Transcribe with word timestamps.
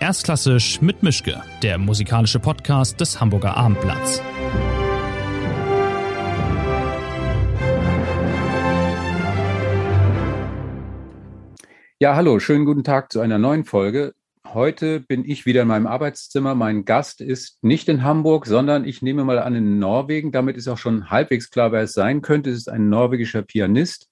Erstklassisch 0.00 0.80
mit 0.80 1.02
Mischke, 1.02 1.42
der 1.60 1.76
musikalische 1.76 2.38
Podcast 2.38 3.00
des 3.00 3.20
Hamburger 3.20 3.56
Abendblatts. 3.56 4.22
Ja, 11.98 12.14
hallo, 12.14 12.38
schönen 12.38 12.64
guten 12.64 12.84
Tag 12.84 13.10
zu 13.10 13.18
einer 13.18 13.38
neuen 13.38 13.64
Folge. 13.64 14.14
Heute 14.46 15.00
bin 15.00 15.24
ich 15.24 15.46
wieder 15.46 15.62
in 15.62 15.68
meinem 15.68 15.88
Arbeitszimmer. 15.88 16.54
Mein 16.54 16.84
Gast 16.84 17.20
ist 17.20 17.62
nicht 17.64 17.88
in 17.88 18.04
Hamburg, 18.04 18.46
sondern 18.46 18.84
ich 18.84 19.02
nehme 19.02 19.24
mal 19.24 19.40
an 19.40 19.56
in 19.56 19.80
Norwegen. 19.80 20.30
Damit 20.30 20.56
ist 20.56 20.68
auch 20.68 20.78
schon 20.78 21.10
halbwegs 21.10 21.50
klar, 21.50 21.72
wer 21.72 21.82
es 21.82 21.92
sein 21.92 22.22
könnte. 22.22 22.50
Es 22.50 22.58
ist 22.58 22.68
ein 22.68 22.88
norwegischer 22.88 23.42
Pianist. 23.42 24.08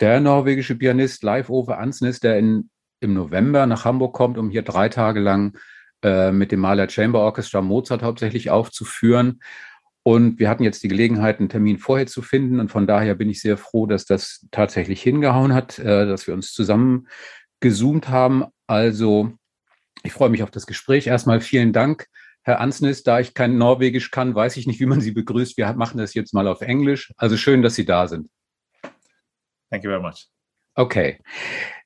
Der 0.00 0.20
norwegische 0.20 0.74
Pianist 0.74 1.22
Leif 1.22 1.48
Ove 1.48 1.78
Ansnes, 1.78 2.20
der 2.20 2.38
in 2.38 2.68
im 3.04 3.14
November 3.14 3.66
nach 3.66 3.84
Hamburg 3.84 4.14
kommt, 4.14 4.38
um 4.38 4.50
hier 4.50 4.62
drei 4.62 4.88
Tage 4.88 5.20
lang 5.20 5.56
äh, 6.02 6.32
mit 6.32 6.50
dem 6.50 6.60
Mahler 6.60 6.88
Chamber 6.88 7.20
Orchestra 7.20 7.60
Mozart 7.60 8.02
hauptsächlich 8.02 8.50
aufzuführen. 8.50 9.40
Und 10.02 10.38
wir 10.38 10.50
hatten 10.50 10.64
jetzt 10.64 10.82
die 10.82 10.88
Gelegenheit, 10.88 11.38
einen 11.38 11.48
Termin 11.48 11.78
vorher 11.78 12.06
zu 12.06 12.20
finden. 12.20 12.60
Und 12.60 12.70
von 12.70 12.86
daher 12.86 13.14
bin 13.14 13.30
ich 13.30 13.40
sehr 13.40 13.56
froh, 13.56 13.86
dass 13.86 14.04
das 14.04 14.46
tatsächlich 14.50 15.02
hingehauen 15.02 15.54
hat, 15.54 15.78
äh, 15.78 16.06
dass 16.06 16.26
wir 16.26 16.34
uns 16.34 16.52
zusammen 16.52 17.08
gezoomt 17.60 18.10
haben. 18.10 18.44
Also 18.66 19.32
ich 20.02 20.12
freue 20.12 20.28
mich 20.28 20.42
auf 20.42 20.50
das 20.50 20.66
Gespräch. 20.66 21.06
Erstmal 21.06 21.40
vielen 21.40 21.72
Dank, 21.72 22.06
Herr 22.42 22.60
Ansnis. 22.60 23.02
Da 23.02 23.20
ich 23.20 23.32
kein 23.32 23.56
Norwegisch 23.56 24.10
kann, 24.10 24.34
weiß 24.34 24.58
ich 24.58 24.66
nicht, 24.66 24.80
wie 24.80 24.86
man 24.86 25.00
Sie 25.00 25.12
begrüßt. 25.12 25.56
Wir 25.56 25.72
machen 25.72 25.96
das 25.96 26.12
jetzt 26.12 26.34
mal 26.34 26.48
auf 26.48 26.60
Englisch. 26.60 27.12
Also 27.16 27.38
schön, 27.38 27.62
dass 27.62 27.74
Sie 27.74 27.86
da 27.86 28.06
sind. 28.06 28.28
Thank 29.70 29.84
you 29.84 29.90
very 29.90 30.02
much. 30.02 30.28
Okay. 30.74 31.18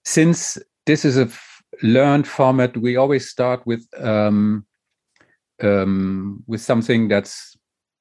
Since 0.02 0.60
this 0.88 1.04
is 1.04 1.18
a 1.18 1.28
learned 1.82 2.26
format. 2.26 2.74
We 2.76 2.96
always 2.96 3.28
start 3.28 3.60
with 3.66 3.86
um, 4.00 4.66
um, 5.62 6.42
with 6.46 6.62
something 6.62 7.08
that's 7.08 7.56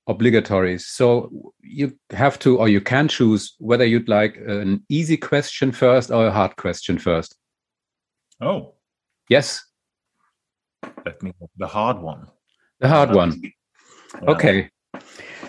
obligatory. 0.07 0.79
So 0.79 1.53
you 1.61 1.99
have 2.11 2.39
to, 2.39 2.57
or 2.57 2.69
you 2.69 2.79
can 2.79 3.09
choose 3.09 3.55
whether 3.59 3.83
you'd 3.83 4.07
like 4.07 4.38
an 4.38 4.85
easy 4.88 5.17
question 5.17 5.73
first 5.73 6.11
or 6.11 6.27
a 6.27 6.31
hard 6.31 6.55
question 6.55 6.97
first. 6.97 7.35
Oh, 8.39 8.75
yes. 9.29 9.61
Let 11.05 11.22
me 11.22 11.33
the 11.57 11.67
hard 11.67 11.99
one. 11.99 12.27
The 12.79 12.88
hard 12.88 13.13
one. 13.13 13.41
Yeah. 13.44 14.29
Okay. 14.29 14.69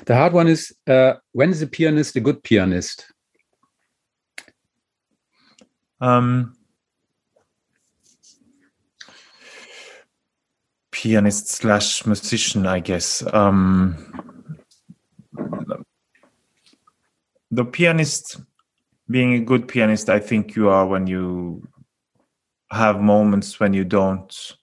The 0.06 0.16
hard 0.16 0.32
one 0.32 0.48
is 0.48 0.74
uh, 0.88 1.14
when 1.32 1.50
is 1.50 1.62
a 1.62 1.68
pianist 1.68 2.16
a 2.16 2.20
good 2.20 2.42
pianist? 2.42 3.06
Um, 6.00 6.57
pianist 11.02 11.46
slash 11.46 12.04
musician, 12.06 12.66
I 12.66 12.80
guess. 12.80 13.22
Um, 13.32 13.94
the 17.52 17.64
pianist, 17.64 18.40
being 19.08 19.34
a 19.34 19.38
good 19.38 19.68
pianist, 19.68 20.10
I 20.10 20.18
think 20.18 20.56
you 20.56 20.70
are 20.70 20.84
when 20.86 21.06
you 21.06 21.62
have 22.72 23.00
moments 23.00 23.60
when 23.60 23.74
you 23.74 23.84
don't 23.84 24.56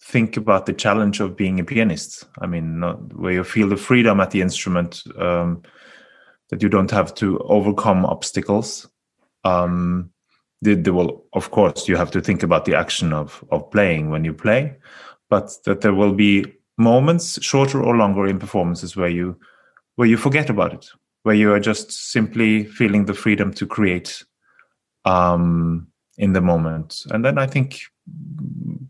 think 0.00 0.36
about 0.36 0.66
the 0.66 0.72
challenge 0.72 1.18
of 1.18 1.36
being 1.36 1.58
a 1.58 1.64
pianist. 1.64 2.26
I 2.40 2.46
mean, 2.46 2.78
not, 2.78 3.12
where 3.18 3.32
you 3.32 3.42
feel 3.42 3.68
the 3.68 3.76
freedom 3.76 4.20
at 4.20 4.30
the 4.30 4.42
instrument, 4.42 5.02
um, 5.18 5.62
that 6.50 6.62
you 6.62 6.68
don't 6.68 6.92
have 6.92 7.12
to 7.16 7.40
overcome 7.40 8.06
obstacles. 8.06 8.88
Um, 9.42 10.10
the, 10.62 10.74
the, 10.74 10.92
well, 10.92 11.24
of 11.32 11.50
course, 11.50 11.88
you 11.88 11.96
have 11.96 12.12
to 12.12 12.20
think 12.20 12.44
about 12.44 12.66
the 12.66 12.76
action 12.76 13.12
of 13.12 13.44
of 13.50 13.68
playing 13.70 14.10
when 14.10 14.24
you 14.24 14.32
play, 14.32 14.76
but 15.30 15.56
that 15.64 15.80
there 15.80 15.94
will 15.94 16.12
be 16.12 16.44
moments, 16.76 17.42
shorter 17.42 17.82
or 17.82 17.96
longer, 17.96 18.26
in 18.26 18.38
performances 18.38 18.96
where 18.96 19.08
you 19.08 19.36
where 19.96 20.08
you 20.08 20.16
forget 20.16 20.50
about 20.50 20.74
it, 20.74 20.90
where 21.22 21.34
you 21.34 21.52
are 21.52 21.60
just 21.60 21.92
simply 21.92 22.64
feeling 22.64 23.06
the 23.06 23.14
freedom 23.14 23.52
to 23.54 23.66
create 23.66 24.24
um, 25.04 25.86
in 26.18 26.32
the 26.32 26.40
moment. 26.40 27.02
And 27.10 27.24
then 27.24 27.38
I 27.38 27.46
think 27.46 27.80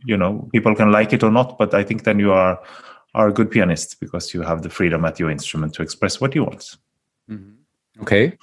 you 0.04 0.16
know 0.16 0.48
people 0.52 0.74
can 0.74 0.90
like 0.90 1.12
it 1.12 1.22
or 1.22 1.30
not, 1.30 1.58
but 1.58 1.74
I 1.74 1.84
think 1.84 2.04
then 2.04 2.18
you 2.18 2.32
are 2.32 2.58
are 3.14 3.28
a 3.28 3.32
good 3.32 3.50
pianist 3.50 4.00
because 4.00 4.32
you 4.34 4.42
have 4.42 4.62
the 4.62 4.70
freedom 4.70 5.04
at 5.04 5.18
your 5.18 5.30
instrument 5.30 5.74
to 5.74 5.82
express 5.82 6.20
what 6.20 6.34
you 6.34 6.44
want. 6.44 6.76
Mm-hmm. 7.28 8.02
Okay. 8.02 8.38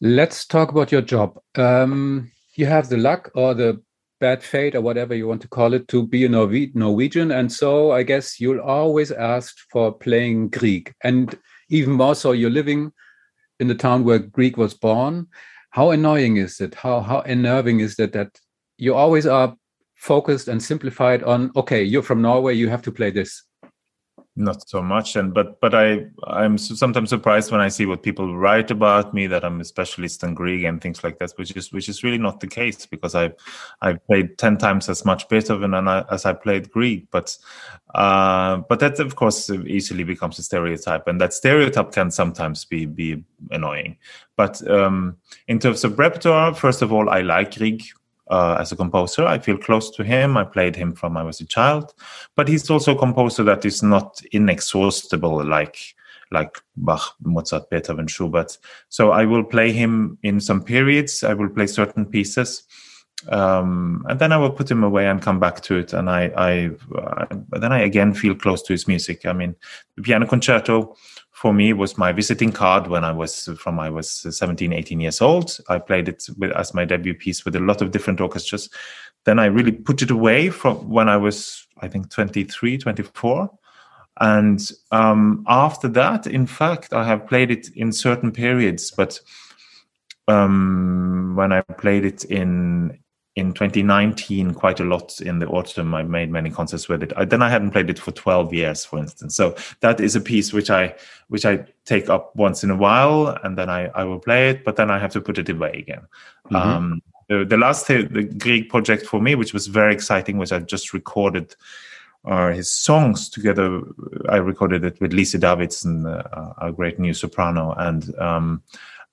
Let's 0.00 0.46
talk 0.46 0.70
about 0.70 0.90
your 0.90 1.02
job. 1.02 1.38
Um, 1.54 2.30
you 2.54 2.66
have 2.66 2.88
the 2.88 2.96
luck 2.96 3.30
or 3.34 3.54
the 3.54 3.82
bad 4.20 4.42
fate 4.42 4.74
or 4.74 4.80
whatever 4.80 5.14
you 5.14 5.28
want 5.28 5.42
to 5.42 5.48
call 5.48 5.74
it 5.74 5.88
to 5.88 6.06
be 6.06 6.24
a 6.24 6.28
Norwe 6.28 6.74
Norwegian. 6.74 7.30
And 7.30 7.52
so 7.52 7.92
I 7.92 8.02
guess 8.02 8.40
you'll 8.40 8.60
always 8.60 9.12
ask 9.12 9.54
for 9.70 9.92
playing 9.92 10.48
Grieg. 10.48 10.94
And 11.02 11.38
even 11.68 11.92
more 11.92 12.14
so, 12.14 12.32
you're 12.32 12.50
living 12.50 12.92
in 13.60 13.68
the 13.68 13.74
town 13.74 14.04
where 14.04 14.18
Grieg 14.18 14.56
was 14.56 14.74
born. 14.74 15.28
How 15.70 15.90
annoying 15.90 16.36
is 16.36 16.60
it? 16.60 16.74
How, 16.74 17.00
how 17.00 17.20
unnerving 17.20 17.80
is 17.80 17.98
it 17.98 18.12
that 18.12 18.38
you 18.78 18.94
always 18.94 19.26
are 19.26 19.56
focused 19.94 20.48
and 20.48 20.62
simplified 20.62 21.22
on, 21.22 21.50
okay, 21.56 21.82
you're 21.82 22.02
from 22.02 22.22
Norway, 22.22 22.54
you 22.54 22.68
have 22.68 22.82
to 22.82 22.92
play 22.92 23.10
this 23.10 23.42
not 24.36 24.68
so 24.68 24.82
much. 24.82 25.16
And 25.16 25.32
but 25.32 25.60
but 25.60 25.74
i 25.74 26.06
i'm 26.26 26.58
sometimes 26.58 27.10
surprised 27.10 27.50
when 27.50 27.60
i 27.60 27.68
see 27.68 27.86
what 27.86 28.02
people 28.02 28.36
write 28.36 28.70
about 28.70 29.14
me 29.14 29.26
that 29.26 29.44
i'm 29.44 29.60
a 29.60 29.64
specialist 29.64 30.22
in 30.22 30.34
Grieg 30.34 30.64
and 30.64 30.80
things 30.80 31.02
like 31.02 31.18
that 31.18 31.32
which 31.36 31.56
is 31.56 31.72
which 31.72 31.88
is 31.88 32.04
really 32.04 32.18
not 32.18 32.40
the 32.40 32.46
case 32.46 32.84
because 32.86 33.14
i 33.14 33.32
i've 33.80 34.04
played 34.06 34.36
10 34.38 34.58
times 34.58 34.88
as 34.88 35.04
much 35.04 35.28
beethoven 35.28 35.74
as 35.74 36.26
i 36.26 36.32
played 36.32 36.70
Grieg. 36.70 37.08
But 37.10 37.36
uh, 37.94 38.58
but 38.68 38.80
that 38.80 39.00
of 39.00 39.16
course 39.16 39.48
easily 39.48 40.04
becomes 40.04 40.38
a 40.38 40.42
stereotype. 40.42 41.08
And 41.08 41.18
that 41.20 41.32
stereotype 41.32 41.92
can 41.92 42.10
sometimes 42.10 42.64
be 42.64 42.84
be 42.84 43.24
annoying. 43.50 43.96
But 44.36 44.68
um, 44.68 45.16
in 45.48 45.58
terms 45.58 45.82
of 45.82 45.98
repertoire 45.98 46.54
first 46.54 46.82
of 46.82 46.92
all 46.92 47.08
i 47.08 47.20
like 47.22 47.56
Grieg 47.56 47.82
uh, 48.28 48.56
as 48.60 48.72
a 48.72 48.76
composer. 48.76 49.26
I 49.26 49.38
feel 49.38 49.58
close 49.58 49.90
to 49.90 50.04
him. 50.04 50.36
I 50.36 50.44
played 50.44 50.76
him 50.76 50.92
from 50.92 51.16
I 51.16 51.22
was 51.22 51.40
a 51.40 51.46
child, 51.46 51.94
but 52.34 52.48
he's 52.48 52.68
also 52.70 52.94
a 52.94 52.98
composer 52.98 53.42
that 53.44 53.64
is 53.64 53.82
not 53.82 54.20
inexhaustible 54.32 55.44
like 55.44 55.78
like 56.32 56.60
Bach, 56.76 57.14
Mozart, 57.22 57.70
Beethoven, 57.70 58.08
Schubert. 58.08 58.58
So 58.88 59.12
I 59.12 59.24
will 59.26 59.44
play 59.44 59.70
him 59.70 60.18
in 60.24 60.40
some 60.40 60.60
periods. 60.60 61.22
I 61.22 61.34
will 61.34 61.48
play 61.48 61.68
certain 61.68 62.04
pieces, 62.04 62.64
um, 63.28 64.04
and 64.08 64.18
then 64.18 64.32
I 64.32 64.36
will 64.36 64.50
put 64.50 64.70
him 64.70 64.82
away 64.82 65.06
and 65.06 65.22
come 65.22 65.38
back 65.38 65.60
to 65.62 65.76
it. 65.76 65.92
And 65.92 66.10
I, 66.10 66.32
I 66.36 66.70
uh, 66.98 67.26
then 67.52 67.72
I 67.72 67.80
again 67.80 68.12
feel 68.12 68.34
close 68.34 68.62
to 68.62 68.72
his 68.72 68.88
music. 68.88 69.24
I 69.24 69.32
mean, 69.32 69.54
the 69.94 70.02
piano 70.02 70.26
concerto 70.26 70.96
for 71.36 71.52
me 71.52 71.74
was 71.74 71.98
my 71.98 72.12
visiting 72.12 72.50
card 72.50 72.86
when 72.86 73.04
I 73.04 73.12
was 73.12 73.50
from 73.58 73.78
I 73.78 73.90
was 73.90 74.10
17, 74.10 74.72
18 74.72 75.00
years 75.00 75.20
old. 75.20 75.58
I 75.68 75.78
played 75.78 76.08
it 76.08 76.26
with, 76.38 76.50
as 76.52 76.72
my 76.72 76.86
debut 76.86 77.12
piece 77.12 77.44
with 77.44 77.54
a 77.54 77.60
lot 77.60 77.82
of 77.82 77.90
different 77.90 78.22
orchestras. 78.22 78.70
Then 79.26 79.38
I 79.38 79.44
really 79.44 79.72
put 79.72 80.00
it 80.00 80.10
away 80.10 80.48
from 80.48 80.88
when 80.88 81.10
I 81.10 81.18
was, 81.18 81.66
I 81.82 81.88
think, 81.88 82.08
23, 82.08 82.78
24. 82.78 83.50
And 84.18 84.72
um, 84.92 85.44
after 85.46 85.88
that, 85.88 86.26
in 86.26 86.46
fact, 86.46 86.94
I 86.94 87.04
have 87.04 87.26
played 87.26 87.50
it 87.50 87.68
in 87.76 87.92
certain 87.92 88.32
periods, 88.32 88.90
but 88.90 89.20
um, 90.28 91.34
when 91.36 91.52
I 91.52 91.60
played 91.60 92.06
it 92.06 92.24
in 92.24 92.98
in 93.36 93.52
2019 93.52 94.54
quite 94.54 94.80
a 94.80 94.84
lot 94.84 95.20
in 95.20 95.38
the 95.38 95.46
autumn. 95.46 95.94
I 95.94 96.02
made 96.02 96.30
many 96.30 96.50
concerts 96.50 96.88
with 96.88 97.02
it. 97.02 97.12
I, 97.16 97.26
then 97.26 97.42
i 97.42 97.50
hadn't 97.50 97.70
played 97.70 97.90
it 97.90 97.98
for 97.98 98.10
12 98.10 98.52
years 98.52 98.84
for 98.84 98.98
instance. 98.98 99.36
So 99.36 99.54
that 99.80 100.00
is 100.00 100.16
a 100.16 100.20
piece 100.20 100.52
which 100.52 100.70
i 100.70 100.94
which 101.28 101.44
i 101.44 101.64
take 101.84 102.08
up 102.08 102.34
once 102.34 102.64
in 102.64 102.70
a 102.70 102.76
while 102.76 103.38
and 103.44 103.56
then 103.56 103.68
i 103.68 103.86
i 103.88 104.04
will 104.04 104.18
play 104.18 104.50
it 104.50 104.64
but 104.64 104.76
then 104.76 104.90
i 104.90 104.98
have 104.98 105.12
to 105.12 105.20
put 105.20 105.38
it 105.38 105.48
away 105.48 105.72
again. 105.72 106.06
Mm-hmm. 106.46 106.56
um, 106.56 107.02
the, 107.28 107.44
the, 107.44 107.56
last 107.56 107.88
the 107.88 108.04
Grieg 108.38 108.68
project 108.68 109.04
for 109.04 109.20
me 109.20 109.34
which 109.34 109.52
was 109.52 109.66
very 109.66 109.92
exciting 109.92 110.38
was 110.38 110.50
i 110.50 110.58
just 110.58 110.92
recorded 110.94 111.54
uh, 112.24 112.52
his 112.52 112.72
songs. 112.72 113.28
Together 113.28 113.82
i 114.30 114.36
recorded 114.36 114.82
it 114.84 114.98
with 115.00 115.12
Lise 115.12 115.34
Davidsen 115.34 116.06
uh, 116.06 116.54
a 116.66 116.72
great 116.72 116.98
new 116.98 117.12
soprano 117.12 117.74
and 117.76 118.18
um, 118.18 118.62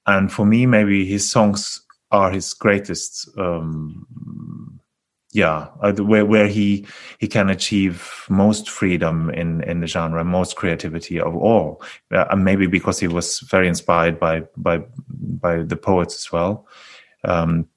and 0.06 0.32
for 0.32 0.46
me 0.46 0.66
maybe 0.66 1.06
his 1.06 1.30
songs 1.30 1.84
are 2.14 2.32
his 2.32 2.54
greatest 2.54 3.28
um, 3.38 4.80
yeah 5.34 5.68
uh, 5.82 5.92
where 5.94 6.26
where 6.26 6.48
he 6.48 6.86
he 7.20 7.28
can 7.28 7.50
achieve 7.50 8.26
most 8.30 8.70
freedom 8.70 9.30
in 9.32 9.62
in 9.64 9.82
the 9.82 9.88
genre 9.88 10.24
most 10.24 10.56
creativity 10.56 11.20
of 11.20 11.36
all. 11.36 11.82
Uh, 12.14 12.26
and 12.30 12.46
maybe 12.46 12.68
because 12.68 13.00
he 13.00 13.08
was 13.08 13.40
very 13.40 13.68
inspired 13.68 14.20
by 14.20 14.44
by 14.56 14.82
by 15.10 15.64
the 15.64 15.76
poets 15.76 16.16
as 16.16 16.32
well. 16.32 16.68
Um, 17.26 17.68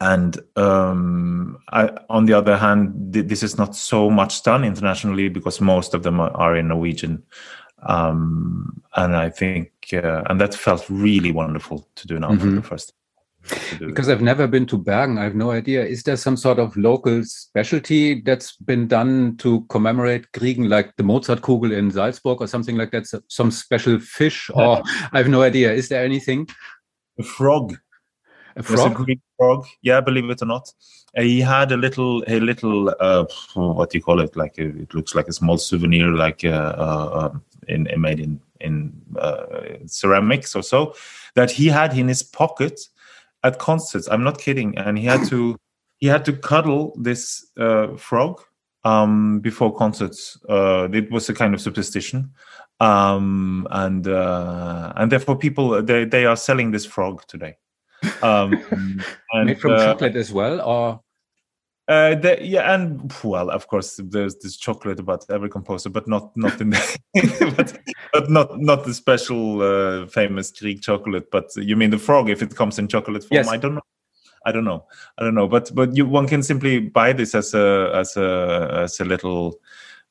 and 0.00 0.38
um, 0.56 1.58
I, 1.70 1.90
on 2.10 2.26
the 2.26 2.32
other 2.32 2.56
hand 2.56 3.12
th- 3.12 3.26
this 3.26 3.42
is 3.42 3.56
not 3.56 3.76
so 3.76 4.10
much 4.10 4.42
done 4.42 4.64
internationally 4.64 5.28
because 5.28 5.60
most 5.60 5.94
of 5.94 6.02
them 6.02 6.20
are, 6.20 6.30
are 6.30 6.56
in 6.56 6.68
norwegian. 6.68 7.22
Um, 7.84 8.80
and 8.94 9.16
i 9.16 9.28
think 9.28 9.72
uh, 9.92 10.22
and 10.26 10.40
that 10.40 10.54
felt 10.54 10.88
really 10.88 11.32
wonderful 11.32 11.88
to 11.96 12.06
do 12.06 12.20
now 12.20 12.28
mm-hmm. 12.28 12.38
for 12.38 12.54
the 12.54 12.62
first 12.62 12.92
Because 13.78 14.08
I've 14.08 14.22
never 14.22 14.46
been 14.46 14.66
to 14.66 14.78
Bergen, 14.78 15.18
I 15.18 15.24
have 15.24 15.34
no 15.34 15.50
idea. 15.50 15.84
Is 15.84 16.02
there 16.04 16.16
some 16.16 16.36
sort 16.36 16.58
of 16.58 16.76
local 16.76 17.24
specialty 17.24 18.20
that's 18.20 18.56
been 18.56 18.86
done 18.86 19.36
to 19.38 19.62
commemorate 19.68 20.30
Kriegen, 20.32 20.68
like 20.68 20.94
the 20.96 21.02
Mozartkugel 21.02 21.76
in 21.76 21.90
Salzburg 21.90 22.40
or 22.40 22.46
something 22.46 22.76
like 22.76 22.92
that? 22.92 23.06
Some 23.28 23.50
special 23.50 23.98
fish, 23.98 24.50
or 24.54 24.82
I 25.12 25.18
have 25.18 25.28
no 25.28 25.42
idea. 25.42 25.72
Is 25.72 25.88
there 25.88 26.04
anything? 26.04 26.48
A 27.18 27.22
frog. 27.22 27.76
A 28.56 28.62
frog. 28.62 28.92
a 28.92 28.94
Grieg 28.94 29.20
frog. 29.36 29.66
Yeah, 29.82 30.00
believe 30.00 30.28
it 30.30 30.42
or 30.42 30.46
not. 30.46 30.72
Uh, 31.16 31.22
he 31.22 31.40
had 31.40 31.72
a 31.72 31.76
little, 31.76 32.22
a 32.26 32.38
little, 32.40 32.94
uh, 33.00 33.24
what 33.54 33.90
do 33.90 33.98
you 33.98 34.04
call 34.04 34.20
it? 34.20 34.36
Like 34.36 34.58
a, 34.58 34.68
it 34.68 34.94
looks 34.94 35.14
like 35.14 35.28
a 35.28 35.32
small 35.32 35.58
souvenir, 35.58 36.08
like 36.08 36.44
uh, 36.44 36.74
uh, 36.76 37.30
um, 37.32 37.44
in, 37.68 37.88
made 38.00 38.20
in 38.20 38.40
in 38.60 38.92
uh, 39.18 39.44
ceramics 39.86 40.54
or 40.54 40.62
so, 40.62 40.94
that 41.34 41.50
he 41.50 41.66
had 41.66 41.98
in 41.98 42.08
his 42.08 42.22
pocket 42.22 42.80
at 43.44 43.58
concerts. 43.58 44.08
I'm 44.10 44.24
not 44.24 44.38
kidding, 44.38 44.76
and 44.78 44.98
he 44.98 45.04
had 45.04 45.24
to 45.28 45.56
he 45.98 46.06
had 46.06 46.24
to 46.24 46.32
cuddle 46.32 46.96
this 46.98 47.46
uh, 47.58 47.96
frog 47.96 48.40
um, 48.84 49.40
before 49.40 49.74
concerts. 49.74 50.38
Uh, 50.48 50.88
it 50.92 51.10
was 51.10 51.28
a 51.28 51.34
kind 51.34 51.54
of 51.54 51.60
superstition, 51.60 52.32
um, 52.80 53.66
and 53.70 54.08
uh, 54.08 54.92
and 54.96 55.12
therefore 55.12 55.36
people 55.36 55.82
they 55.82 56.04
they 56.04 56.24
are 56.24 56.36
selling 56.36 56.70
this 56.70 56.84
frog 56.84 57.24
today. 57.26 57.56
Um, 58.22 58.52
and, 59.32 59.46
Made 59.46 59.60
from 59.60 59.72
uh, 59.72 59.84
chocolate 59.84 60.16
as 60.16 60.32
well, 60.32 60.60
or 60.60 61.00
uh, 61.88 62.14
the, 62.14 62.38
yeah, 62.40 62.72
and 62.74 63.12
well, 63.24 63.50
of 63.50 63.66
course, 63.66 63.98
there's 64.04 64.36
this 64.36 64.56
chocolate 64.56 65.00
about 65.00 65.24
every 65.30 65.48
composer, 65.48 65.90
but 65.90 66.06
not 66.06 66.30
not 66.36 66.60
in 66.60 66.70
the, 66.70 66.98
but, 67.56 67.76
but, 68.12 68.30
not 68.30 68.60
not 68.60 68.84
the 68.84 68.94
special 68.94 69.60
uh, 69.62 70.06
famous 70.06 70.52
Grieg 70.52 70.80
chocolate. 70.80 71.30
But 71.32 71.50
you 71.56 71.74
mean 71.74 71.90
the 71.90 71.98
frog 71.98 72.30
if 72.30 72.40
it 72.40 72.54
comes 72.54 72.78
in 72.78 72.86
chocolate 72.86 73.24
form? 73.24 73.36
Yes. 73.36 73.48
I 73.48 73.56
don't 73.56 73.74
know. 73.74 73.82
I 74.46 74.52
don't 74.52 74.64
know. 74.64 74.86
I 75.18 75.24
don't 75.24 75.34
know. 75.34 75.48
But 75.48 75.74
but 75.74 75.96
you 75.96 76.06
one 76.06 76.28
can 76.28 76.44
simply 76.44 76.78
buy 76.78 77.12
this 77.12 77.34
as 77.34 77.52
a 77.52 77.90
as 77.94 78.16
a 78.16 78.80
as 78.84 79.00
a 79.00 79.04
little 79.04 79.58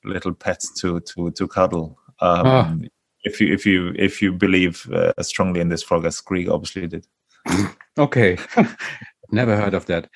little 0.03 0.33
pet 0.33 0.61
to 0.77 0.99
to 0.99 1.31
to 1.31 1.47
cuddle. 1.47 1.97
Um, 2.19 2.45
ah. 2.45 2.75
If 3.23 3.39
you 3.39 3.53
if 3.53 3.65
you 3.65 3.93
if 3.97 4.21
you 4.21 4.33
believe 4.33 4.89
uh, 4.91 5.13
strongly 5.21 5.61
in 5.61 5.69
this 5.69 5.83
frog, 5.83 6.05
as 6.05 6.19
Grieg 6.19 6.49
obviously 6.49 6.87
did. 6.87 7.07
okay, 7.97 8.37
never 9.31 9.55
heard 9.55 9.73
of 9.73 9.85
that. 9.85 10.09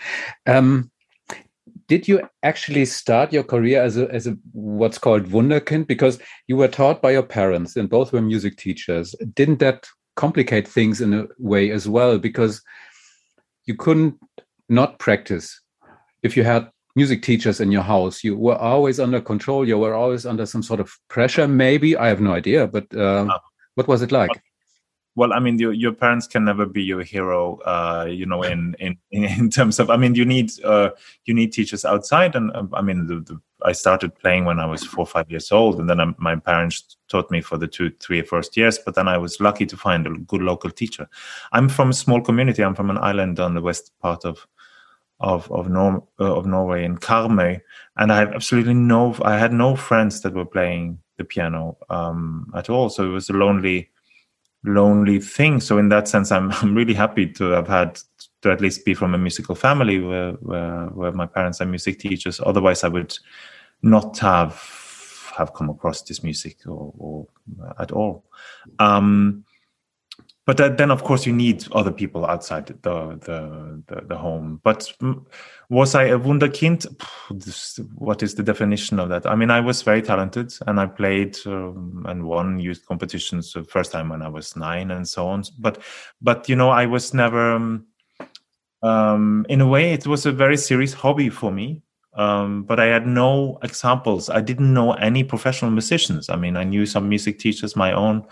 Um, 0.47 0.91
did 1.87 2.07
you 2.07 2.27
actually 2.43 2.85
start 2.85 3.31
your 3.31 3.43
career 3.43 3.81
as 3.81 3.97
a 3.97 4.09
as 4.11 4.27
a 4.27 4.37
what's 4.53 4.97
called 4.97 5.25
wunderkind? 5.29 5.87
Because 5.87 6.19
you 6.47 6.57
were 6.57 6.67
taught 6.67 7.01
by 7.01 7.11
your 7.11 7.23
parents 7.23 7.75
and 7.75 7.89
both 7.89 8.11
were 8.11 8.21
music 8.21 8.57
teachers. 8.57 9.15
Didn't 9.33 9.59
that 9.59 9.87
complicate 10.15 10.67
things 10.67 11.01
in 11.01 11.13
a 11.13 11.27
way 11.37 11.71
as 11.71 11.87
well? 11.87 12.17
Because 12.17 12.61
you 13.65 13.75
couldn't 13.75 14.15
not 14.69 14.99
practice. 14.99 15.61
If 16.23 16.35
you 16.35 16.43
had 16.43 16.69
music 16.95 17.21
teachers 17.21 17.59
in 17.59 17.71
your 17.71 17.83
house 17.83 18.23
you 18.23 18.37
were 18.37 18.55
always 18.55 18.99
under 18.99 19.19
control. 19.21 19.67
You 19.67 19.77
were 19.77 19.93
always 19.93 20.25
under 20.25 20.45
some 20.45 20.63
sort 20.63 20.79
of 20.79 20.91
pressure 21.09 21.47
maybe. 21.47 21.95
I 21.95 22.07
have 22.07 22.21
no 22.21 22.33
idea 22.33 22.67
but 22.67 22.95
uh, 22.95 23.27
what 23.75 23.87
was 23.87 24.01
it 24.01 24.11
like 24.11 24.31
well 25.15 25.33
i 25.33 25.39
mean 25.39 25.57
your, 25.57 25.73
your 25.73 25.93
parents 25.93 26.27
can 26.27 26.45
never 26.45 26.65
be 26.65 26.83
your 26.83 27.01
hero 27.01 27.57
uh, 27.65 28.05
you 28.07 28.25
know 28.25 28.43
in, 28.43 28.75
in 28.79 28.97
in 29.11 29.49
terms 29.49 29.79
of 29.79 29.89
i 29.89 29.97
mean 29.97 30.15
you 30.15 30.25
need 30.25 30.51
uh, 30.63 30.89
you 31.25 31.33
need 31.33 31.51
teachers 31.51 31.85
outside. 31.85 32.35
And 32.35 32.51
uh, 32.51 32.65
i 32.73 32.81
mean 32.81 33.07
the, 33.07 33.15
the, 33.21 33.39
i 33.63 33.71
started 33.71 34.13
playing 34.15 34.45
when 34.45 34.59
i 34.59 34.65
was 34.65 34.83
four 34.83 35.05
five 35.05 35.29
years 35.31 35.51
old. 35.51 35.79
And 35.79 35.89
then 35.89 35.99
I, 35.99 36.13
my 36.17 36.35
parents 36.35 36.97
taught 37.07 37.31
me 37.31 37.41
for 37.41 37.57
the 37.57 37.67
two 37.67 37.91
three 37.99 38.21
first 38.21 38.57
years. 38.57 38.77
But 38.77 38.95
then 38.95 39.07
i 39.07 39.17
was 39.17 39.39
lucky 39.39 39.65
to 39.65 39.77
find 39.77 40.05
a 40.05 40.11
good 40.11 40.41
local 40.41 40.69
teacher. 40.69 41.07
I'm 41.51 41.69
from 41.69 41.89
a 41.89 41.93
small 41.93 42.21
community. 42.21 42.63
I'm 42.63 42.75
from 42.75 42.89
an 42.89 42.97
island 42.97 43.39
on 43.39 43.55
the 43.55 43.61
west 43.61 43.91
part 44.01 44.25
of 44.25 44.45
of 45.21 45.49
of, 45.51 45.69
Nor- 45.69 46.03
uh, 46.19 46.35
of 46.35 46.45
norway 46.45 46.83
in 46.83 46.97
karmøy. 46.97 47.61
And 47.97 48.11
i 48.11 48.17
have 48.17 48.33
absolutely 48.33 48.73
no 48.73 49.15
i 49.23 49.37
had 49.37 49.53
no 49.53 49.75
friends 49.75 50.21
that 50.21 50.33
were 50.33 50.45
playing 50.45 50.99
the 51.17 51.23
piano 51.23 51.77
um, 51.89 52.51
at 52.55 52.69
all. 52.69 52.89
So 52.89 53.05
it 53.05 53.09
was 53.13 53.29
a 53.29 53.33
lonely 53.33 53.89
lonely 54.65 55.19
thing. 55.19 55.59
So 55.59 55.77
in 55.77 55.89
that 55.89 56.07
sense, 56.07 56.31
I'm 56.31 56.51
I'm 56.61 56.75
really 56.75 56.93
happy 56.93 57.27
to 57.33 57.45
have 57.51 57.67
had 57.67 57.99
to 58.41 58.51
at 58.51 58.61
least 58.61 58.85
be 58.85 58.93
from 58.93 59.13
a 59.13 59.17
musical 59.17 59.55
family 59.55 59.99
where 59.99 60.33
where, 60.33 60.87
where 60.87 61.11
my 61.11 61.25
parents 61.25 61.61
are 61.61 61.65
music 61.65 61.99
teachers. 61.99 62.41
Otherwise, 62.45 62.83
I 62.83 62.89
would 62.89 63.17
not 63.81 64.17
have 64.19 65.31
have 65.37 65.53
come 65.53 65.69
across 65.69 66.01
this 66.01 66.23
music 66.23 66.57
or, 66.65 66.93
or 66.97 67.27
at 67.77 67.91
all. 67.91 68.23
Um, 68.79 69.43
but 70.45 70.57
then 70.57 70.91
of 70.91 71.03
course 71.03 71.25
you 71.25 71.33
need 71.33 71.65
other 71.71 71.91
people 71.91 72.25
outside 72.25 72.67
the 72.67 72.73
the 72.81 73.83
the, 73.87 74.01
the 74.07 74.17
home 74.17 74.61
but 74.63 74.91
was 75.69 75.95
i 75.95 76.03
a 76.03 76.17
wunderkind 76.17 76.85
what 77.95 78.21
is 78.21 78.35
the 78.35 78.43
definition 78.43 78.99
of 78.99 79.09
that 79.09 79.25
i 79.25 79.35
mean 79.35 79.49
i 79.49 79.59
was 79.59 79.81
very 79.81 80.01
talented 80.01 80.53
and 80.67 80.79
i 80.79 80.85
played 80.85 81.37
um, 81.45 82.05
and 82.07 82.23
won 82.23 82.59
youth 82.59 82.85
competitions 82.87 83.53
the 83.53 83.63
first 83.63 83.91
time 83.91 84.09
when 84.09 84.21
i 84.21 84.27
was 84.27 84.55
nine 84.55 84.91
and 84.91 85.07
so 85.07 85.27
on 85.27 85.43
but 85.59 85.81
but 86.21 86.47
you 86.47 86.55
know 86.55 86.69
i 86.69 86.85
was 86.85 87.13
never 87.13 87.53
um, 87.53 87.85
um, 88.83 89.45
in 89.49 89.61
a 89.61 89.67
way 89.67 89.93
it 89.93 90.05
was 90.05 90.25
a 90.25 90.31
very 90.31 90.57
serious 90.57 90.93
hobby 90.93 91.29
for 91.29 91.51
me 91.51 91.81
um, 92.15 92.63
but 92.63 92.79
I 92.79 92.85
had 92.85 93.05
no 93.05 93.59
examples. 93.61 94.29
I 94.29 94.41
didn't 94.41 94.73
know 94.73 94.93
any 94.93 95.23
professional 95.23 95.71
musicians. 95.71 96.29
I 96.29 96.37
mean, 96.37 96.55
I 96.55 96.63
knew 96.63 96.85
some 96.85 97.09
music 97.09 97.39
teachers, 97.39 97.75
my 97.75 97.91
own, 97.91 98.25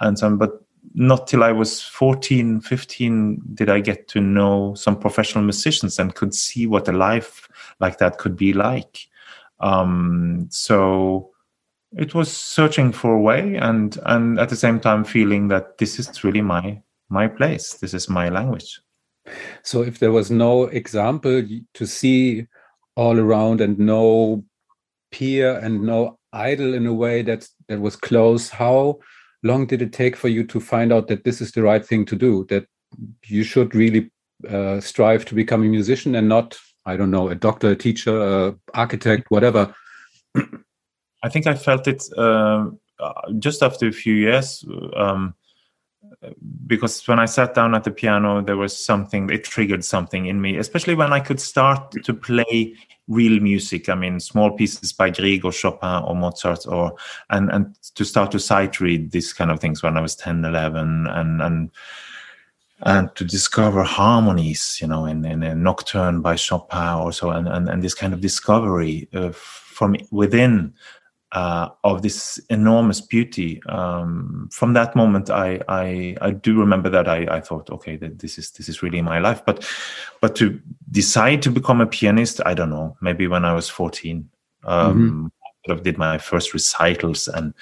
and 0.00 0.18
some, 0.18 0.36
but 0.36 0.63
not 0.92 1.26
till 1.26 1.42
I 1.42 1.52
was 1.52 1.82
14, 1.82 2.60
15 2.60 3.42
did 3.54 3.70
I 3.70 3.80
get 3.80 4.08
to 4.08 4.20
know 4.20 4.74
some 4.74 4.98
professional 4.98 5.44
musicians 5.44 5.98
and 5.98 6.14
could 6.14 6.34
see 6.34 6.66
what 6.66 6.88
a 6.88 6.92
life 6.92 7.48
like 7.80 7.98
that 7.98 8.18
could 8.18 8.36
be 8.36 8.52
like. 8.52 9.06
Um, 9.60 10.46
so 10.50 11.30
it 11.96 12.14
was 12.14 12.30
searching 12.30 12.92
for 12.92 13.14
a 13.14 13.20
way 13.20 13.56
and 13.56 13.98
and 14.04 14.38
at 14.38 14.48
the 14.48 14.56
same 14.56 14.80
time 14.80 15.04
feeling 15.04 15.48
that 15.48 15.78
this 15.78 15.98
is 15.98 16.24
really 16.24 16.42
my 16.42 16.80
my 17.08 17.28
place. 17.28 17.74
This 17.74 17.94
is 17.94 18.08
my 18.08 18.28
language. 18.28 18.80
So 19.62 19.82
if 19.82 19.98
there 19.98 20.12
was 20.12 20.30
no 20.30 20.64
example 20.64 21.42
to 21.74 21.86
see 21.86 22.46
all 22.96 23.18
around 23.18 23.60
and 23.60 23.78
no 23.78 24.44
peer 25.10 25.58
and 25.58 25.82
no 25.82 26.18
idol 26.32 26.74
in 26.74 26.86
a 26.86 26.92
way 26.92 27.22
that 27.22 27.48
that 27.68 27.80
was 27.80 27.96
close, 27.96 28.50
how 28.50 28.98
long 29.44 29.66
did 29.66 29.82
it 29.82 29.92
take 29.92 30.16
for 30.16 30.28
you 30.28 30.42
to 30.44 30.58
find 30.58 30.92
out 30.92 31.06
that 31.06 31.22
this 31.22 31.40
is 31.40 31.52
the 31.52 31.62
right 31.62 31.86
thing 31.86 32.04
to 32.06 32.16
do 32.16 32.44
that 32.48 32.66
you 33.26 33.44
should 33.44 33.74
really 33.74 34.10
uh, 34.48 34.80
strive 34.80 35.24
to 35.24 35.34
become 35.34 35.62
a 35.62 35.66
musician 35.66 36.16
and 36.16 36.28
not 36.28 36.58
i 36.86 36.96
don't 36.96 37.10
know 37.10 37.28
a 37.28 37.34
doctor 37.34 37.70
a 37.70 37.76
teacher 37.76 38.20
a 38.20 38.54
architect 38.74 39.30
whatever? 39.30 39.72
I 41.22 41.28
think 41.28 41.46
i 41.46 41.54
felt 41.54 41.86
it 41.86 42.02
uh, 42.18 42.70
just 43.38 43.62
after 43.62 43.86
a 43.86 43.92
few 43.92 44.14
years 44.14 44.64
um, 44.96 45.34
because 46.66 47.06
when 47.06 47.18
I 47.18 47.26
sat 47.26 47.54
down 47.54 47.74
at 47.74 47.84
the 47.84 47.90
piano, 47.90 48.42
there 48.42 48.56
was 48.56 48.84
something, 48.84 49.30
it 49.30 49.44
triggered 49.44 49.84
something 49.84 50.26
in 50.26 50.40
me, 50.40 50.56
especially 50.56 50.94
when 50.94 51.12
I 51.12 51.20
could 51.20 51.40
start 51.40 51.92
to 52.02 52.14
play 52.14 52.74
real 53.08 53.40
music. 53.40 53.88
I 53.88 53.94
mean, 53.94 54.20
small 54.20 54.52
pieces 54.52 54.92
by 54.92 55.10
Grieg 55.10 55.44
or 55.44 55.52
Chopin 55.52 56.02
or 56.04 56.14
Mozart, 56.14 56.66
or 56.66 56.94
and 57.30 57.50
and 57.50 57.74
to 57.94 58.04
start 58.04 58.30
to 58.32 58.40
sight 58.40 58.80
read 58.80 59.10
these 59.10 59.32
kind 59.32 59.50
of 59.50 59.60
things 59.60 59.82
when 59.82 59.96
I 59.96 60.00
was 60.00 60.16
10, 60.16 60.44
11, 60.44 61.06
and 61.06 61.42
and 61.42 61.70
and 62.82 63.14
to 63.16 63.24
discover 63.24 63.82
harmonies, 63.82 64.78
you 64.80 64.86
know, 64.86 65.06
in, 65.06 65.24
in 65.24 65.42
a 65.42 65.54
nocturne 65.54 66.20
by 66.20 66.36
Chopin 66.36 67.00
or 67.00 67.12
so, 67.12 67.30
and, 67.30 67.48
and, 67.48 67.68
and 67.68 67.82
this 67.82 67.94
kind 67.94 68.12
of 68.12 68.20
discovery 68.20 69.08
uh, 69.14 69.30
from 69.32 69.96
within 70.10 70.74
uh, 71.34 71.68
of 71.82 72.02
this 72.02 72.38
enormous 72.48 73.00
beauty. 73.00 73.60
Um, 73.68 74.48
from 74.52 74.72
that 74.74 74.94
moment, 74.94 75.30
I, 75.30 75.60
I, 75.68 76.16
I 76.20 76.30
do 76.30 76.58
remember 76.58 76.88
that 76.90 77.08
I, 77.08 77.26
I 77.28 77.40
thought, 77.40 77.68
okay, 77.70 77.96
that 77.96 78.20
this 78.20 78.38
is 78.38 78.52
this 78.52 78.68
is 78.68 78.82
really 78.82 79.02
my 79.02 79.18
life. 79.18 79.44
But 79.44 79.68
but 80.20 80.36
to 80.36 80.60
decide 80.92 81.42
to 81.42 81.50
become 81.50 81.80
a 81.80 81.86
pianist, 81.86 82.40
I 82.46 82.54
don't 82.54 82.70
know. 82.70 82.96
Maybe 83.00 83.26
when 83.26 83.44
I 83.44 83.52
was 83.52 83.68
fourteen, 83.68 84.30
um, 84.62 84.94
mm-hmm. 84.94 85.26
I 85.26 85.66
sort 85.66 85.78
of 85.78 85.84
did 85.84 85.98
my 85.98 86.18
first 86.18 86.54
recitals 86.54 87.26
and 87.26 87.52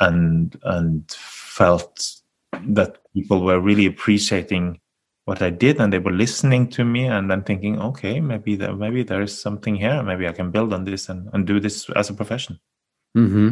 and 0.00 0.58
and 0.64 1.08
felt 1.12 2.16
that 2.66 2.98
people 3.14 3.44
were 3.44 3.60
really 3.60 3.86
appreciating 3.86 4.80
what 5.26 5.40
I 5.40 5.50
did 5.50 5.80
and 5.80 5.92
they 5.92 6.00
were 6.00 6.10
listening 6.10 6.68
to 6.70 6.84
me 6.84 7.06
and 7.06 7.30
then 7.30 7.44
thinking, 7.44 7.80
okay, 7.80 8.18
maybe 8.18 8.56
there 8.56 8.74
maybe 8.74 9.04
there 9.04 9.22
is 9.22 9.40
something 9.40 9.76
here. 9.76 10.02
Maybe 10.02 10.26
I 10.26 10.32
can 10.32 10.50
build 10.50 10.74
on 10.74 10.82
this 10.82 11.08
and, 11.08 11.28
and 11.32 11.46
do 11.46 11.60
this 11.60 11.88
as 11.90 12.10
a 12.10 12.14
profession. 12.14 12.58
Mm-hmm. 13.16 13.50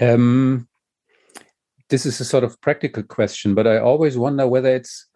Um, 0.00 0.68
this 1.90 2.06
is 2.06 2.20
a 2.20 2.24
sort 2.24 2.44
of 2.44 2.60
practical 2.60 3.02
question, 3.02 3.54
but 3.54 3.66
I 3.66 3.78
always 3.78 4.16
wonder 4.16 4.46
whether 4.46 4.74
it's 4.74 5.06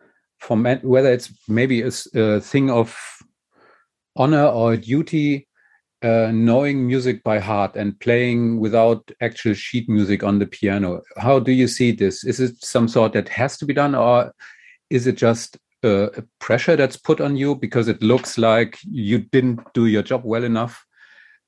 men, 0.51 0.81
whether 0.83 1.13
it's 1.13 1.33
maybe 1.49 1.83
a, 1.83 1.91
a 2.15 2.41
thing 2.41 2.71
of 2.71 2.97
honor 4.17 4.47
or 4.47 4.77
duty, 4.77 5.49
uh, 6.03 6.31
knowing 6.33 6.87
music 6.87 7.25
by 7.25 7.39
heart 7.39 7.75
and 7.75 7.99
playing 8.01 8.61
without 8.61 9.11
actual 9.21 9.55
sheet 9.55 9.89
music 9.89 10.23
on 10.23 10.39
the 10.39 10.47
piano. 10.47 11.01
How 11.17 11.41
do 11.41 11.53
you 11.53 11.67
see 11.67 11.93
this? 11.93 12.25
Is 12.25 12.39
it 12.41 12.63
some 12.63 12.87
sort 12.87 13.15
that 13.15 13.29
has 13.31 13.57
to 13.59 13.67
be 13.67 13.75
done, 13.75 13.95
or 13.95 14.33
is 14.91 15.07
it 15.07 15.17
just 15.17 15.59
uh, 15.83 16.09
pressure 16.39 16.77
that's 16.77 16.97
put 16.97 17.21
on 17.21 17.37
you 17.37 17.55
because 17.55 17.89
it 17.89 18.03
looks 18.03 18.39
like 18.39 18.79
you 18.89 19.19
didn't 19.19 19.61
do 19.75 19.87
your 19.87 20.03
job 20.03 20.23
well 20.25 20.45
enough 20.45 20.85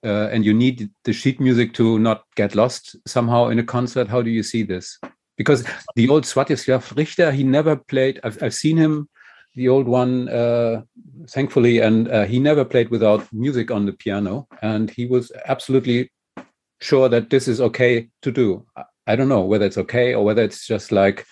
uh, 0.05 0.29
and 0.33 0.45
you 0.45 0.55
need 0.55 0.91
the 1.05 1.13
sheet 1.13 1.41
music 1.41 1.75
to 1.75 1.99
not 1.99 2.25
get 2.37 2.55
lost 2.55 2.97
somehow 3.07 3.49
in 3.49 3.59
a 3.59 3.65
concert 3.65 4.09
how 4.09 4.23
do 4.23 4.31
you 4.31 4.43
see 4.43 4.63
this? 4.63 4.99
Because 5.37 5.67
the 5.97 6.09
old 6.09 6.25
Sviatoslav 6.25 6.97
Richter 6.97 7.33
he 7.33 7.45
never 7.45 7.77
played 7.77 8.21
I've, 8.25 8.43
I've 8.43 8.55
seen 8.55 8.77
him 8.77 9.09
the 9.55 9.69
old 9.69 9.87
one 9.87 10.29
uh, 10.29 10.83
thankfully 11.29 11.81
and 11.81 12.09
uh, 12.09 12.25
he 12.25 12.39
never 12.39 12.65
played 12.65 12.91
without 12.91 13.27
music 13.33 13.71
on 13.71 13.87
the 13.87 13.93
piano 13.93 14.47
and 14.63 14.91
he 14.91 15.07
was 15.07 15.33
absolutely 15.47 16.11
sure 16.81 17.09
that 17.09 17.31
this 17.31 17.49
is 17.49 17.61
okay 17.61 18.09
to 18.23 18.31
do. 18.31 18.65
I, 18.77 18.85
I 19.07 19.17
don't 19.17 19.29
know 19.29 19.43
whether 19.43 19.67
it's 19.67 19.79
okay 19.79 20.15
or 20.15 20.25
whether 20.25 20.43
it's 20.43 20.67
just 20.67 20.93
like 20.93 21.27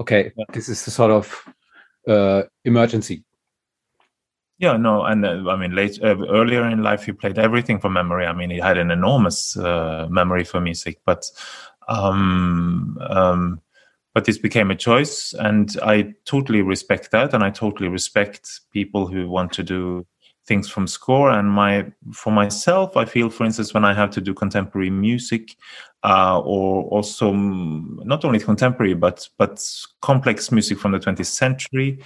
okay 0.00 0.32
this 0.52 0.68
is 0.68 0.84
the 0.84 0.90
sort 0.90 1.10
of 1.10 1.44
uh, 2.08 2.42
emergency 2.64 3.24
yeah, 4.62 4.76
no, 4.76 5.02
and 5.04 5.26
uh, 5.26 5.50
I 5.50 5.56
mean, 5.56 5.74
late 5.74 5.98
uh, 6.04 6.16
earlier 6.28 6.68
in 6.68 6.84
life, 6.84 7.04
he 7.04 7.10
played 7.10 7.36
everything 7.36 7.80
from 7.80 7.94
memory. 7.94 8.26
I 8.26 8.32
mean, 8.32 8.48
he 8.48 8.58
had 8.58 8.78
an 8.78 8.92
enormous 8.92 9.56
uh, 9.56 10.06
memory 10.08 10.44
for 10.44 10.60
music, 10.60 11.00
but 11.04 11.28
um, 11.88 12.96
um, 13.10 13.60
but 14.14 14.24
this 14.24 14.38
became 14.38 14.70
a 14.70 14.76
choice, 14.76 15.34
and 15.36 15.76
I 15.82 16.14
totally 16.26 16.62
respect 16.62 17.10
that, 17.10 17.34
and 17.34 17.42
I 17.42 17.50
totally 17.50 17.88
respect 17.88 18.60
people 18.72 19.08
who 19.08 19.28
want 19.28 19.50
to 19.54 19.64
do 19.64 20.06
things 20.46 20.68
from 20.68 20.86
score. 20.86 21.30
And 21.30 21.50
my 21.50 21.90
for 22.12 22.32
myself, 22.32 22.96
I 22.96 23.04
feel, 23.04 23.30
for 23.30 23.44
instance, 23.44 23.74
when 23.74 23.84
I 23.84 23.94
have 23.94 24.10
to 24.10 24.20
do 24.20 24.32
contemporary 24.32 24.90
music, 24.90 25.56
uh, 26.04 26.38
or 26.38 26.84
also 26.84 27.32
not 27.32 28.24
only 28.24 28.38
contemporary 28.38 28.94
but 28.94 29.28
but 29.38 29.60
complex 30.02 30.52
music 30.52 30.78
from 30.78 30.92
the 30.92 31.00
20th 31.00 31.26
century. 31.26 31.98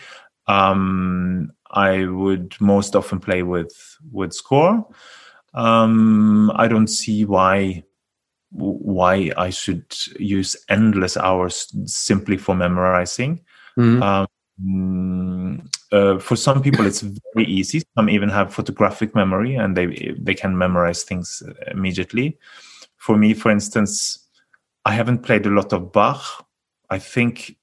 Um, 0.49 1.53
I 1.71 2.07
would 2.07 2.57
most 2.61 2.95
often 2.97 3.21
play 3.21 3.43
with 3.43 3.99
with 4.13 4.33
score. 4.33 4.87
Um, 5.55 6.53
I 6.55 6.69
don't 6.69 6.89
see 6.89 7.25
why 7.25 7.85
why 8.51 9.31
I 9.37 9.51
should 9.51 9.85
use 10.19 10.57
endless 10.69 11.17
hours 11.17 11.73
simply 11.85 12.37
for 12.37 12.55
memorizing. 12.55 13.41
Mm-hmm. 13.79 14.03
Um, 14.03 15.69
uh, 15.93 16.19
for 16.19 16.37
some 16.37 16.63
people, 16.63 16.87
it's 16.87 17.01
very 17.01 17.47
easy. 17.47 17.83
Some 17.95 18.09
even 18.09 18.29
have 18.29 18.55
photographic 18.55 19.15
memory, 19.15 19.55
and 19.57 19.77
they 19.77 20.15
they 20.19 20.35
can 20.35 20.57
memorize 20.57 21.03
things 21.03 21.43
immediately. 21.71 22.39
For 22.97 23.17
me, 23.17 23.35
for 23.35 23.51
instance, 23.51 24.27
I 24.85 24.93
haven't 24.93 25.23
played 25.23 25.47
a 25.47 25.51
lot 25.51 25.73
of 25.73 25.93
Bach. 25.93 26.47
I 26.91 26.99
think 26.99 27.57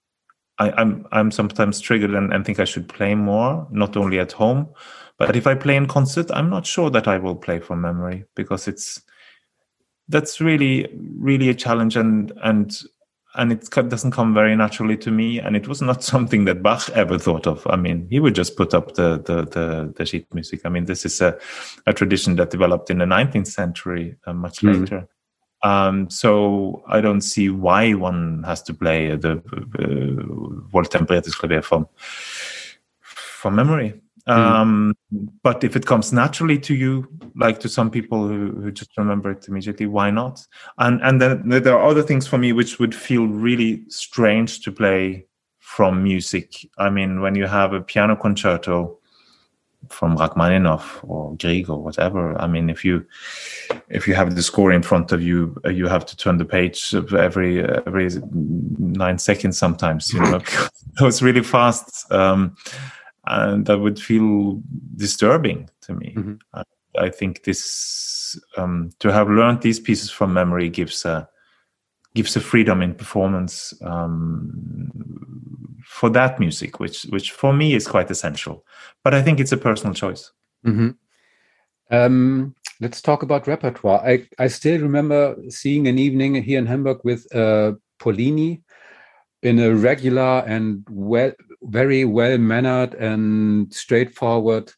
I, 0.59 0.67
am 0.69 0.73
I'm, 0.77 1.07
I'm 1.11 1.31
sometimes 1.31 1.79
triggered 1.79 2.11
and, 2.11 2.31
and 2.33 2.45
think 2.45 2.59
I 2.59 2.65
should 2.65 2.87
play 2.87 3.15
more, 3.15 3.67
not 3.71 3.97
only 3.97 4.19
at 4.19 4.31
home, 4.31 4.69
but 5.17 5.35
if 5.35 5.47
I 5.47 5.55
play 5.55 5.75
in 5.75 5.87
concert, 5.87 6.29
I'm 6.31 6.49
not 6.49 6.65
sure 6.65 6.89
that 6.89 7.07
I 7.07 7.17
will 7.17 7.35
play 7.35 7.59
from 7.59 7.81
memory 7.81 8.25
because 8.35 8.67
it's 8.67 9.01
that's 10.09 10.41
really 10.41 10.89
really 11.17 11.49
a 11.49 11.53
challenge 11.53 11.95
and 11.95 12.33
and 12.43 12.77
and 13.35 13.51
it 13.51 13.67
doesn't 13.71 14.11
come 14.11 14.33
very 14.33 14.55
naturally 14.55 14.97
to 14.97 15.09
me 15.09 15.39
and 15.39 15.55
it 15.55 15.67
was 15.67 15.81
not 15.81 16.03
something 16.13 16.45
that 16.45 16.61
bach 16.61 16.89
ever 16.89 17.17
thought 17.17 17.47
of. 17.47 17.65
I 17.67 17.75
mean 17.75 18.07
he 18.09 18.19
would 18.19 18.35
just 18.35 18.57
put 18.57 18.73
up 18.73 18.95
the 18.95 19.17
the 19.19 19.45
the, 19.45 19.93
the 19.95 20.05
sheet 20.05 20.31
music. 20.33 20.61
I 20.65 20.69
mean 20.69 20.85
this 20.85 21.05
is 21.05 21.21
a, 21.21 21.37
a 21.85 21.93
tradition 21.93 22.35
that 22.35 22.49
developed 22.49 22.89
in 22.89 22.97
the 22.97 23.05
19th 23.05 23.47
century 23.47 24.15
uh, 24.25 24.33
much 24.33 24.59
mm-hmm. 24.59 24.81
later 24.81 25.07
um, 25.63 26.09
so 26.09 26.83
I 26.87 27.01
don't 27.01 27.21
see 27.21 27.49
why 27.49 27.93
one 27.93 28.43
has 28.43 28.61
to 28.63 28.73
play 28.73 29.15
the 29.15 29.41
uh, 29.79 31.61
from 31.61 31.87
from 33.03 33.55
memory. 33.55 33.93
Mm. 34.27 34.33
Um, 34.33 34.93
but 35.41 35.63
if 35.63 35.75
it 35.75 35.85
comes 35.85 36.13
naturally 36.13 36.57
to 36.59 36.73
you, 36.73 37.07
like 37.35 37.59
to 37.59 37.67
some 37.67 37.91
people 37.91 38.25
who, 38.27 38.51
who 38.51 38.71
just 38.71 38.97
remember 38.97 39.31
it 39.31 39.47
immediately, 39.47 39.85
why 39.85 40.11
not? 40.11 40.45
And 40.77 41.01
and 41.01 41.21
then 41.21 41.49
there 41.49 41.77
are 41.77 41.89
other 41.89 42.03
things 42.03 42.27
for 42.27 42.37
me 42.37 42.53
which 42.53 42.79
would 42.79 42.95
feel 42.95 43.27
really 43.27 43.83
strange 43.89 44.61
to 44.61 44.71
play 44.71 45.25
from 45.59 46.03
music. 46.03 46.53
I 46.77 46.89
mean, 46.89 47.21
when 47.21 47.35
you 47.35 47.47
have 47.47 47.73
a 47.73 47.81
piano 47.81 48.15
concerto 48.15 48.99
from 49.89 50.17
Rachmaninoff 50.17 50.99
or 51.03 51.35
Grieg 51.37 51.69
or 51.69 51.81
whatever. 51.81 52.39
I 52.41 52.47
mean, 52.47 52.69
if 52.69 52.83
you 52.85 53.05
if 53.89 54.07
you 54.07 54.15
have 54.15 54.35
the 54.35 54.41
score 54.41 54.71
in 54.71 54.83
front 54.83 55.11
of 55.11 55.21
you, 55.21 55.55
uh, 55.65 55.69
you 55.69 55.87
have 55.87 56.05
to 56.07 56.17
turn 56.17 56.37
the 56.37 56.45
page 56.45 56.93
every 56.93 57.63
every 57.63 58.09
nine 58.31 59.17
seconds 59.17 59.57
sometimes. 59.57 60.13
You 60.13 60.21
know, 60.21 60.35
it 60.45 60.99
goes 60.99 61.21
really 61.21 61.43
fast, 61.43 62.11
um, 62.11 62.55
and 63.25 63.65
that 63.65 63.79
would 63.79 63.99
feel 63.99 64.61
disturbing 64.95 65.69
to 65.81 65.93
me. 65.93 66.13
Mm-hmm. 66.17 66.33
I, 66.53 66.63
I, 66.97 67.09
think 67.09 67.43
this 67.43 68.39
um, 68.57 68.91
to 68.99 69.11
have 69.11 69.29
learned 69.29 69.61
these 69.61 69.79
pieces 69.79 70.09
from 70.09 70.33
memory 70.33 70.69
gives 70.69 71.05
a 71.05 71.27
gives 72.15 72.35
a 72.35 72.39
freedom 72.39 72.81
in 72.81 72.93
performance 72.93 73.73
um, 73.81 75.32
for 75.93 76.09
that 76.09 76.39
music, 76.39 76.79
which 76.79 77.03
which 77.03 77.31
for 77.31 77.53
me 77.53 77.75
is 77.75 77.87
quite 77.87 78.09
essential. 78.09 78.65
But 79.03 79.13
I 79.13 79.21
think 79.21 79.39
it's 79.39 79.51
a 79.51 79.57
personal 79.57 79.93
choice. 79.93 80.31
Mm-hmm. 80.65 80.89
Um, 81.91 82.55
let's 82.81 83.01
talk 83.01 83.21
about 83.21 83.47
repertoire. 83.47 84.01
I, 84.03 84.27
I 84.39 84.47
still 84.47 84.81
remember 84.81 85.35
seeing 85.49 85.87
an 85.87 85.99
evening 85.99 86.33
here 86.41 86.57
in 86.57 86.65
Hamburg 86.65 87.01
with 87.03 87.23
uh, 87.35 87.73
Pollini 87.99 88.63
in 89.43 89.59
a 89.59 89.75
regular 89.75 90.39
and 90.47 90.83
well, 90.89 91.31
very 91.61 92.05
well 92.05 92.39
mannered 92.39 92.95
and 92.95 93.71
straightforward 93.71 94.71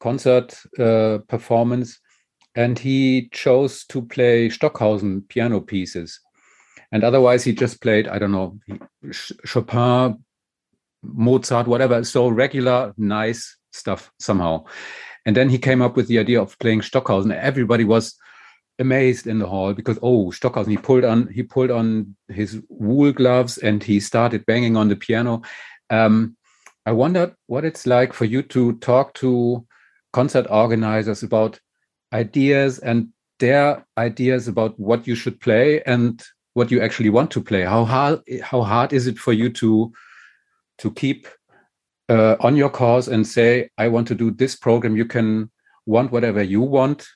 concert 0.00 0.58
uh, 0.78 1.18
performance, 1.28 2.00
and 2.54 2.78
he 2.78 3.28
chose 3.32 3.84
to 3.86 4.00
play 4.00 4.48
Stockhausen 4.48 5.28
piano 5.28 5.60
pieces 5.60 6.20
and 6.92 7.02
otherwise 7.02 7.42
he 7.42 7.52
just 7.52 7.80
played 7.80 8.06
i 8.06 8.18
don't 8.20 8.30
know 8.30 8.56
chopin 9.44 10.16
mozart 11.04 11.66
whatever. 11.66 12.02
So 12.04 12.28
regular 12.28 12.94
nice 12.96 13.56
stuff 13.72 14.10
somehow. 14.18 14.64
And 15.26 15.36
then 15.36 15.48
he 15.48 15.58
came 15.58 15.82
up 15.82 15.96
with 15.96 16.08
the 16.08 16.18
idea 16.18 16.40
of 16.40 16.58
playing 16.58 16.82
stockhausen. 16.82 17.32
Everybody 17.32 17.84
was 17.84 18.14
amazed 18.78 19.26
in 19.26 19.38
the 19.38 19.46
hall 19.46 19.72
because 19.72 19.98
oh 20.02 20.30
stockhausen 20.32 20.72
he 20.72 20.76
pulled 20.76 21.04
on 21.04 21.28
he 21.28 21.44
pulled 21.44 21.70
on 21.70 22.16
his 22.28 22.60
wool 22.68 23.12
gloves 23.12 23.56
and 23.58 23.84
he 23.84 24.00
started 24.00 24.44
banging 24.46 24.76
on 24.76 24.88
the 24.88 24.96
piano. 24.96 25.42
Um, 25.90 26.36
i 26.86 26.92
wondered 26.92 27.34
what 27.46 27.64
it's 27.64 27.86
like 27.86 28.12
for 28.12 28.26
you 28.26 28.42
to 28.42 28.74
talk 28.78 29.14
to 29.14 29.66
concert 30.12 30.46
organizers 30.50 31.22
about 31.22 31.58
ideas 32.12 32.78
and 32.78 33.08
their 33.40 33.84
ideas 33.98 34.48
about 34.48 34.78
what 34.78 35.06
you 35.06 35.14
should 35.14 35.40
play 35.40 35.82
and 35.82 36.22
what 36.54 36.70
you 36.70 36.80
actually 36.80 37.10
want 37.10 37.30
to 37.32 37.42
play. 37.42 37.62
How 37.62 37.84
hard 37.84 38.22
how 38.42 38.62
hard 38.62 38.92
is 38.92 39.06
it 39.06 39.18
for 39.18 39.32
you 39.32 39.50
to 39.50 39.92
to 40.78 40.90
keep 40.92 41.26
uh, 42.08 42.36
on 42.40 42.56
your 42.56 42.70
course 42.70 43.08
and 43.08 43.26
say, 43.26 43.70
I 43.78 43.88
want 43.88 44.08
to 44.08 44.14
do 44.14 44.30
this 44.30 44.56
program. 44.56 44.96
You 44.96 45.04
can 45.06 45.50
want 45.86 46.12
whatever 46.12 46.42
you 46.42 46.60
want. 46.60 47.06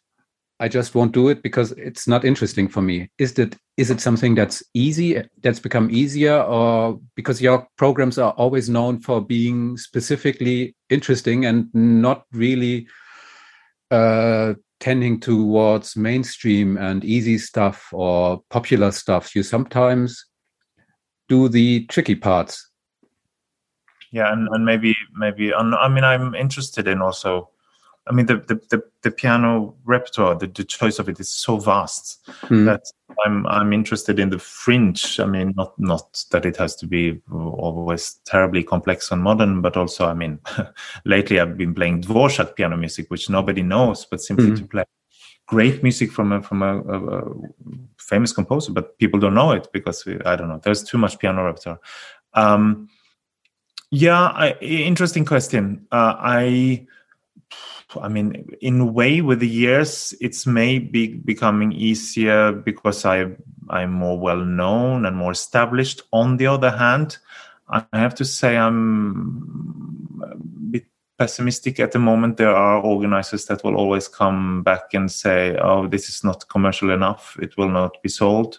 I 0.61 0.69
just 0.69 0.95
won't 0.95 1.13
do 1.13 1.29
it 1.29 1.43
because 1.43 1.71
it's 1.73 2.09
not 2.09 2.25
interesting 2.25 2.69
for 2.69 2.83
me. 2.83 3.11
Is 3.19 3.39
it 3.39 3.57
is 3.77 3.91
it 3.91 4.01
something 4.01 4.35
that's 4.35 4.61
easy 4.75 5.23
that's 5.41 5.61
become 5.61 5.89
easier 5.89 6.43
or 6.43 7.01
because 7.15 7.41
your 7.41 7.69
programs 7.77 8.19
are 8.19 8.33
always 8.33 8.69
known 8.69 8.99
for 8.99 9.21
being 9.21 9.77
specifically 9.77 10.75
interesting 10.91 11.47
and 11.47 11.73
not 11.73 12.25
really 12.33 12.89
uh, 13.93 14.55
tending 14.81 15.21
towards 15.21 15.97
mainstream 15.97 16.77
and 16.77 17.05
easy 17.05 17.39
stuff 17.39 17.89
or 17.93 18.43
popular 18.51 18.91
stuff, 18.91 19.35
you 19.35 19.43
sometimes 19.43 20.25
do 21.29 21.49
the 21.49 21.85
tricky 21.87 22.15
parts. 22.15 22.68
Yeah, 24.11 24.33
and, 24.33 24.49
and 24.49 24.65
maybe 24.65 24.97
maybe 25.15 25.53
I 25.53 25.89
mean 25.89 26.05
I'm 26.05 26.35
interested 26.35 26.89
in 26.89 27.03
also 27.03 27.51
I 28.09 28.13
mean, 28.13 28.27
the 28.27 28.37
the, 28.37 28.55
the, 28.71 28.83
the 29.03 29.11
piano 29.11 29.75
repertoire, 29.85 30.35
the, 30.35 30.47
the 30.47 30.65
choice 30.65 30.99
of 30.99 31.09
it 31.09 31.21
is 31.21 31.29
so 31.29 31.59
vast 31.59 32.27
mm. 32.43 32.65
that 32.65 32.83
I'm 33.25 33.47
I'm 33.47 33.73
interested 33.73 34.19
in 34.19 34.31
the 34.31 34.39
fringe. 34.39 35.21
I 35.21 35.27
mean, 35.27 35.53
not 35.57 35.79
not 35.79 36.25
that 36.31 36.47
it 36.47 36.57
has 36.57 36.75
to 36.77 36.87
be 36.87 37.21
always 37.31 38.15
terribly 38.25 38.63
complex 38.63 39.11
and 39.11 39.23
modern, 39.23 39.61
but 39.61 39.77
also, 39.77 40.07
I 40.07 40.15
mean, 40.15 40.39
lately 41.05 41.39
I've 41.39 41.59
been 41.59 41.75
playing 41.75 42.03
Dvorak 42.03 42.57
piano 42.57 42.77
music, 42.77 43.11
which 43.11 43.29
nobody 43.29 43.63
knows, 43.63 44.07
but 44.07 44.21
simply 44.21 44.51
mm. 44.51 44.59
to 44.59 44.67
play 44.67 44.85
great 45.47 45.83
music 45.83 46.11
from 46.11 46.33
a 46.33 46.43
from 46.43 46.63
a, 46.63 46.81
a, 46.81 47.19
a, 47.19 47.23
famous 47.99 48.33
composer, 48.33 48.73
but 48.73 48.99
people 48.99 49.21
don't 49.21 49.35
know 49.35 49.53
it 49.53 49.69
because 49.73 50.05
we, 50.07 50.19
I 50.25 50.35
don't 50.37 50.49
know. 50.49 50.61
There's 50.63 50.83
too 50.83 50.99
much 50.99 51.19
piano 51.19 51.45
repertoire. 51.45 51.81
Um, 52.35 52.89
yeah, 53.91 54.21
I, 54.21 54.57
interesting 54.61 55.25
question. 55.25 55.87
Uh, 55.91 56.15
I 56.19 56.87
I 57.97 58.09
mean, 58.09 58.49
in 58.61 58.81
a 58.81 58.85
way, 58.85 59.23
with 59.23 59.41
the 59.41 59.49
years, 59.49 60.15
it's 60.21 60.47
maybe 60.47 61.09
becoming 61.09 61.73
easier 61.73 62.53
because 62.53 63.05
I 63.05 63.27
I'm 63.71 63.93
more 63.93 64.19
well 64.19 64.45
known 64.45 65.07
and 65.07 65.17
more 65.17 65.33
established. 65.33 66.03
On 66.13 66.37
the 66.37 66.47
other 66.47 66.71
hand, 66.71 67.19
I 67.69 67.85
have 67.93 68.15
to 68.17 68.25
say 68.25 68.57
I'm 68.57 70.21
a 70.23 70.37
bit 70.71 70.87
pessimistic 71.19 71.81
at 71.81 71.93
the 71.93 71.99
moment. 71.99 72.37
There 72.37 72.55
are 72.55 72.83
organizers 72.83 73.47
that 73.47 73.65
will 73.65 73.77
always 73.77 74.07
come 74.07 74.63
back 74.63 74.93
and 74.93 75.11
say, 75.11 75.57
"Oh, 75.57 75.87
this 75.87 76.09
is 76.09 76.23
not 76.23 76.49
commercial 76.49 76.91
enough. 76.91 77.39
It 77.41 77.57
will 77.57 77.71
not 77.71 78.03
be 78.03 78.11
sold." 78.11 78.59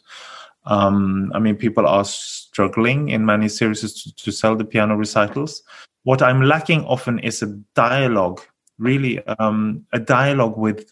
Um, 0.66 1.32
I 1.36 1.40
mean, 1.40 1.56
people 1.56 1.88
are 1.88 2.06
struggling 2.52 3.10
in 3.10 3.26
many 3.26 3.48
series 3.48 3.82
to, 3.82 4.16
to, 4.16 4.32
sell 4.32 4.56
the 4.56 4.66
piano 4.66 4.96
recitals. 4.96 5.64
What 6.04 6.22
I'm 6.22 6.42
lacking 6.42 6.84
often 6.86 7.20
is 7.20 7.42
a 7.42 7.48
dialogue, 7.76 8.42
really 8.78 9.20
um, 9.40 9.86
a 9.94 10.00
dialogue 10.00 10.58
with 10.58 10.92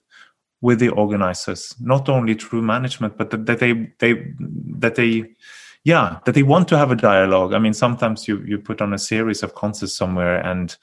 with 0.62 0.80
the 0.80 0.90
organizers, 0.90 1.76
not 1.80 2.10
only 2.10 2.34
through 2.34 2.64
management, 2.64 3.18
but 3.18 3.30
that, 3.30 3.46
that 3.46 3.60
they 3.60 3.74
they 4.00 4.14
that 4.80 4.96
they 4.96 5.26
yeah 5.84 6.20
that 6.26 6.36
they 6.36 6.44
want 6.44 6.68
to 6.68 6.78
have 6.78 6.92
a 6.92 6.96
dialogue. 6.96 7.54
I 7.54 7.60
mean, 7.60 7.74
sometimes 7.74 8.28
you 8.28 8.44
you 8.46 8.58
put 8.60 8.82
on 8.82 8.94
a 8.94 9.00
series 9.00 9.44
of 9.44 9.56
concerts 9.56 9.94
somewhere 9.94 10.46
and 10.46 10.76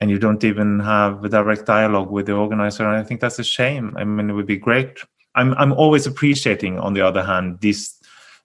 and 0.00 0.10
you 0.10 0.18
don't 0.18 0.44
even 0.44 0.80
have 0.80 1.24
a 1.24 1.28
direct 1.28 1.66
dialogue 1.66 2.10
with 2.10 2.26
the 2.26 2.34
organizer, 2.34 2.84
and 2.84 2.96
I 2.96 3.04
think 3.04 3.20
that's 3.20 3.38
a 3.38 3.44
shame. 3.44 3.94
I 3.96 4.04
mean, 4.04 4.30
it 4.30 4.34
would 4.34 4.46
be 4.46 4.58
great 4.58 4.98
I'm 5.36 5.52
I'm 5.54 5.72
always 5.72 6.06
appreciating, 6.06 6.78
on 6.78 6.94
the 6.94 7.02
other 7.02 7.22
hand, 7.22 7.60
these 7.60 7.95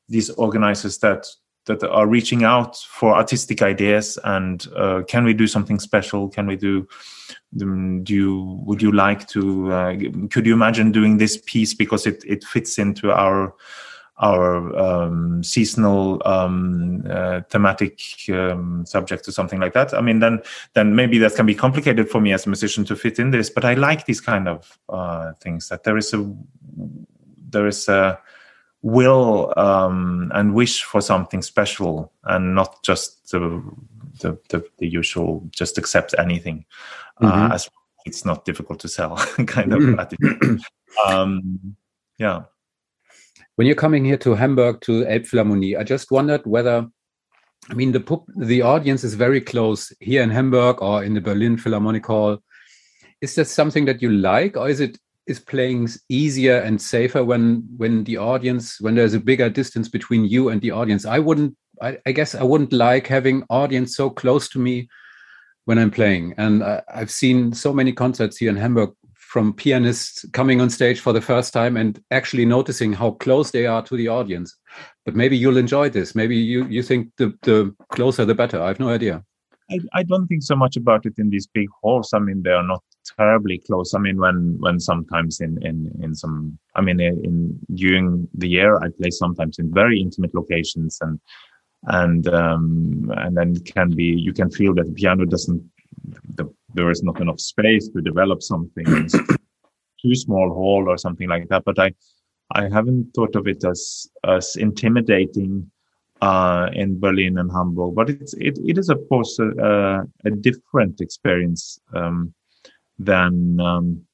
these 0.09 0.29
organizers 0.31 0.99
that 0.99 1.27
that 1.65 1.83
are 1.83 2.07
reaching 2.07 2.43
out 2.43 2.75
for 2.77 3.15
artistic 3.15 3.61
ideas 3.61 4.17
and 4.23 4.67
uh, 4.75 5.03
can 5.07 5.23
we 5.23 5.33
do 5.33 5.45
something 5.45 5.79
special? 5.79 6.27
Can 6.27 6.47
we 6.47 6.55
do? 6.55 6.87
Um, 7.61 8.03
do 8.03 8.13
you 8.13 8.59
would 8.65 8.81
you 8.81 8.91
like 8.91 9.27
to? 9.29 9.71
Uh, 9.71 9.95
could 10.29 10.45
you 10.45 10.53
imagine 10.53 10.91
doing 10.91 11.17
this 11.17 11.37
piece 11.45 11.73
because 11.73 12.07
it 12.07 12.23
it 12.25 12.43
fits 12.43 12.79
into 12.79 13.11
our 13.11 13.53
our 14.21 14.75
um, 14.77 15.43
seasonal 15.43 16.21
um, 16.25 17.03
uh, 17.09 17.41
thematic 17.49 17.99
um, 18.29 18.85
subject 18.85 19.27
or 19.27 19.31
something 19.31 19.59
like 19.59 19.73
that. 19.73 19.93
I 19.93 20.01
mean, 20.01 20.19
then 20.19 20.41
then 20.73 20.95
maybe 20.95 21.17
that 21.19 21.35
can 21.35 21.45
be 21.45 21.55
complicated 21.55 22.09
for 22.09 22.21
me 22.21 22.31
as 22.31 22.45
a 22.45 22.49
musician 22.49 22.85
to 22.85 22.95
fit 22.95 23.19
in 23.19 23.31
this. 23.31 23.49
But 23.49 23.65
I 23.65 23.73
like 23.73 24.05
these 24.05 24.21
kind 24.21 24.47
of 24.47 24.79
uh, 24.89 25.33
things 25.41 25.69
that 25.69 25.83
there 25.83 25.97
is 25.97 26.13
a 26.13 26.33
there 27.49 27.67
is 27.67 27.89
a 27.89 28.19
will 28.81 29.53
um, 29.57 30.31
and 30.33 30.53
wish 30.53 30.83
for 30.83 31.01
something 31.01 31.41
special, 31.41 32.11
and 32.23 32.55
not 32.55 32.83
just 32.83 33.31
the 33.31 33.63
the, 34.19 34.37
the, 34.49 34.63
the 34.77 34.87
usual 34.87 35.47
just 35.51 35.77
accept 35.77 36.15
anything. 36.17 36.65
Uh, 37.21 37.31
mm-hmm. 37.31 37.51
Uh, 37.51 37.55
as 37.55 37.69
it's 38.05 38.25
not 38.25 38.45
difficult 38.45 38.79
to 38.79 38.87
sell 38.87 39.15
kind 39.45 39.73
of 39.73 39.79
mm-hmm. 39.79 39.99
attitude. 39.99 40.61
Um, 41.07 41.75
yeah. 42.17 42.43
When 43.55 43.67
you're 43.67 43.75
coming 43.75 44.05
here 44.05 44.17
to 44.17 44.33
Hamburg 44.33 44.81
to 44.81 45.05
Elbphilharmonie, 45.05 45.77
I 45.77 45.83
just 45.83 46.09
wondered 46.09 46.41
whether, 46.45 46.87
I 47.69 47.73
mean, 47.73 47.91
the 47.91 48.21
the 48.37 48.61
audience 48.61 49.03
is 49.03 49.13
very 49.13 49.41
close 49.41 49.93
here 49.99 50.23
in 50.23 50.31
Hamburg 50.31 50.81
or 50.81 51.03
in 51.03 51.13
the 51.13 51.21
Berlin 51.21 51.57
Philharmonic 51.57 52.05
Hall. 52.05 52.39
Is 53.21 53.35
that 53.35 53.45
something 53.45 53.85
that 53.85 54.01
you 54.01 54.09
like, 54.09 54.57
or 54.57 54.67
is 54.67 54.79
it 54.79 54.97
is 55.27 55.39
playing 55.39 55.87
easier 56.09 56.57
and 56.57 56.81
safer 56.81 57.23
when 57.23 57.67
when 57.77 58.03
the 58.03 58.17
audience 58.17 58.79
when 58.81 58.95
there's 58.95 59.13
a 59.13 59.19
bigger 59.19 59.49
distance 59.49 59.87
between 59.89 60.25
you 60.25 60.49
and 60.49 60.61
the 60.61 60.71
audience? 60.71 61.05
I 61.05 61.19
wouldn't. 61.19 61.55
I, 61.81 61.97
I 62.05 62.11
guess 62.11 62.35
I 62.35 62.43
wouldn't 62.43 62.73
like 62.73 63.07
having 63.07 63.43
audience 63.49 63.95
so 63.95 64.09
close 64.09 64.47
to 64.49 64.59
me 64.59 64.87
when 65.65 65.79
I'm 65.79 65.91
playing. 65.91 66.33
And 66.37 66.63
I, 66.63 66.81
I've 66.93 67.11
seen 67.11 67.53
so 67.53 67.73
many 67.73 67.91
concerts 67.91 68.37
here 68.37 68.49
in 68.49 68.55
Hamburg 68.55 68.91
from 69.15 69.53
pianists 69.53 70.25
coming 70.33 70.59
on 70.59 70.69
stage 70.69 70.99
for 70.99 71.13
the 71.13 71.21
first 71.21 71.53
time 71.53 71.77
and 71.77 72.03
actually 72.11 72.45
noticing 72.45 72.91
how 72.91 73.11
close 73.11 73.51
they 73.51 73.65
are 73.65 73.81
to 73.83 73.95
the 73.95 74.09
audience. 74.09 74.57
But 75.05 75.15
maybe 75.15 75.37
you'll 75.37 75.57
enjoy 75.57 75.89
this. 75.89 76.13
Maybe 76.13 76.35
you, 76.35 76.65
you 76.65 76.83
think 76.83 77.11
the, 77.17 77.33
the 77.43 77.73
closer 77.89 78.25
the 78.25 78.35
better. 78.35 78.61
I 78.61 78.67
have 78.67 78.79
no 78.81 78.89
idea. 78.89 79.23
I, 79.71 79.79
I 79.93 80.03
don't 80.03 80.27
think 80.27 80.43
so 80.43 80.55
much 80.55 80.75
about 80.75 81.05
it 81.05 81.13
in 81.17 81.29
these 81.29 81.47
big 81.47 81.69
halls. 81.81 82.11
I 82.13 82.19
mean, 82.19 82.43
they 82.43 82.51
are 82.51 82.67
not 82.67 82.83
terribly 83.17 83.57
close. 83.59 83.93
I 83.93 83.99
mean, 83.99 84.17
when 84.17 84.57
when 84.59 84.79
sometimes 84.79 85.41
in 85.41 85.63
in 85.65 85.91
in 86.01 86.15
some, 86.15 86.57
I 86.75 86.81
mean, 86.81 86.99
in 86.99 87.59
during 87.73 88.27
the 88.33 88.49
year, 88.49 88.77
I 88.77 88.89
play 88.89 89.09
sometimes 89.09 89.59
in 89.59 89.73
very 89.73 89.99
intimate 89.99 90.33
locations, 90.33 90.97
and 91.01 91.19
and 91.83 92.27
um, 92.27 93.11
and 93.17 93.35
then 93.35 93.55
it 93.55 93.65
can 93.65 93.89
be 93.91 94.05
you 94.05 94.33
can 94.33 94.49
feel 94.49 94.73
that 94.75 94.85
the 94.85 94.93
piano 94.93 95.25
doesn't 95.25 95.63
the 96.35 96.51
there 96.73 96.89
is 96.89 97.03
not 97.03 97.19
enough 97.21 97.39
space 97.39 97.89
to 97.89 98.01
develop 98.01 98.41
something 98.41 98.85
too 100.01 100.15
small 100.15 100.49
hall 100.53 100.85
or 100.87 100.97
something 100.97 101.29
like 101.29 101.47
that. 101.49 101.63
But 101.65 101.79
I, 101.79 101.93
I 102.53 102.69
haven't 102.69 103.13
thought 103.13 103.35
of 103.35 103.47
it 103.47 103.63
as 103.63 104.07
as 104.25 104.55
intimidating 104.55 105.69
uh, 106.21 106.69
in 106.73 106.99
Berlin 106.99 107.37
and 107.37 107.51
Hamburg. 107.51 107.95
But 107.95 108.09
it's 108.09 108.33
it, 108.33 108.57
it 108.65 108.77
is 108.77 108.89
of 108.89 108.99
course 109.09 109.39
a, 109.39 110.05
a 110.25 110.31
different 110.31 111.01
experience 111.01 111.79
um, 111.93 112.33
than 112.99 113.59
um, 113.59 114.05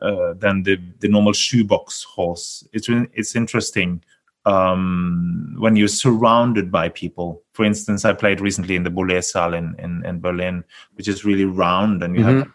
uh, 0.00 0.34
than 0.34 0.62
the 0.62 0.78
the 1.00 1.08
normal 1.08 1.32
shoebox 1.32 2.04
horse. 2.04 2.66
It's 2.72 2.88
it's 2.88 3.36
interesting 3.36 4.02
um, 4.46 5.54
when 5.58 5.76
you're 5.76 5.88
surrounded 5.88 6.70
by 6.70 6.88
people. 6.88 7.42
For 7.52 7.64
instance, 7.64 8.04
I 8.04 8.12
played 8.12 8.40
recently 8.40 8.76
in 8.76 8.82
the 8.82 8.90
Boulez 8.90 9.24
Saal 9.24 9.54
in, 9.54 9.74
in, 9.78 10.04
in, 10.04 10.20
Berlin, 10.20 10.64
which 10.94 11.08
is 11.08 11.24
really 11.24 11.44
round 11.44 12.02
and 12.02 12.16
you 12.16 12.24
mm-hmm. 12.24 12.38
have 12.40 12.52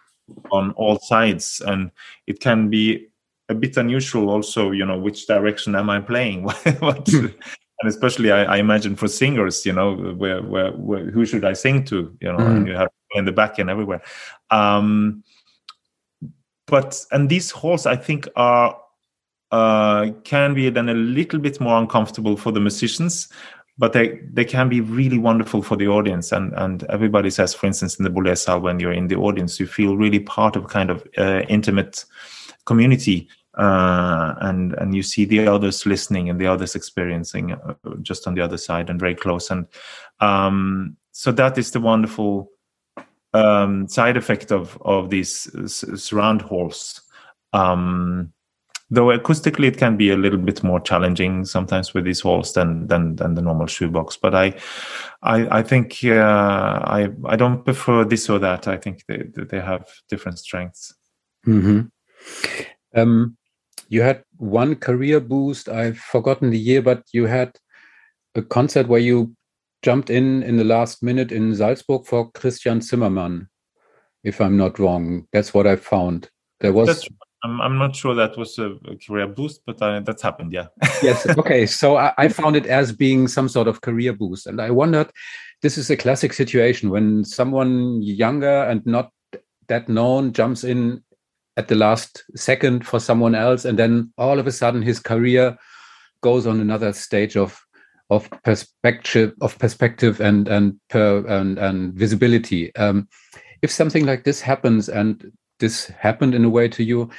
on 0.52 0.72
all 0.74 1.00
sides. 1.00 1.62
And 1.66 1.92
it 2.28 2.40
can 2.40 2.70
be 2.70 3.08
a 3.50 3.56
bit 3.56 3.78
unusual 3.78 4.30
also, 4.30 4.72
you 4.72 4.86
know, 4.86 5.00
which 5.00 5.26
direction 5.26 5.76
am 5.76 5.90
I 5.90 6.00
playing? 6.00 6.44
what, 6.80 7.08
hmm. 7.08 7.26
and 7.26 7.90
especially 7.90 8.32
I, 8.32 8.44
I, 8.44 8.58
imagine 8.58 8.96
for 8.96 9.08
singers, 9.08 9.66
you 9.66 9.74
know, 9.74 9.96
where, 9.96 10.44
where, 10.44 10.72
where 10.74 11.10
who 11.10 11.26
should 11.26 11.44
I 11.44 11.54
sing 11.54 11.84
to? 11.86 12.16
You 12.22 12.34
know, 12.34 12.38
and 12.38 12.68
you 12.68 12.76
have 12.76 12.90
in 13.13 13.26
the 13.26 13.32
back 13.32 13.60
and 13.60 13.69
everywhere. 13.69 14.02
Um, 14.50 15.24
but 16.67 17.04
and 17.12 17.30
these 17.30 17.52
halls 17.52 17.86
I 17.86 17.95
think 17.95 18.28
are 18.36 18.80
uh, 19.52 20.12
can 20.24 20.54
be 20.54 20.69
then 20.69 20.89
a 20.89 20.93
little 20.93 21.39
bit 21.39 21.60
more 21.60 21.80
uncomfortable 21.80 22.38
for 22.38 22.52
the 22.52 22.60
musicians 22.60 23.30
but 23.80 23.93
they 23.93 24.19
they 24.32 24.45
can 24.45 24.69
be 24.69 24.82
really 24.82 25.17
wonderful 25.17 25.63
for 25.63 25.76
the 25.76 25.88
audience 25.88 26.32
and 26.32 26.54
and 26.54 26.84
everybody 26.84 27.32
says 27.32 27.54
for 27.54 27.65
instance 27.65 27.98
in 27.98 28.04
the 28.04 28.12
Boulez 28.12 28.62
when 28.62 28.80
you're 28.80 28.93
in 28.93 29.08
the 29.08 29.15
audience 29.15 29.60
you 29.60 29.65
feel 29.65 29.98
really 29.98 30.19
part 30.19 30.56
of 30.56 30.65
a 30.65 30.67
kind 30.67 30.91
of 30.91 31.08
uh, 31.17 31.41
intimate 31.48 32.06
community 32.65 33.28
uh, 33.58 34.36
and 34.41 34.74
and 34.74 34.93
you 34.93 35.02
see 35.02 35.26
the 35.26 35.48
others 35.48 35.86
listening 35.86 36.30
and 36.30 36.39
the 36.39 36.45
others 36.45 36.76
experiencing 36.76 37.54
uh, 37.54 37.74
just 38.02 38.28
on 38.28 38.36
the 38.36 38.41
other 38.41 38.58
side 38.58 38.89
and 38.89 39.00
very 39.00 39.15
close 39.15 39.50
and 39.50 39.65
um, 40.19 40.95
so 41.12 41.32
that 41.32 41.58
is 41.58 41.72
the 41.72 41.80
wonderful 41.80 42.52
um, 43.34 43.88
side 43.88 44.18
effect 44.18 44.52
of 44.52 44.78
of 44.82 45.10
these 45.10 45.48
surround 45.72 46.42
halls 46.42 47.02
um, 47.54 48.34
though 48.92 49.08
acoustically 49.08 49.68
it 49.68 49.78
can 49.78 49.98
be 49.98 50.10
a 50.10 50.18
little 50.18 50.39
bit 50.39 50.63
more 50.63 50.80
challenging 50.80 51.46
sometimes 51.46 51.94
with 51.94 52.06
these 52.06 52.22
halls 52.22 52.54
than 52.54 52.88
than 52.88 53.15
than 53.15 53.36
the 53.36 53.42
normal 53.42 53.68
shoebox. 53.68 54.18
But 54.18 54.36
i 54.36 54.54
i 55.22 55.60
i 55.60 55.63
think 55.63 56.00
uh, 56.04 56.80
i 56.86 57.10
i 57.26 57.36
don't 57.36 57.63
prefer 57.63 58.04
this 58.04 58.30
or 58.30 58.39
that. 58.39 58.68
I 58.68 58.78
think 58.78 59.06
they 59.08 59.24
they 59.34 59.60
have 59.60 59.86
different 60.10 60.39
strengths. 60.39 60.94
Mm-hmm. 61.48 63.00
um, 63.00 63.38
you 63.88 64.02
had 64.02 64.24
one 64.38 64.76
career 64.76 65.20
boost. 65.20 65.70
I've 65.70 65.98
forgotten 65.98 66.50
the 66.50 66.60
year 66.60 66.82
but 66.82 67.04
you 67.13 67.26
had 67.26 67.58
a 68.36 68.42
concert 68.42 68.88
where 68.88 69.00
you 69.00 69.36
jumped 69.82 70.10
in 70.10 70.44
in 70.44 70.58
the 70.58 70.63
last 70.63 71.02
minute 71.02 71.32
in 71.32 71.56
salzburg 71.56 72.06
for 72.06 72.32
Krystian 72.32 72.82
Zimerman 72.82 73.48
if 74.24 74.42
i'm 74.42 74.58
not 74.58 74.80
wrong 74.80 75.26
that's 75.32 75.54
what 75.54 75.65
i 75.65 75.76
found 75.76 76.30
there 76.60 76.74
was 76.74 76.88
That's 76.88 77.08
I'm, 77.44 77.62
I'm 77.62 77.78
not 77.78 77.96
sure 77.96 78.15
that 78.15 78.38
was 78.38 78.58
a, 78.58 78.72
a 78.86 78.98
career 78.98 79.28
boost, 79.28 79.62
but 79.65 79.82
uh, 79.82 80.02
that's 80.02 80.22
happened. 80.22 80.52
Yeah. 80.52 80.68
yes. 81.02 81.26
Okay. 81.38 81.65
So 81.65 81.98
I, 81.98 82.13
I, 82.18 82.28
found 82.28 82.56
it 82.56 82.65
as 82.65 82.92
being 82.92 83.28
some 83.28 83.48
sort 83.48 83.68
of 83.68 83.82
career 83.82 84.13
boost. 84.13 84.46
And 84.46 84.62
I 84.62 84.72
wondered 84.72 85.10
this 85.62 85.78
is 85.78 85.89
a 85.89 85.98
classic 85.98 86.34
situation 86.34 86.89
when 86.89 87.24
someone 87.24 88.02
younger 88.02 88.63
and 88.63 88.86
not 88.86 89.12
that 89.68 89.88
known 89.88 90.34
jumps 90.34 90.63
in 90.63 91.04
at 91.56 91.68
the 91.68 91.76
last 91.76 92.24
second 92.36 92.86
for 92.86 93.00
someone 93.00 93.36
else. 93.36 93.63
And 93.65 93.80
then 93.80 94.12
all 94.18 94.39
of 94.39 94.48
a 94.48 94.52
sudden 94.52 94.82
his 94.82 95.00
career 95.00 95.58
goes 96.22 96.46
on 96.46 96.60
another 96.60 96.92
stage 96.92 97.38
of 97.38 97.62
of 98.10 98.30
perspective 98.43 99.34
of 99.41 99.58
perspective 99.60 100.19
and 100.19 100.48
and 100.48 100.80
per 100.89 101.26
and, 101.28 101.58
and 101.58 101.93
visibility. 101.93 102.76
Um, 102.76 103.08
if 103.62 103.72
something 103.72 104.06
like 104.06 104.24
this 104.24 104.41
happens 104.41 104.89
and 104.89 105.32
this 105.60 105.88
happened 105.88 106.34
in 106.34 106.45
a 106.45 106.50
way 106.50 106.67
to 106.67 106.84
you 106.84 107.10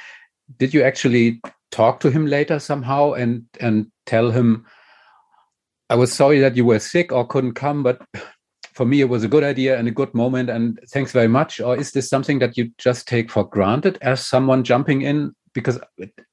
did 0.57 0.73
you 0.73 0.83
actually 0.83 1.39
talk 1.71 1.99
to 1.99 2.09
him 2.09 2.25
later 2.25 2.59
somehow 2.59 3.13
and 3.13 3.45
and 3.59 3.91
tell 4.05 4.31
him 4.31 4.65
i 5.89 5.95
was 5.95 6.11
sorry 6.11 6.39
that 6.39 6.55
you 6.55 6.65
were 6.65 6.79
sick 6.79 7.11
or 7.11 7.25
couldn't 7.25 7.53
come 7.53 7.83
but 7.83 8.01
for 8.73 8.85
me 8.85 9.01
it 9.01 9.09
was 9.09 9.23
a 9.23 9.27
good 9.27 9.43
idea 9.43 9.77
and 9.77 9.87
a 9.87 9.91
good 9.91 10.13
moment 10.13 10.49
and 10.49 10.79
thanks 10.89 11.11
very 11.11 11.27
much 11.27 11.59
or 11.59 11.77
is 11.77 11.91
this 11.91 12.09
something 12.09 12.39
that 12.39 12.57
you 12.57 12.71
just 12.77 13.07
take 13.07 13.29
for 13.29 13.43
granted 13.47 13.97
as 14.01 14.25
someone 14.25 14.63
jumping 14.63 15.01
in? 15.01 15.33
Because 15.53 15.79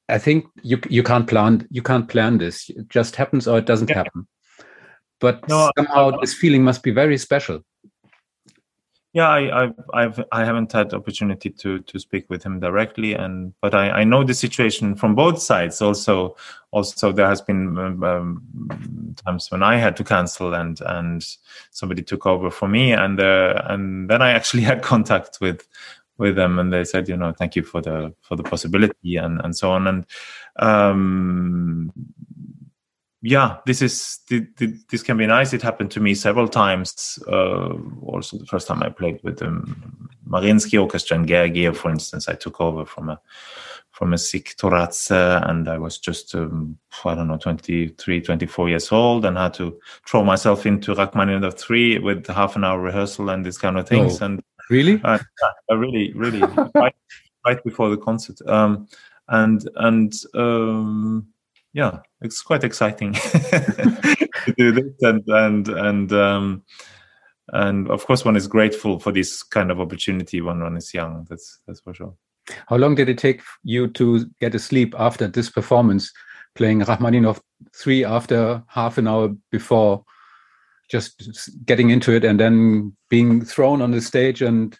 i 0.07 0.17
think 0.17 0.45
you 0.63 0.79
you 0.89 1.03
can't 1.03 1.27
plan 1.27 1.67
you 1.69 1.81
can't 1.81 2.07
plan 2.07 2.37
this. 2.37 2.69
It 2.69 2.87
just 2.89 3.17
happens 3.17 3.47
or 3.47 3.57
it 3.57 3.65
doesn't 3.65 3.89
yeah. 3.89 3.97
happen 3.97 4.27
but 5.19 5.47
no, 5.47 5.71
somehow 5.77 6.11
this 6.19 6.33
feeling 6.33 6.63
must 6.63 6.83
be 6.83 6.91
very 6.91 7.17
special 7.17 7.63
yeah, 9.13 9.27
I, 9.27 9.63
I've, 9.63 9.73
I've, 9.93 10.23
I 10.31 10.45
haven't 10.45 10.71
had 10.71 10.93
opportunity 10.93 11.49
to 11.49 11.79
to 11.79 11.99
speak 11.99 12.29
with 12.29 12.43
him 12.43 12.59
directly, 12.59 13.13
and 13.13 13.53
but 13.59 13.73
I, 13.73 13.89
I 13.89 14.03
know 14.03 14.23
the 14.23 14.35
situation 14.35 14.95
from 14.95 15.15
both 15.15 15.41
sides. 15.41 15.81
Also, 15.81 16.35
also 16.71 17.11
there 17.11 17.27
has 17.27 17.41
been 17.41 17.75
um, 17.79 18.03
um, 18.03 19.15
times 19.25 19.49
when 19.49 19.63
I 19.63 19.77
had 19.77 19.97
to 19.97 20.03
cancel, 20.03 20.53
and 20.53 20.79
and 20.85 21.25
somebody 21.71 22.03
took 22.03 22.27
over 22.27 22.51
for 22.51 22.67
me, 22.67 22.91
and 22.91 23.19
uh, 23.19 23.63
and 23.65 24.09
then 24.09 24.21
I 24.21 24.29
actually 24.31 24.63
had 24.71 24.83
contact 24.83 25.39
with 25.41 25.67
with 26.19 26.35
them, 26.35 26.59
and 26.59 26.71
they 26.71 26.83
said, 26.83 27.09
you 27.09 27.17
know, 27.17 27.31
thank 27.31 27.55
you 27.55 27.63
for 27.63 27.81
the 27.81 28.13
for 28.21 28.35
the 28.35 28.43
possibility, 28.43 29.15
and 29.15 29.41
and 29.43 29.57
so 29.57 29.71
on, 29.71 29.87
and 29.87 30.05
um, 30.57 31.91
yeah, 33.21 33.57
this 33.65 33.81
is 33.81 34.19
this 34.29 35.03
can 35.03 35.17
be 35.17 35.27
nice. 35.27 35.51
It 35.51 35.61
happened 35.61 35.91
to 35.91 35.99
me 35.99 36.15
several 36.15 36.47
times. 36.47 37.19
Uh, 37.27 37.73
also, 38.01 38.37
the 38.37 38.45
first 38.45 38.67
time 38.67 38.81
I 38.81 38.89
played 38.89 39.19
with 39.23 39.39
the 39.39 39.47
um, 39.47 40.09
Mariinsky 40.27 40.81
Orchestra 40.81 41.17
and 41.17 41.27
Gergiev, 41.27 41.75
for 41.75 41.91
instance, 41.91 42.29
I 42.29 42.35
took 42.35 42.61
over 42.61 42.85
from 42.85 43.09
a 43.09 43.19
from 43.91 44.13
a 44.13 44.17
sick 44.17 44.55
Toradze, 44.55 45.49
and 45.49 45.67
I 45.67 45.77
was 45.77 45.97
just 45.97 46.33
um, 46.33 46.77
I 47.03 47.13
don't 47.15 47.27
know 47.27 47.37
23, 47.37 48.21
24 48.21 48.69
years 48.69 48.89
old, 48.93 49.25
and 49.25 49.37
had 49.37 49.53
to 49.55 49.77
throw 50.07 50.23
myself 50.23 50.65
into 50.65 50.95
Rachmaninoff 50.95 51.59
three 51.59 51.99
with 51.99 52.25
half 52.27 52.55
an 52.55 52.63
hour 52.63 52.79
rehearsal 52.79 53.29
and 53.31 53.45
these 53.45 53.57
kind 53.57 53.77
of 53.77 53.87
things. 53.87 54.21
Oh, 54.21 54.27
and 54.27 54.41
really, 54.69 55.01
really, 55.73 56.13
really, 56.13 56.39
right, 56.75 56.95
right, 57.45 57.63
before 57.65 57.89
the 57.89 57.97
concert, 57.97 58.39
um, 58.47 58.87
and 59.27 59.69
and. 59.75 60.13
Um, 60.33 61.27
yeah, 61.73 61.99
it's 62.21 62.41
quite 62.41 62.63
exciting 62.63 63.13
to 63.13 64.53
do 64.57 64.71
this, 64.71 64.93
and 65.01 65.23
and 65.27 65.67
and 65.67 66.13
um, 66.13 66.63
and 67.49 67.89
of 67.89 68.05
course, 68.05 68.25
one 68.25 68.35
is 68.35 68.47
grateful 68.47 68.99
for 68.99 69.11
this 69.11 69.43
kind 69.43 69.71
of 69.71 69.79
opportunity 69.79 70.41
when 70.41 70.61
one 70.61 70.77
is 70.77 70.93
young. 70.93 71.25
That's 71.29 71.59
that's 71.67 71.81
for 71.81 71.93
sure. 71.93 72.13
How 72.67 72.77
long 72.77 72.95
did 72.95 73.09
it 73.09 73.17
take 73.17 73.41
you 73.63 73.87
to 73.89 74.25
get 74.39 74.55
asleep 74.55 74.95
after 74.97 75.27
this 75.27 75.49
performance, 75.49 76.11
playing 76.55 76.79
Rachmaninoff 76.79 77.39
three 77.75 78.03
after 78.03 78.63
half 78.67 78.97
an 78.97 79.07
hour 79.07 79.29
before, 79.51 80.03
just 80.89 81.51
getting 81.65 81.91
into 81.91 82.11
it 82.11 82.23
and 82.23 82.39
then 82.39 82.95
being 83.09 83.43
thrown 83.45 83.81
on 83.81 83.91
the 83.91 84.01
stage 84.01 84.41
and 84.41 84.77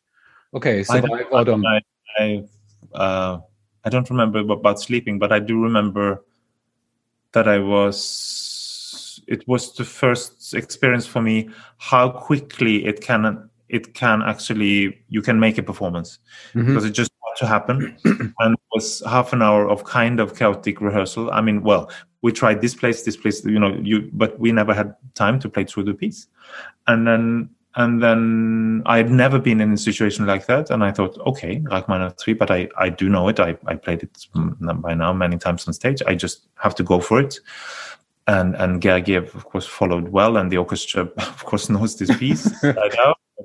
okay, 0.55 0.83
survive 0.83 1.27
I 1.31 1.43
I, 1.43 1.81
I, 2.17 2.43
uh, 2.95 3.39
I 3.85 3.89
don't 3.89 4.09
remember 4.09 4.39
about 4.39 4.79
sleeping, 4.79 5.19
but 5.19 5.31
I 5.31 5.39
do 5.39 5.61
remember 5.61 6.23
that 7.33 7.47
I 7.47 7.59
was 7.59 9.21
it 9.27 9.47
was 9.47 9.75
the 9.75 9.85
first 9.85 10.53
experience 10.53 11.05
for 11.05 11.21
me 11.21 11.49
how 11.77 12.09
quickly 12.09 12.85
it 12.85 13.01
can 13.01 13.49
it 13.69 13.93
can 13.93 14.21
actually 14.23 14.99
you 15.09 15.21
can 15.21 15.39
make 15.39 15.57
a 15.57 15.63
performance. 15.63 16.19
Mm-hmm. 16.53 16.67
because 16.67 16.85
it 16.85 16.91
just 16.91 17.11
had 17.23 17.45
to 17.45 17.47
happen. 17.47 17.97
And 18.39 18.53
it 18.53 18.61
was 18.73 19.03
half 19.07 19.33
an 19.33 19.41
hour 19.41 19.69
of 19.69 19.83
kind 19.83 20.19
of 20.19 20.35
chaotic 20.35 20.81
rehearsal. 20.81 21.31
I 21.31 21.41
mean 21.41 21.61
well 21.63 21.91
we 22.21 22.31
tried 22.31 22.61
this 22.61 22.75
place 22.75 23.03
this 23.03 23.15
place 23.15 23.45
you 23.45 23.59
know 23.59 23.79
you 23.81 24.09
but 24.13 24.39
we 24.39 24.51
never 24.51 24.73
had 24.73 24.95
time 25.15 25.39
to 25.39 25.49
play 25.49 25.65
through 25.65 25.83
the 25.83 25.93
piece. 25.93 26.27
And 26.87 27.07
then 27.07 27.49
and 27.75 28.01
then 28.01 28.81
I 28.85 28.97
had 28.97 29.11
never 29.11 29.39
been 29.39 29.61
in 29.61 29.73
a 29.73 29.77
situation 29.77 30.25
like 30.25 30.47
that. 30.47 30.71
And 30.71 30.83
I 30.83 30.91
thought, 30.91 31.17
okay, 31.27 31.61
Rachmaninoff 31.69 32.17
3, 32.17 32.33
but 32.33 32.49
I, 32.49 32.67
I 32.77 32.89
do 32.89 33.09
know 33.09 33.27
it. 33.29 33.39
I, 33.39 33.57
I 33.67 33.75
played 33.75 34.03
it 34.03 34.27
by 34.33 34.93
now 34.95 35.13
many 35.13 35.37
times 35.37 35.67
on 35.67 35.73
stage. 35.73 36.01
I 36.07 36.15
just 36.15 36.47
have 36.55 36.73
to 36.75 36.83
go 36.83 36.99
for 36.99 37.19
it. 37.19 37.39
And, 38.27 38.55
and 38.55 38.81
Gergiev, 38.81 39.33
of 39.35 39.45
course, 39.45 39.65
followed 39.67 40.09
well. 40.09 40.37
And 40.37 40.51
the 40.51 40.57
orchestra, 40.57 41.03
of 41.17 41.45
course, 41.45 41.69
knows 41.69 41.95
this 41.97 42.15
piece. 42.17 42.51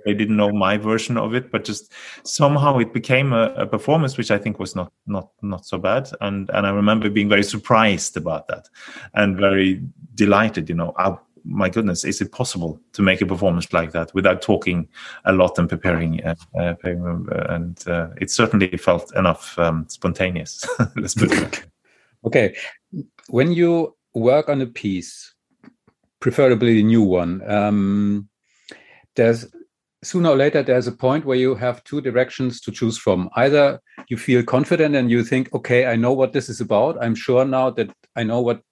they 0.04 0.14
didn't 0.14 0.36
know 0.36 0.52
my 0.52 0.76
version 0.76 1.16
of 1.16 1.34
it, 1.34 1.50
but 1.50 1.64
just 1.64 1.92
somehow 2.24 2.78
it 2.78 2.92
became 2.92 3.32
a, 3.32 3.52
a, 3.56 3.66
performance, 3.66 4.16
which 4.16 4.30
I 4.30 4.38
think 4.38 4.58
was 4.58 4.74
not 4.74 4.92
not 5.06 5.30
not 5.40 5.64
so 5.64 5.78
bad. 5.78 6.10
And 6.20 6.50
and 6.50 6.66
I 6.66 6.70
remember 6.70 7.08
being 7.08 7.28
very 7.28 7.44
surprised 7.44 8.16
about 8.16 8.48
that, 8.48 8.68
and 9.14 9.38
very 9.38 9.82
delighted. 10.14 10.68
You 10.68 10.74
know, 10.74 10.92
I, 10.98 11.16
my 11.44 11.68
goodness, 11.68 12.04
is 12.04 12.20
it 12.20 12.32
possible 12.32 12.80
to 12.92 13.02
make 13.02 13.20
a 13.20 13.26
performance 13.26 13.72
like 13.72 13.92
that 13.92 14.14
without 14.14 14.40
talking 14.40 14.88
a 15.24 15.32
lot 15.32 15.58
and 15.58 15.68
preparing? 15.68 16.24
Uh, 16.24 16.34
uh, 16.58 16.74
and 16.84 17.86
uh, 17.86 18.08
it 18.20 18.30
certainly 18.30 18.76
felt 18.76 19.14
enough 19.14 19.58
um, 19.58 19.86
spontaneous. 19.88 20.64
Let's 20.96 21.14
put 21.14 21.32
it. 21.32 21.64
okay, 22.24 22.56
when 23.28 23.52
you 23.52 23.94
work 24.14 24.48
on 24.48 24.62
a 24.62 24.66
piece, 24.66 25.34
preferably 26.20 26.80
a 26.80 26.82
new 26.84 27.02
one, 27.02 27.48
um, 27.50 28.28
there's 29.16 29.46
sooner 30.02 30.30
or 30.30 30.36
later 30.36 30.62
there's 30.62 30.86
a 30.86 30.92
point 30.92 31.24
where 31.24 31.36
you 31.36 31.54
have 31.54 31.82
two 31.84 32.00
directions 32.00 32.60
to 32.60 32.70
choose 32.70 32.98
from. 32.98 33.28
Either 33.36 33.80
you 34.08 34.16
feel 34.16 34.42
confident 34.42 34.94
and 34.94 35.10
you 35.10 35.24
think, 35.24 35.52
okay, 35.54 35.86
I 35.86 35.96
know 35.96 36.12
what 36.12 36.32
this 36.32 36.48
is 36.48 36.60
about. 36.60 37.02
I'm 37.02 37.14
sure 37.14 37.44
now 37.44 37.70
that 37.70 37.90
I 38.16 38.22
know 38.22 38.40
what 38.40 38.62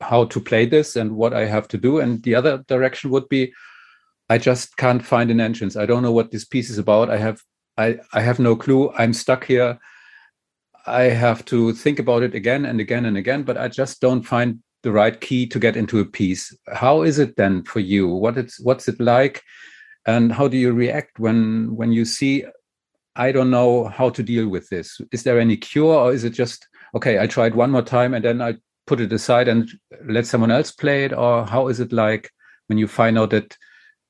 how 0.00 0.24
to 0.24 0.40
play 0.40 0.66
this 0.66 0.96
and 0.96 1.16
what 1.16 1.34
I 1.34 1.44
have 1.46 1.68
to 1.68 1.78
do. 1.78 1.98
And 1.98 2.22
the 2.22 2.34
other 2.34 2.58
direction 2.68 3.10
would 3.10 3.28
be, 3.28 3.52
I 4.30 4.38
just 4.38 4.76
can't 4.76 5.04
find 5.04 5.30
an 5.30 5.40
entrance. 5.40 5.76
I 5.76 5.86
don't 5.86 6.02
know 6.02 6.12
what 6.12 6.30
this 6.30 6.44
piece 6.44 6.70
is 6.70 6.78
about. 6.78 7.10
I 7.10 7.18
have 7.18 7.40
I, 7.78 7.98
I 8.12 8.20
have 8.20 8.40
no 8.40 8.56
clue. 8.56 8.90
I'm 8.98 9.12
stuck 9.12 9.44
here. 9.44 9.78
I 10.86 11.02
have 11.02 11.44
to 11.46 11.72
think 11.72 12.00
about 12.00 12.22
it 12.24 12.34
again 12.34 12.64
and 12.64 12.80
again 12.80 13.04
and 13.04 13.16
again, 13.16 13.44
but 13.44 13.56
I 13.56 13.68
just 13.68 14.00
don't 14.00 14.22
find 14.22 14.58
the 14.82 14.90
right 14.90 15.20
key 15.20 15.46
to 15.46 15.58
get 15.58 15.76
into 15.76 16.00
a 16.00 16.04
piece. 16.04 16.56
How 16.72 17.02
is 17.02 17.18
it 17.18 17.36
then 17.36 17.62
for 17.62 17.80
you? 17.80 18.08
What 18.08 18.36
it's 18.36 18.60
what's 18.60 18.88
it 18.88 19.00
like? 19.00 19.42
And 20.06 20.32
how 20.32 20.48
do 20.48 20.56
you 20.56 20.72
react 20.72 21.18
when 21.18 21.74
when 21.76 21.92
you 21.92 22.04
see 22.04 22.44
I 23.16 23.32
don't 23.32 23.50
know 23.50 23.84
how 23.84 24.10
to 24.10 24.22
deal 24.22 24.48
with 24.48 24.68
this? 24.70 25.00
Is 25.12 25.22
there 25.22 25.40
any 25.40 25.56
cure 25.56 25.94
or 25.94 26.12
is 26.12 26.24
it 26.24 26.30
just 26.30 26.66
okay, 26.94 27.18
I 27.18 27.26
tried 27.26 27.54
one 27.54 27.70
more 27.70 27.82
time 27.82 28.14
and 28.14 28.24
then 28.24 28.42
I 28.42 28.56
put 28.88 29.00
it 29.00 29.12
aside 29.12 29.48
and 29.48 29.70
let 30.06 30.26
someone 30.26 30.50
else 30.50 30.72
play 30.72 31.04
it? 31.04 31.12
Or 31.12 31.44
how 31.46 31.68
is 31.68 31.78
it 31.78 31.92
like 31.92 32.30
when 32.66 32.78
you 32.78 32.88
find 32.88 33.18
out 33.18 33.30
that 33.30 33.56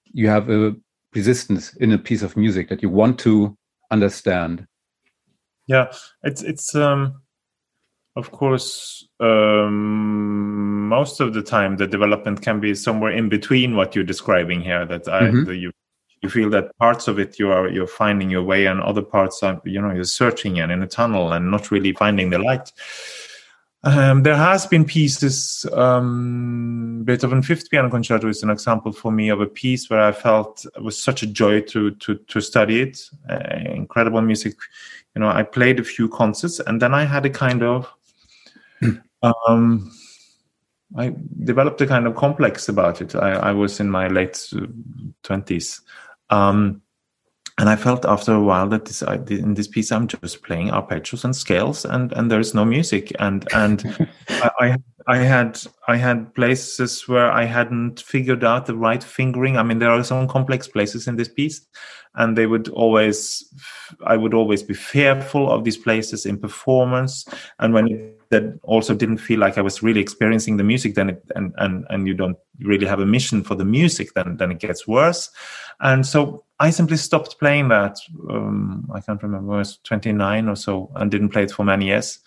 you 0.05 0.29
have 0.29 0.49
a 0.49 0.75
resistance 1.15 1.75
in 1.77 1.93
a 1.93 1.99
piece 1.99 2.23
of 2.23 2.37
music 2.37 2.69
that 2.69 2.83
you 2.83 2.89
want 2.89 3.19
to 3.21 3.57
understand? 3.91 4.67
Yeah 5.67 5.93
it's 6.23 6.43
it's 6.43 6.75
um 6.75 7.21
of 8.17 8.31
course 8.33 9.07
um 9.21 10.89
most 10.89 11.21
of 11.21 11.35
the 11.35 11.43
time 11.43 11.77
the 11.77 11.87
development 11.87 12.41
can 12.43 12.59
be 12.59 12.75
somewhere 12.75 13.13
in 13.13 13.29
between 13.29 13.77
what 13.77 13.95
you're 13.95 14.05
describing 14.05 14.61
here 14.61 14.85
that 14.87 15.07
i 15.09 15.23
mm-hmm. 15.23 15.53
you 15.53 15.71
you 16.23 16.29
feel 16.29 16.51
that 16.51 16.77
parts 16.79 17.07
of 17.07 17.19
it 17.19 17.39
you 17.39 17.53
are 17.53 17.69
you're 17.69 17.87
finding 17.87 18.31
your 18.31 18.43
way 18.43 18.67
and 18.67 18.81
other 18.81 19.03
parts 19.03 19.43
are 19.43 19.61
you 19.65 19.81
know 19.81 19.93
you're 19.93 20.05
searching 20.05 20.59
and 20.59 20.73
in 20.73 20.83
a 20.83 20.87
tunnel 20.87 21.33
and 21.33 21.51
not 21.51 21.71
really 21.71 21.93
finding 21.93 22.31
the 22.31 22.39
light 22.39 22.73
um, 23.89 24.23
there 24.23 24.37
has 24.37 24.67
been 24.67 24.85
pieces. 24.85 25.67
Um, 25.73 27.03
Beethoven 27.05 27.43
Fifth 27.43 27.71
Piano 27.71 27.89
Concerto 27.89 28.29
is 28.29 28.43
an 28.43 28.51
example 28.51 28.93
for 28.93 29.11
me 29.11 29.29
of 29.29 29.41
a 29.41 29.47
piece 29.47 29.89
where 29.89 30.01
I 30.01 30.13
felt 30.13 30.65
it 30.65 30.83
was 30.83 31.03
such 31.03 31.23
a 31.23 31.27
joy 31.27 31.63
to 31.63 31.93
to 31.93 32.17
to 32.17 32.41
study 32.41 32.83
it. 32.83 33.01
Uh, 33.29 33.39
incredible 33.75 34.21
music. 34.21 34.55
You 35.15 35.21
know, 35.21 35.29
I 35.29 35.43
played 35.43 35.81
a 35.81 35.85
few 35.85 36.09
concerts, 36.09 36.61
and 36.61 36.83
then 36.83 36.95
I 36.95 37.05
had 37.05 37.27
a 37.27 37.31
kind 37.31 37.63
of. 37.63 37.93
um, 39.49 39.91
I 40.97 41.15
developed 41.45 41.81
a 41.81 41.87
kind 41.87 42.07
of 42.07 42.17
complex 42.17 42.69
about 42.69 43.01
it. 43.03 43.15
I, 43.15 43.33
I 43.33 43.53
was 43.53 43.81
in 43.81 43.91
my 43.91 44.09
late 44.09 44.53
twenties. 45.23 45.83
Um, 46.31 46.83
and 47.59 47.69
I 47.69 47.75
felt 47.75 48.05
after 48.05 48.33
a 48.33 48.41
while 48.41 48.69
that 48.69 48.85
this 48.85 49.03
in 49.03 49.55
this 49.55 49.67
piece 49.67 49.91
I'm 49.91 50.07
just 50.07 50.43
playing 50.43 50.69
arpeggios 50.69 51.25
and 51.25 51.35
scales 51.35 51.85
and 51.85 52.13
and 52.13 52.31
there's 52.31 52.55
no 52.55 52.65
music 52.65 53.13
and 53.19 53.47
and 53.53 54.09
I, 54.29 54.77
I 55.09 55.17
had 55.19 55.61
I 55.89 55.97
had 55.97 56.35
places 56.35 57.09
where 57.09 57.31
I 57.31 57.45
hadn't 57.45 58.01
figured 58.01 58.45
out 58.45 58.67
the 58.67 58.77
right 58.77 59.03
fingering. 59.03 59.57
I 59.57 59.65
mean 59.65 59.81
there 59.81 59.91
are 59.91 60.05
some 60.05 60.29
complex 60.29 60.69
places 60.69 61.09
in 61.09 61.17
this 61.17 61.29
piece 61.29 61.67
and 62.15 62.39
they 62.39 62.47
would 62.47 62.69
always 62.69 63.45
I 64.07 64.17
would 64.17 64.35
always 64.35 64.63
be 64.63 64.75
fearful 64.75 65.51
of 65.51 65.65
these 65.65 65.77
places 65.77 66.27
in 66.27 66.39
performance 66.39 67.27
and 67.59 67.75
when 67.75 67.89
it 67.89 68.18
that 68.31 68.59
also 68.63 68.95
didn't 68.95 69.19
feel 69.19 69.41
like 69.41 69.57
I 69.57 69.63
was 69.63 69.83
really 69.83 70.01
experiencing 70.01 70.57
the 70.57 70.65
music 70.65 70.95
then 70.95 71.11
it, 71.11 71.23
and 71.35 71.55
and 71.59 71.87
and 71.89 72.07
you 72.07 72.15
don't 72.15 72.37
really 72.61 72.87
have 72.87 73.01
a 73.01 73.07
mission 73.07 73.43
for 73.43 73.55
the 73.55 73.65
music 73.65 74.15
then 74.15 74.37
then 74.37 74.51
it 74.51 74.59
gets 74.59 74.87
worse 74.87 75.31
and 75.81 76.05
so 76.05 76.45
I 76.61 76.71
simply 76.71 76.97
stopped 76.97 77.39
playing 77.39 77.69
that. 77.69 77.99
Um, 78.29 78.91
I 78.93 79.01
can't 79.01 79.23
remember. 79.23 79.55
I 79.55 79.59
was 79.59 79.79
29 79.85 80.49
or 80.49 80.57
so, 80.57 80.91
and 80.97 81.11
didn't 81.11 81.29
play 81.29 81.45
it 81.45 81.53
for 81.53 81.65
many 81.65 81.87
years, 81.87 82.19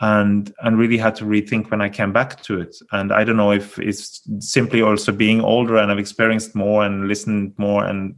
and 0.00 0.52
and 0.62 0.78
really 0.78 0.98
had 0.98 1.14
to 1.16 1.24
rethink 1.24 1.70
when 1.70 1.80
I 1.80 1.88
came 1.88 2.12
back 2.12 2.42
to 2.42 2.60
it. 2.60 2.76
And 2.92 3.12
I 3.12 3.24
don't 3.24 3.38
know 3.38 3.52
if 3.52 3.78
it's 3.78 4.22
simply 4.40 4.82
also 4.82 5.12
being 5.12 5.40
older 5.40 5.76
and 5.76 5.90
I've 5.90 5.98
experienced 5.98 6.54
more 6.54 6.84
and 6.84 7.08
listened 7.08 7.54
more 7.56 7.84
and 7.84 8.16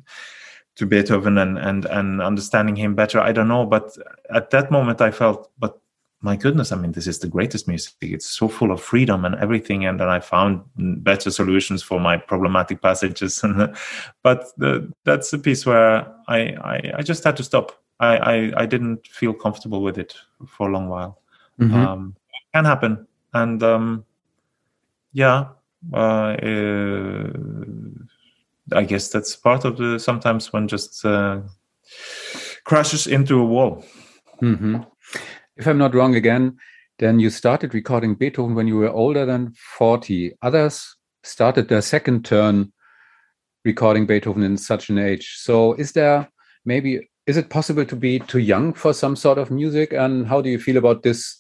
to 0.77 0.87
Beethoven 0.87 1.38
and 1.38 1.59
and 1.59 1.85
and 1.85 2.21
understanding 2.21 2.75
him 2.75 2.97
better. 2.97 3.21
I 3.21 3.31
don't 3.31 3.49
know, 3.49 3.64
but 3.66 3.97
at 4.35 4.51
that 4.51 4.71
moment 4.71 5.01
I 5.01 5.12
felt, 5.12 5.51
but 5.59 5.79
my 6.22 6.37
goodness, 6.37 6.70
I 6.70 6.76
mean, 6.76 6.92
this 6.92 7.08
is 7.08 7.18
the 7.18 7.26
greatest 7.26 7.66
music. 7.66 7.94
It's 8.00 8.30
so 8.30 8.46
full 8.46 8.70
of 8.70 8.80
freedom 8.80 9.24
and 9.24 9.35
everything. 9.35 9.85
And 9.85 9.98
then 9.98 10.08
I 10.08 10.20
found 10.20 10.62
better 10.76 11.32
solutions 11.32 11.82
for 11.82 11.98
my 11.98 12.16
problematic 12.16 12.80
passages. 12.80 13.44
but 14.22 14.46
the, 14.56 14.92
that's 15.04 15.32
a 15.32 15.38
piece 15.38 15.66
where 15.66 16.06
I, 16.28 16.54
I, 16.62 16.92
I, 16.98 17.02
just 17.02 17.24
had 17.24 17.37
to 17.38 17.42
stop. 17.42 17.82
I, 17.98 18.16
I, 18.16 18.52
I, 18.62 18.66
didn't 18.66 19.06
feel 19.08 19.35
comfortable 19.35 19.82
with 19.82 19.98
it 19.98 20.14
for 20.46 20.68
a 20.68 20.72
long 20.72 20.88
while. 20.88 21.20
Mm-hmm. 21.61 21.74
Um, 21.74 22.16
it 22.32 22.56
can 22.56 22.64
happen. 22.66 23.06
And 23.35 23.61
um, 23.64 24.04
yeah, 25.12 25.46
uh, 25.92 25.96
uh, 25.96 27.30
I 28.72 28.85
guess 28.85 29.08
that's 29.08 29.35
part 29.35 29.64
of 29.64 29.76
the 29.76 29.98
sometimes 29.98 30.52
one 30.52 30.68
just 30.68 31.04
uh, 31.04 31.40
crashes 32.62 33.08
into 33.08 33.40
a 33.40 33.44
wall. 33.44 33.85
Mm-hmm 34.40 34.82
if 35.57 35.67
I'm 35.67 35.79
not 35.79 35.95
wrong 35.95 36.15
again, 36.15 36.57
then 36.99 37.19
you 37.19 37.31
started 37.31 37.75
recording 37.75 38.15
Beethoven 38.15 38.55
when 38.55 38.69
you 38.69 38.77
were 38.77 38.91
older 38.91 39.27
than 39.27 39.55
40. 39.77 40.35
Others 40.43 40.97
started 41.23 41.69
their 41.69 41.83
second 41.83 42.25
turn 42.25 42.73
recording 43.65 44.07
Beethoven 44.07 44.43
in 44.43 44.57
such 44.57 44.88
an 44.88 44.99
age. 44.99 45.37
So 45.38 45.75
is 45.75 45.93
there 45.93 46.29
maybe 46.65 47.09
is 47.27 47.37
it 47.37 47.51
possible 47.51 47.85
to 47.85 47.97
be 47.97 48.19
too 48.19 48.41
young 48.41 48.73
for 48.75 48.93
some 48.93 49.15
sort 49.15 49.38
of 49.38 49.51
music? 49.51 49.93
And 49.93 50.27
how 50.27 50.41
do 50.41 50.51
you 50.51 50.59
feel 50.59 50.77
about 50.77 51.03
this 51.03 51.38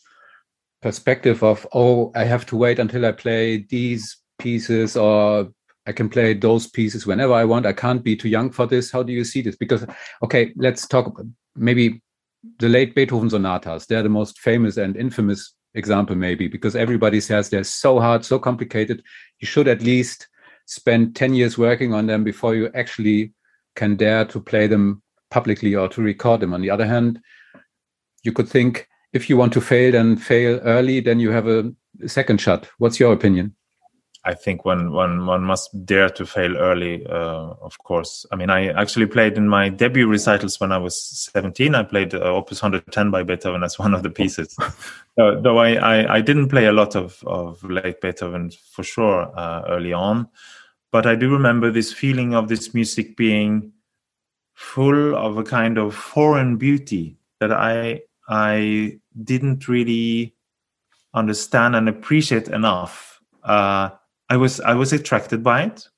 perspective 0.80 1.42
of 1.42 1.66
oh, 1.72 2.12
I 2.14 2.24
have 2.24 2.46
to 2.46 2.56
wait 2.56 2.78
until 2.78 3.06
I 3.06 3.12
play 3.12 3.66
these 3.68 4.18
pieces 4.38 4.96
or 4.96 5.48
I 5.86 5.92
can 5.92 6.08
play 6.08 6.34
those 6.34 6.68
pieces 6.68 7.06
whenever 7.06 7.32
I 7.32 7.44
want. 7.44 7.66
I 7.66 7.72
can't 7.72 8.04
be 8.04 8.16
too 8.16 8.28
young 8.28 8.50
for 8.50 8.66
this. 8.66 8.90
How 8.90 9.02
do 9.02 9.12
you 9.12 9.24
see 9.24 9.42
this? 9.42 9.56
Because 9.56 9.84
okay, 10.22 10.52
let's 10.56 10.86
talk 10.86 11.20
maybe 11.56 12.02
the 12.58 12.68
late 12.68 12.94
Beethoven 12.94 13.30
sonatas. 13.30 13.86
They're 13.86 14.02
the 14.02 14.08
most 14.08 14.38
famous 14.40 14.76
and 14.76 14.96
infamous 14.96 15.54
example, 15.74 16.16
maybe, 16.16 16.48
because 16.48 16.76
everybody 16.76 17.20
says 17.20 17.48
they're 17.48 17.64
so 17.64 18.00
hard, 18.00 18.24
so 18.24 18.38
complicated. 18.38 19.02
You 19.40 19.46
should 19.46 19.68
at 19.68 19.82
least 19.82 20.28
spend 20.66 21.16
10 21.16 21.34
years 21.34 21.58
working 21.58 21.92
on 21.92 22.06
them 22.06 22.24
before 22.24 22.54
you 22.54 22.70
actually 22.74 23.32
can 23.76 23.96
dare 23.96 24.24
to 24.26 24.40
play 24.40 24.66
them 24.66 25.02
publicly 25.30 25.74
or 25.74 25.88
to 25.88 26.02
record 26.02 26.40
them. 26.40 26.52
On 26.52 26.60
the 26.60 26.70
other 26.70 26.86
hand, 26.86 27.20
you 28.22 28.32
could 28.32 28.48
think 28.48 28.88
if 29.12 29.28
you 29.28 29.36
want 29.36 29.52
to 29.54 29.60
fail, 29.60 29.92
then 29.92 30.16
fail 30.16 30.60
early, 30.60 31.00
then 31.00 31.20
you 31.20 31.30
have 31.30 31.46
a 31.46 31.72
second 32.06 32.40
shot. 32.40 32.68
What's 32.78 33.00
your 33.00 33.12
opinion? 33.12 33.54
I 34.24 34.34
think 34.34 34.64
one 34.64 34.92
one 34.92 35.26
one 35.26 35.42
must 35.42 35.84
dare 35.84 36.08
to 36.10 36.24
fail 36.24 36.56
early. 36.56 37.04
Uh, 37.06 37.54
of 37.60 37.76
course, 37.78 38.24
I 38.30 38.36
mean, 38.36 38.50
I 38.50 38.68
actually 38.68 39.06
played 39.06 39.36
in 39.36 39.48
my 39.48 39.68
debut 39.68 40.06
recitals 40.06 40.60
when 40.60 40.70
I 40.70 40.78
was 40.78 41.00
seventeen. 41.00 41.74
I 41.74 41.82
played 41.82 42.14
uh, 42.14 42.18
Opus 42.18 42.62
110 42.62 43.10
by 43.10 43.24
Beethoven 43.24 43.64
as 43.64 43.78
one 43.78 43.94
of 43.94 44.04
the 44.04 44.10
pieces. 44.10 44.56
uh, 45.18 45.40
though 45.40 45.58
I, 45.58 45.74
I, 45.74 46.16
I 46.16 46.20
didn't 46.20 46.50
play 46.50 46.66
a 46.66 46.72
lot 46.72 46.94
of 46.94 47.22
of 47.26 47.64
late 47.64 48.00
Beethoven 48.00 48.52
for 48.70 48.84
sure 48.84 49.32
uh, 49.36 49.62
early 49.68 49.92
on, 49.92 50.28
but 50.92 51.04
I 51.04 51.16
do 51.16 51.28
remember 51.28 51.72
this 51.72 51.92
feeling 51.92 52.34
of 52.34 52.48
this 52.48 52.72
music 52.74 53.16
being 53.16 53.72
full 54.54 55.16
of 55.16 55.36
a 55.36 55.42
kind 55.42 55.78
of 55.78 55.96
foreign 55.96 56.58
beauty 56.58 57.16
that 57.40 57.50
I 57.50 58.02
I 58.28 58.98
didn't 59.24 59.66
really 59.66 60.36
understand 61.12 61.74
and 61.74 61.88
appreciate 61.88 62.46
enough. 62.46 63.20
Uh, 63.42 63.90
I 64.32 64.36
was 64.36 64.60
I 64.60 64.72
was 64.72 64.94
attracted 64.94 65.42
by 65.42 65.64
it, 65.64 65.88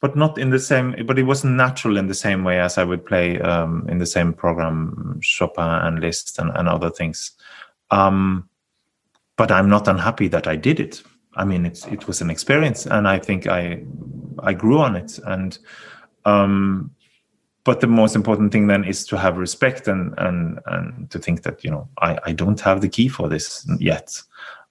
but 0.00 0.16
not 0.16 0.38
in 0.38 0.48
the 0.48 0.58
same. 0.58 0.94
But 1.06 1.18
it 1.18 1.24
wasn't 1.24 1.56
natural 1.56 1.98
in 1.98 2.06
the 2.06 2.14
same 2.14 2.42
way 2.42 2.58
as 2.58 2.78
I 2.78 2.84
would 2.84 3.04
play 3.04 3.38
um, 3.40 3.86
in 3.90 3.98
the 3.98 4.06
same 4.06 4.32
program 4.32 5.18
Chopin 5.20 5.68
and 5.86 6.00
Liszt 6.00 6.38
and, 6.38 6.50
and 6.56 6.68
other 6.68 6.88
things. 6.88 7.32
Um, 7.90 8.48
but 9.36 9.50
I'm 9.50 9.68
not 9.68 9.88
unhappy 9.88 10.28
that 10.28 10.46
I 10.46 10.56
did 10.56 10.80
it. 10.80 11.02
I 11.34 11.44
mean, 11.44 11.66
it's 11.66 11.84
it 11.88 12.06
was 12.06 12.22
an 12.22 12.30
experience, 12.30 12.86
and 12.86 13.06
I 13.06 13.18
think 13.18 13.46
I 13.46 13.82
I 14.38 14.54
grew 14.54 14.78
on 14.78 14.96
it. 14.96 15.18
And 15.26 15.58
um, 16.24 16.90
but 17.64 17.80
the 17.80 17.88
most 17.88 18.16
important 18.16 18.52
thing 18.52 18.68
then 18.68 18.84
is 18.84 19.06
to 19.08 19.18
have 19.18 19.36
respect 19.36 19.86
and 19.86 20.14
and 20.16 20.60
and 20.64 21.10
to 21.10 21.18
think 21.18 21.42
that 21.42 21.62
you 21.62 21.70
know 21.70 21.90
I 22.00 22.18
I 22.24 22.32
don't 22.32 22.60
have 22.60 22.80
the 22.80 22.88
key 22.88 23.08
for 23.08 23.28
this 23.28 23.68
yet. 23.78 24.22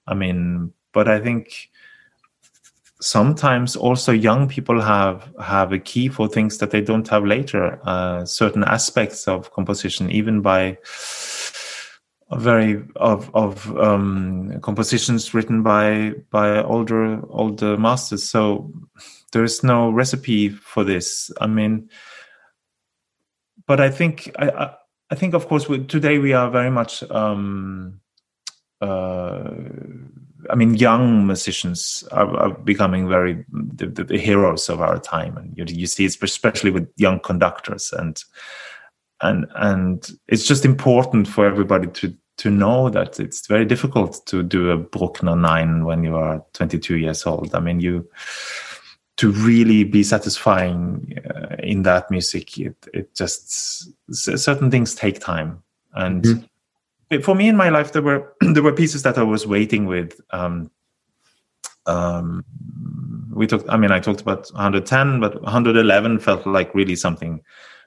I 0.08 0.16
mean, 0.16 0.74
but 0.92 1.08
I 1.08 1.20
think 1.20 1.70
sometimes 3.06 3.76
also 3.76 4.12
young 4.12 4.48
people 4.48 4.82
have 4.82 5.32
have 5.40 5.72
a 5.72 5.80
key 5.80 6.08
for 6.10 6.28
things 6.28 6.58
that 6.58 6.72
they 6.72 6.82
don't 6.82 7.08
have 7.08 7.24
later 7.24 7.80
uh, 7.86 8.26
certain 8.26 8.64
aspects 8.64 9.28
of 9.28 9.52
composition 9.52 10.10
even 10.10 10.42
by 10.42 10.78
very 12.32 12.84
of 12.96 13.30
of 13.36 13.78
um, 13.78 14.60
compositions 14.62 15.34
written 15.34 15.62
by 15.62 16.14
by 16.32 16.64
older 16.64 17.22
older 17.30 17.78
masters. 17.78 18.28
So 18.30 18.72
there 19.32 19.44
is 19.44 19.64
no 19.64 19.92
recipe 19.92 20.50
for 20.50 20.84
this. 20.84 21.32
I 21.40 21.48
mean 21.48 21.90
but 23.68 23.80
i 23.80 23.90
think 23.90 24.32
i 24.38 24.70
i, 25.12 25.16
think 25.16 25.34
of 25.34 25.48
course 25.48 25.68
we, 25.70 25.84
today 25.86 26.18
we 26.18 26.34
are 26.34 26.50
very 26.50 26.72
much 26.72 27.04
um, 27.12 28.00
uh, 28.82 29.52
I 30.50 30.56
mean, 30.56 30.76
young 30.76 31.28
musicians 31.28 32.04
are, 32.12 32.36
are 32.38 32.50
becoming 32.50 33.08
very 33.08 33.46
the, 33.52 33.88
the, 33.88 34.04
the, 34.04 34.18
heroes 34.18 34.70
of 34.70 34.82
our 34.82 35.00
time, 35.00 35.38
and 35.38 35.58
you, 35.58 35.66
you 35.68 35.88
see 35.88 36.06
especially 36.06 36.72
with 36.72 36.88
young 36.98 37.20
conductors, 37.20 37.92
and 37.92 38.24
and 39.22 39.48
and 39.56 40.12
it's 40.28 40.48
just 40.48 40.66
important 40.66 41.28
for 41.28 41.46
everybody 41.46 41.88
to 41.88 42.16
to 42.38 42.50
know 42.50 42.90
that 42.90 43.20
it's 43.20 43.48
very 43.48 43.66
difficult 43.66 44.26
to 44.26 44.44
do 44.44 44.70
a 44.70 44.78
Bruckner 44.78 45.36
nine 45.36 45.86
when 45.86 46.04
you 46.04 46.16
are 46.18 46.44
22 46.54 46.98
years 46.98 47.26
old. 47.26 47.56
I 47.56 47.60
mean, 47.60 47.80
you 47.80 48.08
to 49.18 49.32
really 49.32 49.86
be 49.86 50.04
satisfying 50.04 51.18
uh, 51.26 51.56
in 51.60 51.84
that 51.84 52.12
music, 52.12 52.58
it 52.58 52.76
it 52.94 53.16
just 53.16 53.90
certain 54.12 54.72
things 54.72 54.96
take 54.96 55.20
time, 55.20 55.64
and. 55.94 56.24
Mm-hmm 56.24 56.46
for 57.22 57.36
me 57.36 57.48
in 57.48 57.56
my 57.56 57.70
life 57.70 57.94
there 57.94 58.02
were 58.02 58.34
there 58.42 58.64
were 58.64 58.74
pieces 58.74 59.04
that 59.04 59.18
I 59.18 59.24
was 59.24 59.46
waiting 59.48 59.86
with. 59.86 60.20
Um, 60.32 60.72
um, 61.86 62.44
we 63.34 63.48
talked. 63.48 63.70
I 63.70 63.78
mean, 63.78 63.92
I 63.92 64.00
talked 64.00 64.22
about 64.22 64.50
110, 64.54 65.20
but 65.20 65.42
111 65.42 66.20
felt 66.20 66.48
like 66.48 66.74
really 66.74 66.96
something 66.96 67.42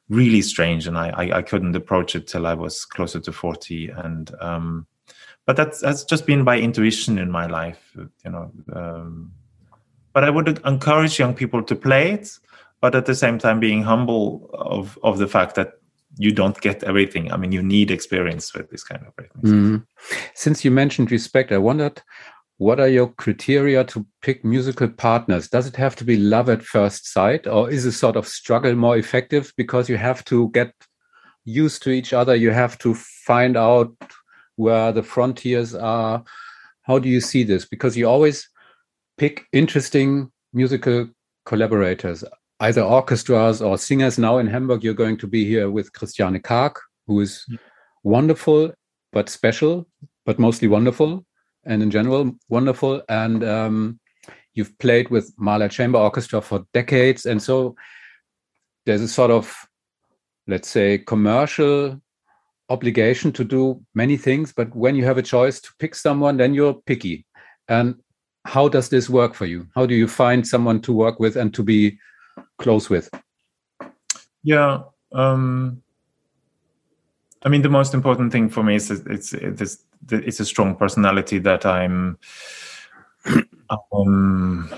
really 0.08 0.42
strange, 0.42 0.86
and 0.86 0.98
I 0.98 1.08
I, 1.10 1.38
I 1.38 1.42
couldn't 1.42 1.74
approach 1.74 2.14
it 2.14 2.26
till 2.26 2.46
I 2.46 2.54
was 2.54 2.84
closer 2.84 3.20
to 3.20 3.32
40. 3.32 3.90
And 3.90 4.30
um, 4.40 4.86
but 5.46 5.56
that's 5.56 5.80
that's 5.80 6.04
just 6.04 6.26
been 6.26 6.44
by 6.44 6.58
intuition 6.58 7.18
in 7.18 7.30
my 7.30 7.46
life, 7.46 7.96
you 7.96 8.30
know. 8.30 8.52
Um, 8.72 9.32
but 10.12 10.22
I 10.24 10.30
would 10.30 10.60
encourage 10.64 11.18
young 11.18 11.34
people 11.34 11.62
to 11.62 11.74
play 11.74 12.12
it, 12.12 12.38
but 12.80 12.94
at 12.94 13.06
the 13.06 13.14
same 13.14 13.38
time 13.38 13.58
being 13.58 13.82
humble 13.82 14.50
of 14.52 14.98
of 15.02 15.18
the 15.18 15.26
fact 15.26 15.54
that 15.54 15.80
you 16.18 16.32
don't 16.32 16.60
get 16.60 16.82
everything. 16.82 17.32
I 17.32 17.36
mean, 17.36 17.52
you 17.52 17.62
need 17.62 17.90
experience 17.90 18.52
with 18.52 18.68
this 18.70 18.82
kind 18.82 19.02
of 19.06 19.14
things. 19.14 19.52
Mm. 19.52 19.86
Since 20.34 20.64
you 20.64 20.70
mentioned 20.70 21.10
respect, 21.10 21.52
I 21.52 21.58
wondered 21.58 22.02
what 22.58 22.80
are 22.80 22.88
your 22.88 23.08
criteria 23.12 23.84
to 23.84 24.04
pick 24.20 24.44
musical 24.44 24.88
partners? 24.88 25.48
Does 25.48 25.68
it 25.68 25.76
have 25.76 25.94
to 25.96 26.04
be 26.04 26.16
love 26.16 26.48
at 26.48 26.64
first 26.64 27.12
sight, 27.12 27.46
or 27.46 27.70
is 27.70 27.86
a 27.86 27.92
sort 27.92 28.16
of 28.16 28.26
struggle 28.26 28.74
more 28.74 28.96
effective 28.96 29.52
because 29.56 29.88
you 29.88 29.96
have 29.96 30.24
to 30.24 30.50
get 30.50 30.72
used 31.44 31.84
to 31.84 31.90
each 31.90 32.12
other? 32.12 32.34
You 32.34 32.50
have 32.50 32.76
to 32.78 32.94
find 32.94 33.56
out 33.56 33.94
where 34.56 34.90
the 34.90 35.04
frontiers 35.04 35.72
are. 35.72 36.24
How 36.82 36.98
do 36.98 37.08
you 37.08 37.20
see 37.20 37.44
this? 37.44 37.64
Because 37.64 37.96
you 37.96 38.08
always 38.08 38.48
pick 39.18 39.46
interesting 39.52 40.32
musical 40.52 41.08
collaborators 41.46 42.24
either 42.60 42.82
orchestras 42.82 43.62
or 43.62 43.78
singers. 43.78 44.18
Now 44.18 44.38
in 44.38 44.46
Hamburg, 44.46 44.82
you're 44.82 44.94
going 44.94 45.16
to 45.18 45.26
be 45.26 45.44
here 45.44 45.70
with 45.70 45.92
Christiane 45.92 46.40
Karg, 46.40 46.76
who 47.06 47.20
is 47.20 47.44
mm. 47.50 47.58
wonderful 48.02 48.72
but 49.12 49.28
special, 49.28 49.86
but 50.26 50.38
mostly 50.38 50.68
wonderful, 50.68 51.24
and 51.64 51.82
in 51.82 51.90
general 51.90 52.32
wonderful. 52.48 53.02
And 53.08 53.42
um, 53.44 54.00
you've 54.54 54.76
played 54.78 55.10
with 55.10 55.32
Mahler 55.38 55.68
Chamber 55.68 55.98
Orchestra 55.98 56.40
for 56.40 56.64
decades, 56.74 57.26
and 57.26 57.42
so 57.42 57.74
there's 58.86 59.02
a 59.02 59.08
sort 59.08 59.30
of, 59.30 59.54
let's 60.46 60.68
say, 60.68 60.98
commercial 60.98 62.00
obligation 62.70 63.32
to 63.32 63.44
do 63.44 63.80
many 63.94 64.16
things. 64.16 64.52
But 64.52 64.74
when 64.74 64.94
you 64.94 65.04
have 65.04 65.18
a 65.18 65.22
choice 65.22 65.60
to 65.60 65.70
pick 65.78 65.94
someone, 65.94 66.36
then 66.36 66.54
you're 66.54 66.74
picky. 66.74 67.24
And 67.68 67.96
how 68.44 68.68
does 68.68 68.88
this 68.88 69.08
work 69.08 69.34
for 69.34 69.46
you? 69.46 69.66
How 69.74 69.86
do 69.86 69.94
you 69.94 70.08
find 70.08 70.46
someone 70.46 70.80
to 70.82 70.92
work 70.92 71.20
with 71.20 71.36
and 71.36 71.52
to 71.54 71.62
be 71.62 71.98
close 72.58 72.90
with? 72.90 73.10
Yeah. 74.42 74.82
Um, 75.12 75.82
I 77.42 77.48
mean, 77.48 77.62
the 77.62 77.68
most 77.68 77.94
important 77.94 78.32
thing 78.32 78.48
for 78.48 78.62
me 78.62 78.76
is 78.76 78.90
it's 78.90 79.32
it's 79.32 79.84
it's 80.10 80.40
a 80.40 80.44
strong 80.44 80.74
personality 80.74 81.38
that 81.38 81.64
I'm 81.64 82.18
um, 83.92 84.70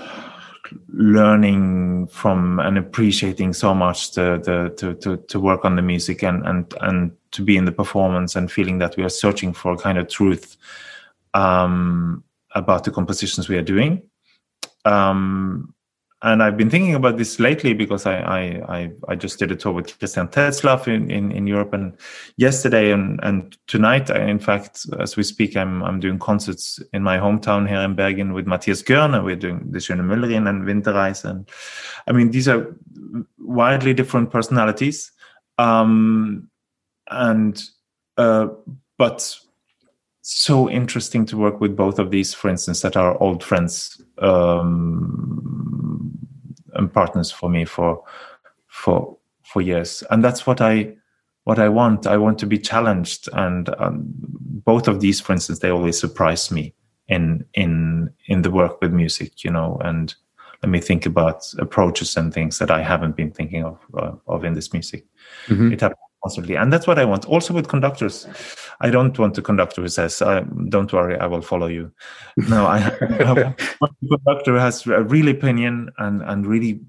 learning 0.89 2.07
from 2.07 2.59
and 2.59 2.77
appreciating 2.77 3.53
so 3.53 3.73
much 3.73 4.11
to, 4.11 4.39
to 4.39 4.69
to 4.75 4.93
to 4.95 5.17
to 5.17 5.39
work 5.39 5.65
on 5.65 5.75
the 5.75 5.81
music 5.81 6.23
and 6.23 6.45
and 6.45 6.73
and 6.81 7.11
to 7.31 7.41
be 7.41 7.57
in 7.57 7.65
the 7.65 7.71
performance 7.71 8.35
and 8.35 8.51
feeling 8.51 8.77
that 8.79 8.95
we 8.97 9.03
are 9.03 9.09
searching 9.09 9.53
for 9.53 9.73
a 9.73 9.77
kind 9.77 9.97
of 9.97 10.07
truth 10.07 10.57
um, 11.33 12.23
about 12.53 12.83
the 12.83 12.91
compositions 12.91 13.49
we 13.49 13.57
are 13.57 13.61
doing. 13.63 14.01
Um, 14.85 15.73
and 16.23 16.43
I've 16.43 16.55
been 16.55 16.69
thinking 16.69 16.93
about 16.93 17.17
this 17.17 17.39
lately 17.39 17.73
because 17.73 18.05
I 18.05 18.17
I, 18.19 18.39
I, 18.77 18.91
I 19.09 19.15
just 19.15 19.39
did 19.39 19.51
a 19.51 19.55
tour 19.55 19.73
with 19.73 19.97
Christian 19.97 20.27
Tetzlaff 20.27 20.87
in, 20.87 21.09
in, 21.09 21.31
in 21.31 21.47
Europe 21.47 21.73
and 21.73 21.97
yesterday 22.37 22.91
and, 22.91 23.19
and 23.23 23.57
tonight 23.67 24.09
in 24.09 24.39
fact 24.39 24.85
as 24.99 25.17
we 25.17 25.23
speak 25.23 25.57
I'm 25.57 25.81
I'm 25.83 25.99
doing 25.99 26.19
concerts 26.19 26.79
in 26.93 27.01
my 27.01 27.17
hometown 27.17 27.67
here 27.67 27.79
in 27.79 27.95
Bergen 27.95 28.33
with 28.33 28.45
Matthias 28.45 28.83
Goerne. 28.83 29.23
We're 29.23 29.35
doing 29.35 29.71
the 29.71 29.79
Schöne 29.79 30.01
Müllerin 30.01 30.47
and 30.47 30.63
Winterreise. 30.63 31.25
And 31.25 31.49
I 32.07 32.11
mean 32.11 32.29
these 32.29 32.47
are 32.47 32.75
widely 33.39 33.93
different 33.93 34.29
personalities. 34.29 35.11
Um, 35.57 36.49
and 37.09 37.61
uh, 38.17 38.47
but 38.97 39.37
so 40.21 40.69
interesting 40.69 41.25
to 41.25 41.37
work 41.37 41.59
with 41.59 41.75
both 41.75 41.97
of 41.97 42.11
these 42.11 42.31
for 42.31 42.49
instance 42.49 42.81
that 42.81 42.95
are 42.95 43.19
old 43.21 43.43
friends 43.43 43.99
um, 44.19 45.50
partners 46.93 47.31
for 47.31 47.49
me 47.49 47.65
for 47.65 48.03
for 48.67 49.17
for 49.43 49.61
years. 49.61 50.03
And 50.09 50.23
that's 50.23 50.45
what 50.45 50.61
i 50.61 50.95
what 51.43 51.59
i 51.59 51.69
want. 51.69 52.07
I 52.07 52.17
want 52.17 52.39
to 52.39 52.45
be 52.45 52.57
challenged. 52.57 53.29
And 53.33 53.69
um, 53.79 54.03
both 54.65 54.87
of 54.87 54.99
these 54.99 55.19
for 55.19 55.33
instance 55.33 55.59
they 55.59 55.69
always 55.69 55.99
surprise 55.99 56.51
me 56.51 56.73
in 57.07 57.45
in 57.53 58.09
in 58.27 58.41
the 58.41 58.51
work 58.51 58.81
with 58.81 58.93
music 58.93 59.43
you 59.43 59.51
know. 59.51 59.79
And 59.83 60.13
let 60.63 60.69
me 60.69 60.79
think 60.79 61.05
about 61.05 61.51
approaches 61.57 62.15
and 62.17 62.31
things 62.31 62.59
that 62.59 62.69
i 62.69 62.83
haven't 62.83 63.15
been 63.15 63.31
thinking 63.31 63.63
of 63.63 63.79
uh, 63.97 64.11
of 64.27 64.45
in 64.45 64.53
this 64.53 64.73
music. 64.73 65.05
Mm-hmm. 65.47 65.73
it 65.73 65.81
happens 65.81 66.10
constantly 66.23 66.55
and 66.55 66.71
that's 66.71 66.87
what 66.87 66.99
i 66.99 67.05
want. 67.05 67.25
Also 67.25 67.53
with 67.53 67.67
conductors 67.67 68.27
i 68.81 68.89
don't 68.89 69.17
want 69.17 69.37
a 69.37 69.41
conductor 69.41 69.81
who 69.81 69.87
says 69.87 70.19
don't 70.69 70.93
worry 70.93 71.17
i 71.19 71.25
will 71.25 71.41
follow 71.41 71.67
you. 71.67 71.91
No 72.37 72.65
i, 72.65 72.79
want 73.79 73.95
a 74.03 74.17
conductor 74.17 74.51
who 74.53 74.57
has 74.57 74.85
a 74.85 75.03
real 75.03 75.29
opinion 75.29 75.91
and 75.97 76.21
and 76.21 76.45
really 76.45 76.79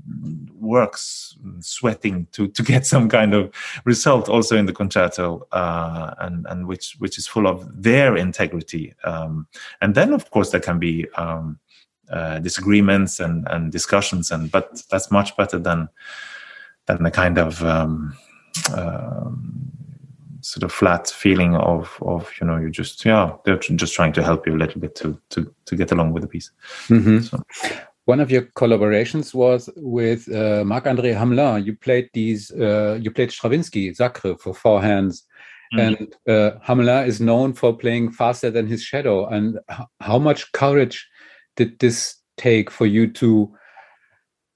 works 0.59 1.37
sweating 1.61 2.27
to 2.33 2.49
to 2.49 2.63
get 2.63 2.87
some 2.87 3.09
kind 3.09 3.35
of 3.35 3.53
result 3.85 4.29
also 4.29 4.57
in 4.57 4.67
the 4.67 4.73
concerto 4.73 5.47
uh, 5.53 6.15
and 6.19 6.47
and 6.49 6.67
which 6.67 6.97
which 6.99 7.19
is 7.19 7.27
full 7.27 7.47
of 7.47 7.83
their 7.83 8.17
integrity 8.17 8.95
um, 9.05 9.47
and 9.81 9.95
then 9.95 10.13
of 10.13 10.31
course 10.31 10.51
there 10.51 10.61
can 10.61 10.79
be 10.79 11.09
um, 11.17 11.59
uh, 12.11 12.39
disagreements 12.39 13.21
and 13.21 13.47
and 13.51 13.73
discussions 13.73 14.31
and 14.31 14.51
but 14.51 14.83
that's 14.91 15.11
much 15.11 15.37
better 15.37 15.59
than 15.59 15.89
than 16.87 17.03
the 17.03 17.11
kind 17.11 17.39
of 17.39 17.63
um, 17.65 18.17
um, 18.77 19.71
sort 20.41 20.65
of 20.65 20.73
flat 20.73 21.09
feeling 21.09 21.55
of 21.55 21.99
of 22.03 22.33
you 22.41 22.47
know 22.47 22.57
you're 22.57 22.71
just 22.71 23.05
yeah 23.05 23.33
they're 23.45 23.59
just 23.59 23.95
trying 23.95 24.13
to 24.13 24.23
help 24.23 24.47
you 24.47 24.55
a 24.55 24.59
little 24.59 24.81
bit 24.81 24.95
to 24.97 25.19
to 25.31 25.53
to 25.67 25.77
get 25.77 25.93
along 25.93 26.13
with 26.13 26.23
the 26.23 26.29
piece. 26.29 26.51
Mm-hmm. 26.89 27.21
So. 27.21 27.43
One 28.05 28.19
of 28.19 28.33
your 28.33 28.43
collaborations 28.43 29.33
was 29.33 29.71
with 29.77 30.29
uh, 30.35 30.65
Marc-André 30.65 31.15
Hamelin. 31.17 31.65
You 31.65 31.77
played 31.77 32.11
these. 32.13 32.51
Uh, 32.51 32.99
you 33.01 33.13
played 33.13 33.31
Stravinsky 33.31 33.95
Sacre 33.95 34.35
for 34.35 34.53
four 34.53 34.83
hands, 34.83 35.25
mm-hmm. 35.73 35.79
and 35.79 36.15
uh, 36.29 36.59
Hamelin 36.67 37.07
is 37.07 37.21
known 37.21 37.53
for 37.53 37.73
playing 37.73 38.11
faster 38.11 38.51
than 38.51 38.67
his 38.67 38.83
shadow. 38.83 39.27
And 39.27 39.61
h- 39.71 39.87
how 40.01 40.19
much 40.19 40.51
courage 40.51 41.07
did 41.55 41.79
this 41.79 42.17
take 42.37 42.73
for 42.73 42.87
you 42.87 43.07
to 43.13 43.55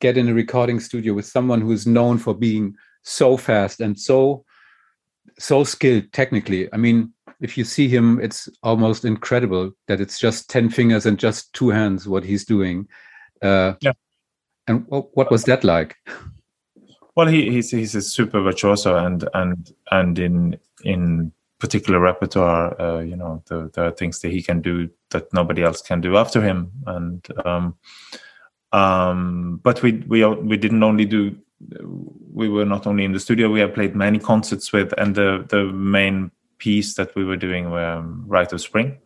get 0.00 0.16
in 0.16 0.28
a 0.28 0.34
recording 0.34 0.80
studio 0.80 1.14
with 1.14 1.24
someone 1.26 1.60
who 1.60 1.70
is 1.70 1.86
known 1.86 2.18
for 2.18 2.34
being 2.34 2.74
so 3.06 3.36
fast 3.36 3.80
and 3.80 3.98
so 3.98 4.44
so 5.38 5.64
skilled 5.64 6.12
technically. 6.12 6.72
I 6.72 6.76
mean, 6.76 7.12
if 7.40 7.56
you 7.58 7.64
see 7.64 7.88
him, 7.88 8.20
it's 8.20 8.48
almost 8.62 9.04
incredible 9.04 9.72
that 9.86 10.00
it's 10.00 10.18
just 10.18 10.50
ten 10.50 10.70
fingers 10.70 11.06
and 11.06 11.18
just 11.18 11.52
two 11.52 11.70
hands 11.70 12.08
what 12.08 12.24
he's 12.24 12.44
doing. 12.44 12.88
Uh, 13.42 13.74
yeah. 13.80 13.92
And 14.68 14.84
what 14.88 15.30
was 15.30 15.44
that 15.44 15.62
like? 15.62 15.96
Well, 17.14 17.28
he, 17.28 17.50
he's 17.50 17.70
he's 17.70 17.94
a 17.94 18.02
super 18.02 18.40
virtuoso, 18.42 18.96
and 18.96 19.28
and 19.32 19.72
and 19.92 20.18
in 20.18 20.58
in 20.82 21.32
particular 21.60 22.00
repertoire, 22.00 22.78
uh, 22.80 23.00
you 23.00 23.16
know, 23.16 23.42
the, 23.46 23.70
there 23.74 23.86
are 23.86 23.92
things 23.92 24.20
that 24.20 24.32
he 24.32 24.42
can 24.42 24.60
do 24.60 24.90
that 25.10 25.32
nobody 25.32 25.62
else 25.62 25.80
can 25.80 26.00
do 26.00 26.16
after 26.16 26.42
him, 26.42 26.72
and 26.86 27.26
um, 27.44 27.76
um, 28.72 29.60
but 29.62 29.82
we 29.82 29.92
we 30.08 30.24
we 30.24 30.56
didn't 30.56 30.82
only 30.82 31.04
do 31.04 31.36
we 32.32 32.48
were 32.48 32.64
not 32.64 32.86
only 32.86 33.04
in 33.04 33.12
the 33.12 33.20
studio 33.20 33.50
we 33.50 33.60
have 33.60 33.74
played 33.74 33.96
many 33.96 34.18
concerts 34.18 34.72
with 34.72 34.92
and 34.98 35.14
the 35.14 35.44
the 35.48 35.64
main 35.72 36.30
piece 36.58 36.94
that 36.94 37.14
we 37.14 37.24
were 37.24 37.36
doing 37.36 37.70
were 37.70 37.84
um, 37.84 38.24
rite 38.26 38.52
of 38.52 38.60
spring 38.60 38.98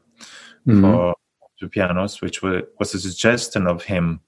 mm-hmm. 0.67 0.83
for 0.83 1.15
two 1.59 1.69
pianos 1.69 2.21
which 2.21 2.43
were, 2.43 2.63
was 2.79 2.95
a 2.95 3.01
suggestion 3.01 3.67
of 3.67 3.85
him 3.85 4.21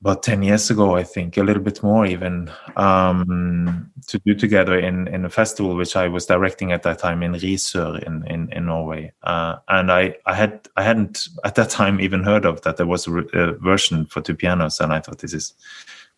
about 0.00 0.22
10 0.22 0.42
years 0.42 0.70
ago 0.70 0.96
i 0.96 1.02
think 1.02 1.36
a 1.36 1.42
little 1.42 1.62
bit 1.62 1.82
more 1.82 2.06
even 2.06 2.50
um, 2.76 3.90
to 4.06 4.18
do 4.20 4.34
together 4.34 4.78
in 4.78 5.08
in 5.08 5.24
a 5.24 5.30
festival 5.30 5.74
which 5.74 5.96
i 5.96 6.06
was 6.06 6.26
directing 6.26 6.72
at 6.72 6.82
that 6.82 6.98
time 6.98 7.22
in 7.22 7.32
risør 7.32 8.00
in 8.06 8.24
in, 8.26 8.52
in 8.52 8.66
norway 8.66 9.10
uh, 9.24 9.56
and 9.68 9.90
i 9.90 10.14
i 10.26 10.34
had 10.34 10.68
i 10.76 10.82
hadn't 10.82 11.26
at 11.44 11.54
that 11.54 11.70
time 11.70 12.00
even 12.00 12.22
heard 12.22 12.44
of 12.44 12.60
that 12.62 12.76
there 12.76 12.86
was 12.86 13.06
a, 13.06 13.12
a 13.12 13.52
version 13.54 14.06
for 14.06 14.20
two 14.20 14.34
pianos 14.34 14.78
and 14.78 14.92
i 14.92 15.00
thought 15.00 15.18
this 15.18 15.34
is 15.34 15.54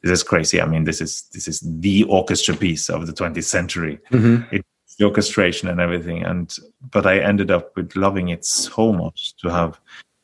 this 0.02 0.12
is 0.12 0.22
crazy. 0.22 0.60
I 0.60 0.66
mean, 0.66 0.84
this 0.84 1.00
is 1.00 1.22
this 1.32 1.46
is 1.46 1.60
the 1.60 2.04
orchestra 2.04 2.56
piece 2.56 2.88
of 2.88 3.06
the 3.06 3.12
20th 3.12 3.44
century. 3.44 3.98
Mm-hmm. 4.10 4.54
It's 4.54 4.96
the 4.96 5.04
orchestration 5.04 5.68
and 5.68 5.80
everything. 5.80 6.22
And 6.22 6.54
but 6.90 7.06
I 7.06 7.18
ended 7.18 7.50
up 7.50 7.76
with 7.76 7.96
loving 7.96 8.28
it 8.28 8.44
so 8.44 8.92
much 8.92 9.36
to 9.36 9.48
have 9.48 9.80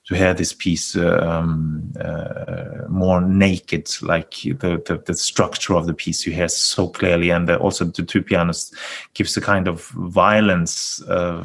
to 0.07 0.15
hear 0.15 0.33
this 0.33 0.53
piece 0.53 0.97
uh, 0.97 1.19
um, 1.19 1.93
uh, 2.01 2.87
more 2.89 3.21
naked, 3.21 3.91
like 4.03 4.35
the, 4.43 4.81
the, 4.87 5.03
the 5.05 5.15
structure 5.15 5.75
of 5.75 5.87
the 5.87 5.95
piece 5.95 6.25
you 6.25 6.33
hear 6.33 6.49
so 6.49 6.89
clearly, 6.89 7.31
and 7.31 7.49
the, 7.49 7.59
also 7.59 7.85
the 7.85 8.05
two 8.05 8.23
pianos 8.23 8.73
gives 9.15 9.37
a 9.37 9.41
kind 9.41 9.67
of 9.67 9.89
violence, 9.89 11.03
uh, 11.09 11.45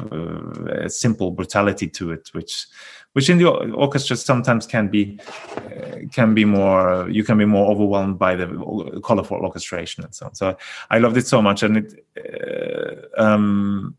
a 0.84 0.88
simple 0.88 1.32
brutality 1.32 1.88
to 1.88 2.12
it, 2.12 2.28
which 2.34 2.66
which 3.12 3.28
in 3.28 3.38
the 3.38 3.48
orchestra 3.48 4.16
sometimes 4.16 4.66
can 4.66 4.88
be 4.88 5.18
uh, 5.56 5.98
can 6.12 6.34
be 6.34 6.44
more 6.44 7.08
you 7.10 7.24
can 7.24 7.38
be 7.38 7.44
more 7.44 7.70
overwhelmed 7.70 8.18
by 8.18 8.34
the 8.34 9.00
colorful 9.04 9.38
orchestration 9.38 10.04
and 10.04 10.14
so 10.14 10.26
on. 10.26 10.34
So 10.34 10.56
i 10.90 10.98
loved 10.98 11.16
it 11.16 11.26
so 11.26 11.42
much 11.42 11.62
and 11.62 11.78
it 11.78 12.04
uh, 12.16 13.22
um, 13.22 13.96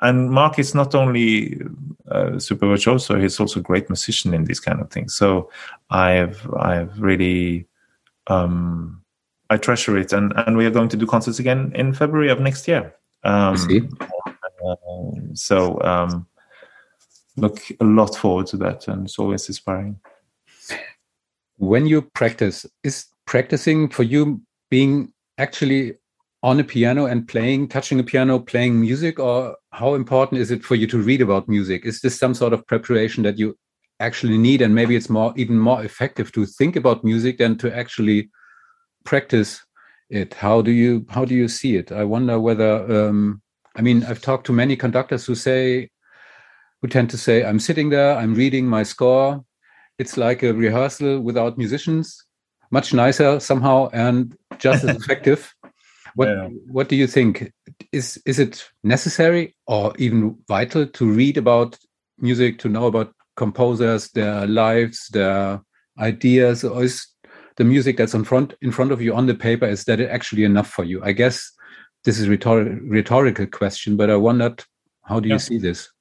and 0.00 0.30
Marc 0.30 0.58
is 0.58 0.74
not 0.74 0.94
only 0.94 1.60
a 2.06 2.40
super 2.40 2.66
virtuoso 2.66 3.18
he's 3.18 3.38
also 3.40 3.60
a 3.60 3.62
great 3.62 3.88
musician 3.88 4.34
in 4.34 4.44
these 4.44 4.60
kind 4.60 4.80
of 4.80 4.90
things. 4.90 5.14
So 5.14 5.50
i've 5.90 6.50
i've 6.58 6.98
really 7.00 7.66
um, 8.26 9.02
i 9.50 9.56
treasure 9.56 9.98
it 9.98 10.12
and 10.12 10.32
and 10.46 10.56
we 10.56 10.66
are 10.66 10.70
going 10.70 10.88
to 10.88 10.96
do 10.96 11.06
concerts 11.06 11.38
again 11.38 11.72
in 11.74 11.92
february 11.92 12.30
of 12.30 12.40
next 12.40 12.66
year. 12.66 12.94
Um, 13.24 13.56
uh, 14.66 14.76
so 15.32 15.80
um, 15.82 16.26
look 17.36 17.58
a 17.80 17.84
lot 17.84 18.14
forward 18.16 18.46
to 18.48 18.56
that 18.58 18.88
and 18.88 19.06
it's 19.06 19.18
always 19.18 19.48
inspiring. 19.48 19.98
When 21.56 21.86
you 21.86 22.02
practice 22.02 22.66
is 22.82 23.06
practicing 23.26 23.88
for 23.88 24.02
you 24.02 24.42
being 24.70 25.12
actually 25.38 25.94
on 26.42 26.60
a 26.60 26.64
piano 26.64 27.06
and 27.06 27.26
playing 27.26 27.68
touching 27.68 27.98
a 27.98 28.02
piano 28.02 28.38
playing 28.38 28.80
music 28.80 29.18
or 29.18 29.56
how 29.72 29.94
important 29.94 30.40
is 30.40 30.50
it 30.50 30.62
for 30.62 30.74
you 30.74 30.86
to 30.88 30.98
read 30.98 31.22
about 31.22 31.48
music? 31.48 31.86
Is 31.86 32.00
this 32.00 32.18
some 32.18 32.34
sort 32.34 32.52
of 32.52 32.66
preparation 32.66 33.22
that 33.22 33.38
you 33.38 33.56
actually 34.00 34.38
need 34.38 34.60
and 34.60 34.74
maybe 34.74 34.96
it's 34.96 35.08
more 35.08 35.32
even 35.36 35.58
more 35.58 35.84
effective 35.84 36.32
to 36.32 36.44
think 36.44 36.76
about 36.76 37.04
music 37.04 37.38
than 37.38 37.56
to 37.58 37.74
actually 37.74 38.30
practice 39.04 39.64
it? 40.10 40.34
How 40.34 40.60
do 40.60 40.70
you 40.70 41.06
how 41.08 41.24
do 41.24 41.34
you 41.34 41.48
see 41.48 41.76
it? 41.76 41.92
I 41.92 42.04
wonder 42.04 42.38
whether 42.38 43.08
um, 43.08 43.40
i 43.76 43.82
mean 43.82 44.04
i've 44.04 44.20
talked 44.20 44.46
to 44.46 44.52
many 44.52 44.76
conductors 44.76 45.26
who 45.26 45.34
say 45.34 45.88
who 46.84 46.88
tend 46.88 47.08
to 47.08 47.16
say, 47.16 47.42
I'm 47.42 47.58
sitting 47.58 47.88
there, 47.88 48.14
I'm 48.14 48.34
reading 48.34 48.66
my 48.66 48.82
score. 48.82 49.42
It's 49.98 50.18
like 50.18 50.42
a 50.42 50.52
rehearsal 50.52 51.18
without 51.18 51.56
musicians, 51.56 52.22
much 52.70 52.92
nicer 52.92 53.40
somehow 53.40 53.88
and 53.94 54.36
just 54.58 54.84
as 54.84 54.94
effective. 55.02 55.54
What 56.14 56.28
yeah. 56.28 56.48
what 56.66 56.90
do 56.90 56.96
you 56.96 57.06
think? 57.06 57.50
Is 57.90 58.20
is 58.26 58.38
it 58.38 58.68
necessary 58.82 59.56
or 59.66 59.94
even 59.96 60.36
vital 60.46 60.86
to 60.86 61.10
read 61.10 61.38
about 61.38 61.78
music, 62.18 62.58
to 62.58 62.68
know 62.68 62.86
about 62.86 63.14
composers, 63.34 64.10
their 64.10 64.46
lives, 64.46 65.08
their 65.08 65.62
ideas, 65.98 66.64
or 66.64 66.84
is 66.84 67.06
the 67.56 67.64
music 67.64 67.96
that's 67.96 68.12
in 68.12 68.24
front 68.24 68.52
in 68.60 68.72
front 68.72 68.92
of 68.92 69.00
you 69.00 69.14
on 69.14 69.24
the 69.24 69.34
paper 69.34 69.64
is 69.64 69.84
that 69.84 70.02
actually 70.02 70.44
enough 70.44 70.68
for 70.68 70.84
you? 70.84 71.02
I 71.02 71.12
guess 71.12 71.50
this 72.04 72.18
is 72.18 72.26
a 72.26 72.30
rhetor 72.30 72.78
rhetorical 72.82 73.46
question, 73.46 73.96
but 73.96 74.10
I 74.10 74.16
wondered 74.16 74.62
how 75.04 75.18
do 75.18 75.30
you 75.30 75.38
see 75.38 75.56
this? 75.56 75.93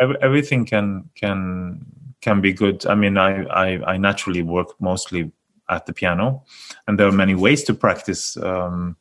Everything 0.00 0.64
can 0.64 1.08
can 1.14 1.84
can 2.20 2.40
be 2.40 2.52
good. 2.52 2.86
I 2.86 2.94
mean, 2.94 3.16
I, 3.16 3.44
I, 3.44 3.92
I 3.92 3.96
naturally 3.96 4.42
work 4.42 4.68
mostly 4.80 5.30
at 5.70 5.86
the 5.86 5.92
piano, 5.92 6.44
and 6.86 6.98
there 6.98 7.06
are 7.06 7.12
many 7.12 7.34
ways 7.34 7.64
to 7.64 7.74
practice. 7.74 8.36
Um, 8.36 8.96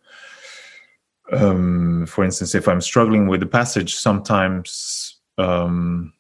um, 1.32 2.06
for 2.06 2.24
instance, 2.24 2.56
if 2.56 2.68
I'm 2.68 2.82
struggling 2.82 3.28
with 3.28 3.44
a 3.44 3.48
passage, 3.48 3.96
sometimes 3.96 5.18
um, 5.38 6.14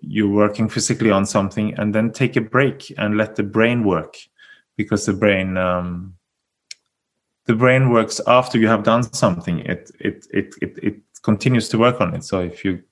you're 0.00 0.28
working 0.28 0.68
physically 0.68 1.10
on 1.10 1.26
something 1.26 1.74
and 1.74 1.94
then 1.94 2.12
take 2.12 2.36
a 2.36 2.40
break 2.40 2.92
and 2.98 3.16
let 3.16 3.36
the 3.36 3.42
brain 3.42 3.84
work 3.84 4.16
because 4.76 5.06
the 5.06 5.12
brain 5.12 5.56
um, 5.56 6.14
the 7.46 7.54
brain 7.54 7.90
works 7.90 8.20
after 8.26 8.58
you 8.58 8.68
have 8.68 8.84
done 8.84 9.02
something 9.02 9.60
it, 9.60 9.90
it 10.00 10.26
it 10.30 10.54
it 10.60 10.78
it 10.82 10.96
continues 11.22 11.68
to 11.70 11.78
work 11.78 12.00
on 12.00 12.14
it. 12.14 12.24
So 12.24 12.40
if 12.40 12.64
you 12.64 12.82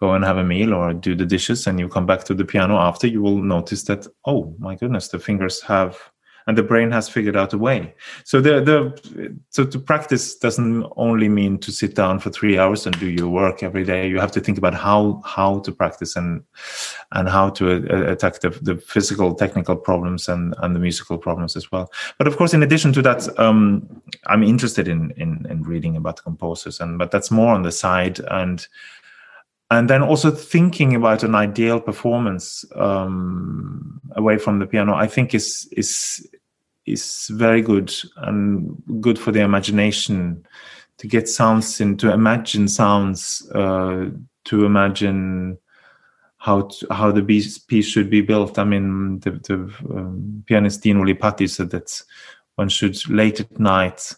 go 0.00 0.12
and 0.14 0.24
have 0.24 0.38
a 0.38 0.44
meal 0.44 0.74
or 0.74 0.92
do 0.92 1.14
the 1.14 1.26
dishes 1.26 1.66
and 1.66 1.78
you 1.78 1.88
come 1.88 2.06
back 2.06 2.24
to 2.24 2.34
the 2.34 2.44
piano 2.44 2.76
after 2.76 3.06
you 3.06 3.22
will 3.22 3.40
notice 3.42 3.84
that 3.84 4.06
oh 4.26 4.54
my 4.58 4.74
goodness 4.74 5.08
the 5.08 5.18
fingers 5.18 5.62
have 5.62 5.96
and 6.46 6.58
the 6.58 6.62
brain 6.62 6.90
has 6.90 7.08
figured 7.08 7.36
out 7.36 7.52
a 7.52 7.58
way. 7.58 7.94
So 8.24 8.40
the 8.40 8.60
the 8.60 9.38
so 9.50 9.64
to 9.64 9.78
practice 9.78 10.36
doesn't 10.36 10.86
only 10.96 11.28
mean 11.28 11.58
to 11.58 11.72
sit 11.72 11.94
down 11.94 12.20
for 12.20 12.30
three 12.30 12.58
hours 12.58 12.86
and 12.86 12.98
do 12.98 13.08
your 13.08 13.28
work 13.28 13.62
every 13.62 13.84
day. 13.84 14.08
You 14.08 14.20
have 14.20 14.32
to 14.32 14.40
think 14.40 14.58
about 14.58 14.74
how 14.74 15.22
how 15.24 15.60
to 15.60 15.72
practice 15.72 16.16
and 16.16 16.42
and 17.12 17.28
how 17.28 17.50
to 17.50 17.64
uh, 17.90 18.12
attack 18.12 18.40
the, 18.40 18.50
the 18.50 18.76
physical 18.76 19.34
technical 19.34 19.76
problems 19.76 20.28
and 20.28 20.54
and 20.58 20.74
the 20.74 20.80
musical 20.80 21.18
problems 21.18 21.56
as 21.56 21.72
well. 21.72 21.90
But 22.18 22.26
of 22.26 22.36
course, 22.36 22.54
in 22.54 22.62
addition 22.62 22.92
to 22.94 23.02
that, 23.02 23.38
um, 23.38 24.02
I'm 24.26 24.42
interested 24.42 24.88
in, 24.88 25.12
in 25.16 25.46
in 25.48 25.62
reading 25.62 25.96
about 25.96 26.22
composers 26.22 26.80
and 26.80 26.98
but 26.98 27.10
that's 27.10 27.30
more 27.30 27.54
on 27.54 27.62
the 27.62 27.72
side 27.72 28.20
and 28.30 28.66
and 29.70 29.88
then 29.88 30.02
also 30.02 30.30
thinking 30.30 30.94
about 30.94 31.22
an 31.22 31.34
ideal 31.34 31.80
performance 31.80 32.64
um, 32.76 34.00
away 34.16 34.38
from 34.38 34.58
the 34.58 34.66
piano 34.66 34.94
i 34.94 35.06
think 35.06 35.34
is 35.34 35.68
is 35.72 36.26
is 36.86 37.28
very 37.32 37.62
good 37.62 37.92
and 38.18 38.76
good 39.00 39.18
for 39.18 39.32
the 39.32 39.40
imagination 39.40 40.44
to 40.98 41.06
get 41.06 41.28
sounds 41.28 41.80
in 41.80 41.96
to 41.96 42.12
imagine 42.12 42.68
sounds 42.68 43.48
uh, 43.54 44.10
to 44.44 44.64
imagine 44.64 45.58
how 46.38 46.62
to, 46.62 46.86
how 46.92 47.10
the 47.10 47.22
piece, 47.22 47.86
should 47.86 48.10
be 48.10 48.20
built. 48.20 48.58
I 48.58 48.64
mean 48.64 49.20
the, 49.20 49.30
the 49.30 49.54
um, 49.90 50.44
pianist 50.46 50.82
Dinu 50.82 51.02
Lipatti 51.02 51.48
said 51.48 51.70
that 51.70 52.02
one 52.56 52.68
should 52.68 52.96
late 53.08 53.40
at 53.40 53.58
night 53.58 54.12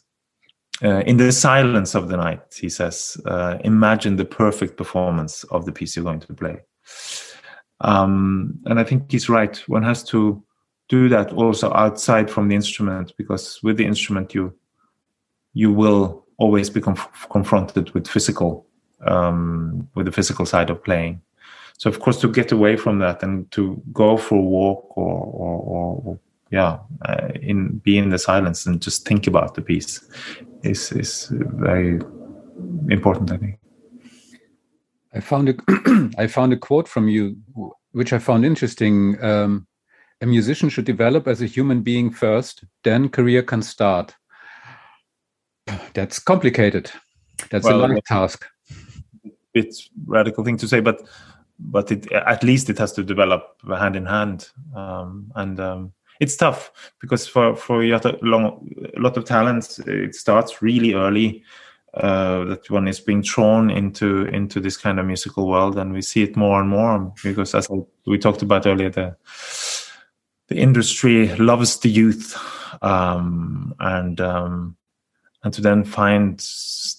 uh, 0.82 1.02
in 1.06 1.16
the 1.16 1.32
silence 1.32 1.94
of 1.94 2.08
the 2.08 2.16
night, 2.16 2.54
he 2.60 2.68
says, 2.68 3.16
uh, 3.26 3.58
imagine 3.64 4.16
the 4.16 4.24
perfect 4.24 4.76
performance 4.76 5.44
of 5.44 5.64
the 5.64 5.72
piece 5.72 5.96
you're 5.96 6.04
going 6.04 6.20
to 6.20 6.34
play. 6.34 6.60
Um, 7.80 8.58
and 8.66 8.78
I 8.78 8.84
think 8.84 9.10
he's 9.10 9.28
right. 9.28 9.56
One 9.68 9.82
has 9.82 10.02
to 10.04 10.42
do 10.88 11.08
that 11.08 11.32
also 11.32 11.72
outside 11.72 12.30
from 12.30 12.48
the 12.48 12.54
instrument 12.54 13.12
because 13.16 13.60
with 13.62 13.76
the 13.76 13.84
instrument 13.84 14.34
you 14.34 14.54
you 15.52 15.72
will 15.72 16.24
always 16.38 16.70
be 16.70 16.80
conf- 16.80 17.26
confronted 17.30 17.90
with 17.92 18.06
physical 18.06 18.66
um, 19.06 19.88
with 19.94 20.06
the 20.06 20.12
physical 20.12 20.46
side 20.46 20.70
of 20.70 20.82
playing. 20.84 21.20
So 21.78 21.90
of 21.90 22.00
course 22.00 22.20
to 22.20 22.28
get 22.28 22.52
away 22.52 22.76
from 22.76 22.98
that 23.00 23.22
and 23.22 23.50
to 23.52 23.82
go 23.92 24.16
for 24.16 24.36
a 24.36 24.40
walk 24.40 24.96
or, 24.96 25.12
or, 25.12 26.02
or 26.04 26.18
yeah, 26.50 26.78
uh, 27.04 27.28
in 27.42 27.78
be 27.78 27.98
in 27.98 28.10
the 28.10 28.18
silence 28.18 28.66
and 28.66 28.80
just 28.80 29.06
think 29.06 29.26
about 29.26 29.54
the 29.54 29.62
piece 29.62 30.00
is 30.62 30.92
is 30.92 31.28
very 31.32 32.00
important. 32.90 33.32
I 33.32 33.36
think. 33.36 33.58
I 35.14 35.20
found 35.20 35.48
a 35.48 35.54
I 36.18 36.26
found 36.26 36.52
a 36.52 36.56
quote 36.56 36.88
from 36.88 37.08
you, 37.08 37.36
which 37.92 38.12
I 38.12 38.18
found 38.18 38.44
interesting. 38.44 39.22
Um, 39.22 39.66
a 40.22 40.26
musician 40.26 40.68
should 40.68 40.86
develop 40.86 41.28
as 41.28 41.42
a 41.42 41.46
human 41.46 41.82
being 41.82 42.10
first, 42.10 42.64
then 42.84 43.10
career 43.10 43.42
can 43.42 43.60
start. 43.60 44.14
That's 45.92 46.18
complicated. 46.18 46.90
That's 47.50 47.64
well, 47.64 47.76
a 47.76 47.82
long 47.86 48.00
task. 48.06 48.46
It's 49.52 49.90
radical 50.06 50.44
thing 50.44 50.56
to 50.58 50.68
say, 50.68 50.80
but 50.80 51.02
but 51.58 51.90
it, 51.90 52.10
at 52.12 52.42
least 52.42 52.70
it 52.70 52.78
has 52.78 52.92
to 52.92 53.02
develop 53.02 53.60
hand 53.68 53.96
in 53.96 54.06
hand, 54.06 54.48
um, 54.74 55.32
and 55.34 55.58
um, 55.60 55.92
it's 56.20 56.36
tough 56.36 56.92
because 57.00 57.26
for 57.26 57.56
for 57.56 57.82
a 57.82 58.00
lot 58.22 59.16
of 59.16 59.24
talents 59.24 59.78
it 59.80 60.14
starts 60.14 60.62
really 60.62 60.94
early 60.94 61.42
uh, 61.94 62.44
that 62.44 62.70
one 62.70 62.86
is 62.88 63.00
being 63.00 63.22
thrown 63.22 63.70
into 63.70 64.26
into 64.26 64.60
this 64.60 64.76
kind 64.76 64.98
of 65.00 65.06
musical 65.06 65.48
world 65.48 65.78
and 65.78 65.92
we 65.92 66.02
see 66.02 66.22
it 66.22 66.36
more 66.36 66.60
and 66.60 66.68
more 66.68 67.12
because 67.22 67.54
as 67.54 67.68
we 68.06 68.18
talked 68.18 68.42
about 68.42 68.66
earlier 68.66 68.90
the 68.90 69.16
the 70.48 70.56
industry 70.56 71.34
loves 71.36 71.80
the 71.80 71.88
youth 71.88 72.36
um, 72.82 73.74
and 73.80 74.20
um, 74.20 74.76
and 75.42 75.52
to 75.54 75.60
then 75.60 75.84
find 75.84 76.44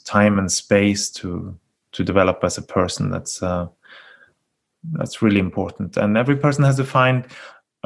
time 0.06 0.40
and 0.40 0.52
space 0.52 1.10
to 1.10 1.58
to 1.92 2.04
develop 2.04 2.44
as 2.44 2.58
a 2.58 2.62
person 2.62 3.10
that's 3.10 3.42
uh, 3.42 3.68
that's 4.92 5.22
really 5.22 5.40
important. 5.40 5.98
And 5.98 6.18
every 6.18 6.36
person 6.36 6.64
has 6.64 6.78
to 6.78 6.84
find 6.84 7.26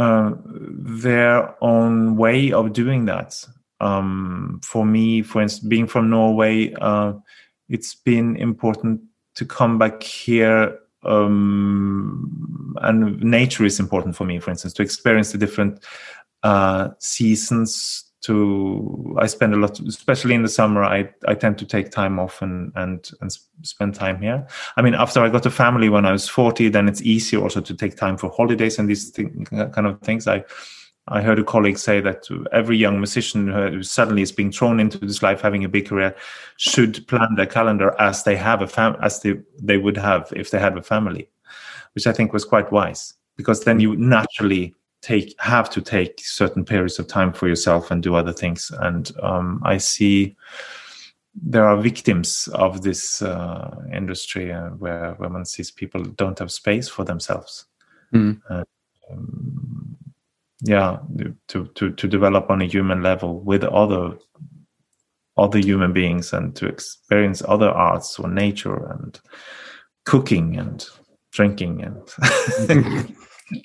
uh, 0.02 0.32
their 0.44 1.64
own 1.64 2.18
way 2.18 2.52
of 2.52 2.74
doing 2.74 3.06
that. 3.06 3.46
Um, 3.80 4.60
for 4.64 4.84
me, 4.84 5.22
for 5.22 5.44
instance, 5.44 5.68
being 5.68 5.86
from 5.86 6.10
Norway, 6.10 6.74
uh, 6.82 7.14
it's 7.70 7.94
been 7.94 8.36
important 8.36 9.02
to 9.36 9.46
come 9.46 9.78
back 9.78 10.02
here. 10.02 10.80
Um, 11.04 12.76
and 12.82 13.22
nature 13.22 13.64
is 13.64 13.80
important 13.80 14.16
for 14.16 14.26
me, 14.26 14.40
for 14.40 14.50
instance, 14.50 14.74
to 14.74 14.82
experience 14.82 15.34
the 15.34 15.38
different 15.38 15.84
uh, 16.42 16.90
seasons 16.98 18.11
to 18.22 19.16
i 19.20 19.26
spend 19.26 19.54
a 19.54 19.58
lot 19.58 19.80
especially 19.80 20.36
in 20.36 20.44
the 20.44 20.50
summer 20.50 20.84
i 20.84 21.10
i 21.28 21.34
tend 21.34 21.58
to 21.58 21.66
take 21.66 21.90
time 21.90 22.20
off 22.20 22.42
and 22.42 22.72
and 22.76 23.12
and 23.22 23.32
spend 23.64 23.96
time 23.96 24.22
here. 24.22 24.48
I 24.78 24.82
mean 24.82 24.94
after 24.94 25.22
i 25.22 25.30
got 25.30 25.46
a 25.46 25.52
family 25.52 25.90
when 25.90 26.06
i 26.06 26.12
was 26.12 26.30
40 26.30 26.70
then 26.70 26.88
it's 26.88 27.02
easier 27.02 27.42
also 27.42 27.62
to 27.62 27.74
take 27.74 27.98
time 27.98 28.18
for 28.18 28.30
holidays 28.30 28.78
and 28.80 28.90
these 28.90 29.10
thing, 29.10 29.48
uh, 29.52 29.68
kind 29.70 29.88
of 29.88 30.00
things. 30.02 30.28
I 30.28 30.44
I 31.08 31.22
heard 31.22 31.40
a 31.40 31.44
colleague 31.44 31.80
say 31.80 32.00
that 32.02 32.28
every 32.52 32.78
young 32.78 32.98
musician 32.98 33.48
who 33.48 33.82
suddenly 33.82 34.22
is 34.22 34.32
being 34.32 34.52
thrown 34.52 34.80
into 34.80 35.00
this 35.00 35.24
life, 35.24 35.42
having 35.42 35.66
a 35.66 35.70
big 35.70 35.88
career, 35.88 36.16
should 36.58 37.06
plan 37.08 37.36
their 37.36 37.48
calendar 37.48 38.00
as 38.00 38.24
they 38.24 38.36
have 38.36 38.62
a 38.62 38.68
fam- 38.68 38.98
as 39.02 39.20
they, 39.22 39.34
they 39.60 39.78
would 39.78 39.98
have 39.98 40.32
if 40.36 40.52
they 40.52 40.60
had 40.60 40.78
a 40.78 40.84
family, 40.84 41.28
which 41.96 42.06
I 42.06 42.14
think 42.14 42.34
was 42.34 42.46
quite 42.46 42.72
wise 42.72 43.16
because 43.36 43.64
then 43.64 43.80
you 43.80 43.96
naturally 43.96 44.76
take 45.02 45.36
have 45.40 45.70
to 45.72 45.82
take 45.82 46.20
certain 46.20 46.64
periods 46.64 47.00
of 47.00 47.08
time 47.08 47.34
for 47.34 47.48
yourself 47.48 47.92
and 47.92 48.04
do 48.04 48.16
other 48.16 48.34
things. 48.34 48.72
And 48.80 49.12
um, 49.22 49.62
i 49.66 49.78
see 49.78 50.36
there 51.34 51.66
are 51.66 51.78
victims 51.78 52.50
of 52.54 52.82
this 52.82 53.22
uh, 53.22 53.74
industry 53.94 54.52
uh, 54.52 54.70
where, 54.72 55.14
one 55.14 55.46
sees 55.46 55.72
people 55.72 56.04
don't 56.04 56.40
have 56.40 56.52
space 56.52 56.90
for 56.90 57.06
themselves. 57.06 57.66
Mm. 58.14 58.42
uh, 58.50 58.66
um, 59.10 59.98
yeah 60.64 61.00
to, 61.48 61.66
to 61.76 61.92
to 61.92 62.08
develop 62.08 62.50
on 62.50 62.62
a 62.62 62.66
human 62.66 63.02
level 63.02 63.40
with 63.40 63.64
other 63.64 64.18
other 65.38 65.60
human 65.60 65.94
beings 65.94 66.34
and 66.34 66.56
to 66.56 66.68
experience 66.68 67.42
other 67.48 67.70
arts 67.70 68.20
or 68.20 68.30
nature 68.30 68.86
and 68.92 69.20
cooking 70.06 70.58
and 70.58 70.86
drinking 71.32 71.82
and 71.84 73.16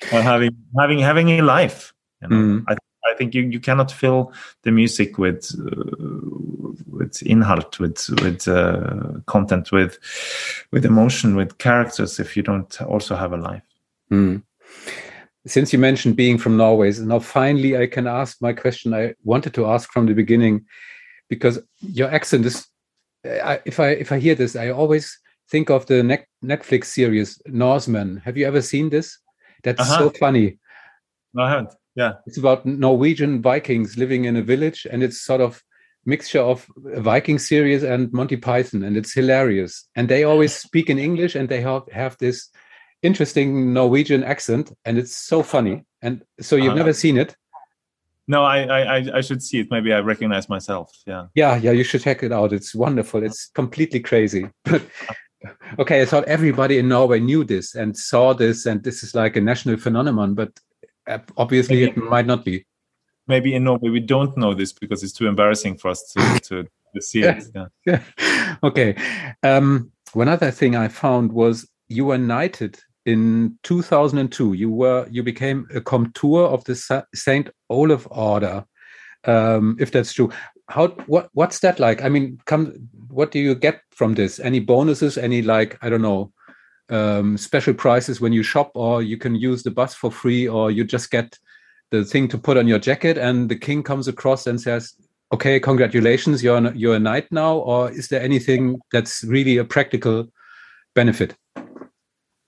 having 0.09 0.55
having 0.79 0.99
having 0.99 1.29
a 1.31 1.41
life. 1.41 1.93
You 2.21 2.27
know? 2.29 2.35
mm. 2.35 2.63
I 2.67 2.75
I 3.05 3.15
think 3.15 3.33
you, 3.33 3.43
you 3.43 3.59
cannot 3.59 3.91
fill 3.91 4.33
the 4.63 4.71
music 4.71 5.17
with 5.17 5.55
uh, 5.57 6.73
with 6.87 7.13
inhalt, 7.25 7.79
with 7.79 8.09
with 8.21 8.47
uh, 8.47 9.21
content, 9.25 9.71
with 9.71 9.97
with 10.71 10.85
emotion, 10.85 11.35
with 11.35 11.57
characters 11.57 12.19
if 12.19 12.35
you 12.35 12.43
don't 12.43 12.81
also 12.81 13.15
have 13.15 13.33
a 13.33 13.37
life. 13.37 13.63
Mm. 14.11 14.43
Since 15.45 15.71
you 15.71 15.79
mentioned 15.79 16.17
being 16.17 16.37
from 16.37 16.57
Norway, 16.57 16.91
now 16.99 17.19
finally 17.19 17.77
I 17.77 17.87
can 17.87 18.07
ask 18.07 18.41
my 18.41 18.51
question 18.51 18.93
I 18.93 19.13
wanted 19.23 19.53
to 19.53 19.67
ask 19.67 19.89
from 19.91 20.05
the 20.05 20.13
beginning, 20.13 20.65
because 21.29 21.59
your 21.79 22.09
accent 22.11 22.45
is. 22.45 22.67
I, 23.23 23.59
if 23.65 23.79
I 23.79 23.89
if 23.89 24.11
I 24.11 24.19
hear 24.19 24.35
this, 24.35 24.55
I 24.55 24.69
always 24.69 25.17
think 25.49 25.69
of 25.69 25.85
the 25.85 26.25
Netflix 26.43 26.85
series 26.85 27.41
Norsemen. 27.47 28.21
Have 28.25 28.37
you 28.37 28.45
ever 28.45 28.61
seen 28.61 28.89
this? 28.89 29.17
That's 29.67 29.81
uh-huh. 29.81 29.99
so 29.99 30.09
funny. 30.11 30.57
No, 31.33 31.43
I 31.43 31.49
haven't. 31.49 31.73
Yeah. 31.95 32.13
It's 32.25 32.37
about 32.37 32.65
Norwegian 32.65 33.41
Vikings 33.41 33.97
living 33.97 34.23
in 34.23 34.37
a 34.37 34.41
village, 34.41 34.87
and 34.89 35.03
it's 35.03 35.19
sort 35.19 35.41
of 35.41 35.61
mixture 36.05 36.39
of 36.39 36.65
Viking 36.77 37.37
series 37.37 37.83
and 37.83 38.11
Monty 38.13 38.37
Python, 38.37 38.81
and 38.81 38.95
it's 38.95 39.13
hilarious. 39.13 39.85
And 39.97 40.07
they 40.07 40.23
always 40.23 40.55
speak 40.67 40.89
in 40.89 40.97
English, 40.97 41.35
and 41.35 41.49
they 41.49 41.59
have, 41.59 41.83
have 41.91 42.17
this 42.17 42.49
interesting 43.03 43.73
Norwegian 43.73 44.23
accent, 44.23 44.71
and 44.85 44.97
it's 44.97 45.17
so 45.17 45.43
funny. 45.43 45.83
And 46.01 46.23
so 46.39 46.55
you've 46.55 46.71
uh, 46.71 46.75
never 46.75 46.93
seen 46.93 47.17
it? 47.17 47.35
No, 48.29 48.43
I, 48.45 48.59
I 48.61 49.17
I 49.17 49.21
should 49.21 49.43
see 49.43 49.59
it. 49.59 49.67
Maybe 49.69 49.91
I 49.91 49.99
recognize 49.99 50.47
myself. 50.47 50.91
Yeah. 51.05 51.25
Yeah, 51.35 51.57
yeah. 51.57 51.71
You 51.71 51.83
should 51.83 52.03
check 52.03 52.23
it 52.23 52.31
out. 52.31 52.53
It's 52.53 52.73
wonderful. 52.73 53.21
It's 53.21 53.51
completely 53.53 53.99
crazy. 53.99 54.49
But 54.63 54.83
okay, 55.79 56.01
I 56.01 56.05
thought 56.05 56.25
everybody 56.25 56.77
in 56.77 56.87
Norway 56.87 57.19
knew 57.19 57.43
this 57.43 57.75
and 57.75 57.97
saw 57.97 58.33
this, 58.33 58.65
and 58.65 58.83
this 58.83 59.03
is 59.03 59.15
like 59.15 59.35
a 59.35 59.41
national 59.41 59.77
phenomenon, 59.77 60.33
but 60.33 60.59
uh, 61.07 61.19
obviously 61.37 61.85
maybe, 61.85 61.91
it 61.91 61.97
might 61.97 62.25
not 62.25 62.43
be. 62.43 62.65
Maybe 63.27 63.55
in 63.55 63.63
Norway 63.63 63.89
we 63.89 63.99
don't 63.99 64.35
know 64.37 64.53
this 64.53 64.73
because 64.73 65.03
it's 65.03 65.13
too 65.13 65.27
embarrassing 65.27 65.77
for 65.77 65.89
us 65.89 66.03
to, 66.13 66.39
to 66.39 66.67
see 67.01 67.23
it. 67.23 67.43
Yeah. 67.85 68.03
okay. 68.63 68.95
Um, 69.43 69.91
one 70.13 70.27
other 70.27 70.51
thing 70.51 70.75
I 70.75 70.87
found 70.87 71.31
was 71.31 71.69
you 71.87 72.05
were 72.05 72.17
knighted 72.17 72.79
in 73.05 73.57
2002. 73.63 74.53
You 74.53 74.71
were 74.71 75.07
you 75.09 75.23
became 75.23 75.67
a 75.73 75.81
comtour 75.81 76.45
of 76.45 76.63
the 76.65 77.05
Saint 77.13 77.49
Olaf 77.69 78.07
Order. 78.09 78.65
Um, 79.25 79.77
if 79.79 79.91
that's 79.91 80.13
true, 80.13 80.31
how 80.69 80.87
what 81.07 81.29
what's 81.33 81.59
that 81.59 81.79
like? 81.79 82.03
I 82.03 82.09
mean, 82.09 82.39
come 82.45 82.73
what 83.09 83.31
do 83.31 83.39
you 83.39 83.55
get 83.55 83.81
from 83.91 84.15
this? 84.15 84.39
Any 84.39 84.59
bonuses? 84.59 85.17
Any 85.17 85.41
like 85.41 85.77
I 85.81 85.89
don't 85.89 86.01
know 86.01 86.31
um, 86.89 87.37
special 87.37 87.73
prices 87.73 88.21
when 88.21 88.33
you 88.33 88.43
shop, 88.43 88.71
or 88.75 89.01
you 89.01 89.17
can 89.17 89.35
use 89.35 89.63
the 89.63 89.71
bus 89.71 89.93
for 89.93 90.11
free, 90.11 90.47
or 90.47 90.71
you 90.71 90.83
just 90.83 91.11
get 91.11 91.37
the 91.91 92.03
thing 92.03 92.27
to 92.29 92.37
put 92.37 92.57
on 92.57 92.67
your 92.67 92.79
jacket, 92.79 93.17
and 93.17 93.49
the 93.49 93.55
king 93.55 93.81
comes 93.81 94.07
across 94.07 94.45
and 94.45 94.59
says, 94.59 94.93
"Okay, 95.33 95.59
congratulations, 95.59 96.43
you're 96.43 96.73
you're 96.73 96.95
a 96.95 96.99
knight 96.99 97.31
now." 97.31 97.57
Or 97.57 97.91
is 97.91 98.09
there 98.09 98.21
anything 98.21 98.79
that's 98.91 99.23
really 99.23 99.57
a 99.57 99.65
practical 99.65 100.27
benefit? 100.95 101.35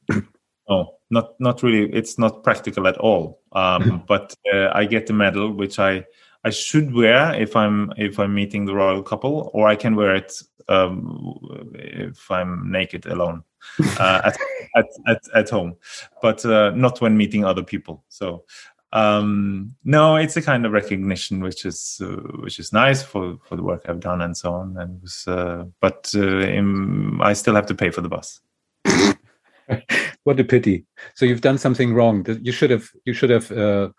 Oh, 0.71 0.99
not 1.09 1.31
not 1.39 1.63
really. 1.63 1.91
It's 1.91 2.19
not 2.19 2.43
practical 2.43 2.87
at 2.87 2.95
all. 2.99 3.41
Um, 3.53 4.03
but 4.07 4.35
uh, 4.53 4.69
I 4.71 4.85
get 4.85 5.07
the 5.07 5.13
medal, 5.13 5.51
which 5.51 5.79
I 5.79 6.05
I 6.49 6.51
should 6.51 6.95
wear 6.95 7.35
if 7.39 7.55
I'm 7.55 7.93
if 7.95 8.17
I'm 8.17 8.33
meeting 8.33 8.65
the 8.65 8.73
royal 8.73 9.03
couple, 9.03 9.51
or 9.53 9.67
I 9.67 9.75
can 9.75 9.95
wear 9.95 10.15
it 10.15 10.33
um, 10.67 11.39
if 11.75 12.31
I'm 12.31 12.71
naked 12.71 13.05
alone 13.05 13.43
uh, 13.99 14.21
at, 14.25 14.37
at, 14.75 14.85
at, 15.07 15.21
at 15.35 15.49
home, 15.51 15.75
but 16.23 16.43
uh, 16.43 16.71
not 16.71 17.01
when 17.01 17.15
meeting 17.15 17.45
other 17.45 17.61
people. 17.61 18.03
So 18.09 18.45
um, 18.93 19.75
no, 19.83 20.15
it's 20.15 20.37
a 20.37 20.41
kind 20.41 20.65
of 20.65 20.71
recognition 20.71 21.41
which 21.41 21.65
is 21.65 22.01
uh, 22.01 22.17
which 22.41 22.57
is 22.57 22.73
nice 22.73 23.03
for 23.03 23.37
for 23.45 23.55
the 23.55 23.63
work 23.63 23.85
I've 23.87 23.99
done 23.99 24.21
and 24.23 24.35
so 24.35 24.51
on. 24.51 24.75
And 24.77 24.99
was, 25.03 25.27
uh, 25.27 25.65
but 25.79 26.11
uh, 26.15 26.39
in, 26.39 27.19
I 27.21 27.33
still 27.33 27.53
have 27.53 27.67
to 27.67 27.75
pay 27.75 27.91
for 27.91 28.01
the 28.01 28.09
bus. 28.09 28.41
what 30.23 30.39
a 30.39 30.43
pity! 30.43 30.85
So 31.13 31.25
you've 31.27 31.45
done 31.49 31.59
something 31.59 31.93
wrong. 31.93 32.25
You 32.41 32.51
should 32.51 32.71
have 32.71 32.89
you 33.05 33.13
should 33.13 33.29
have 33.29 33.51
uh, 33.51 33.89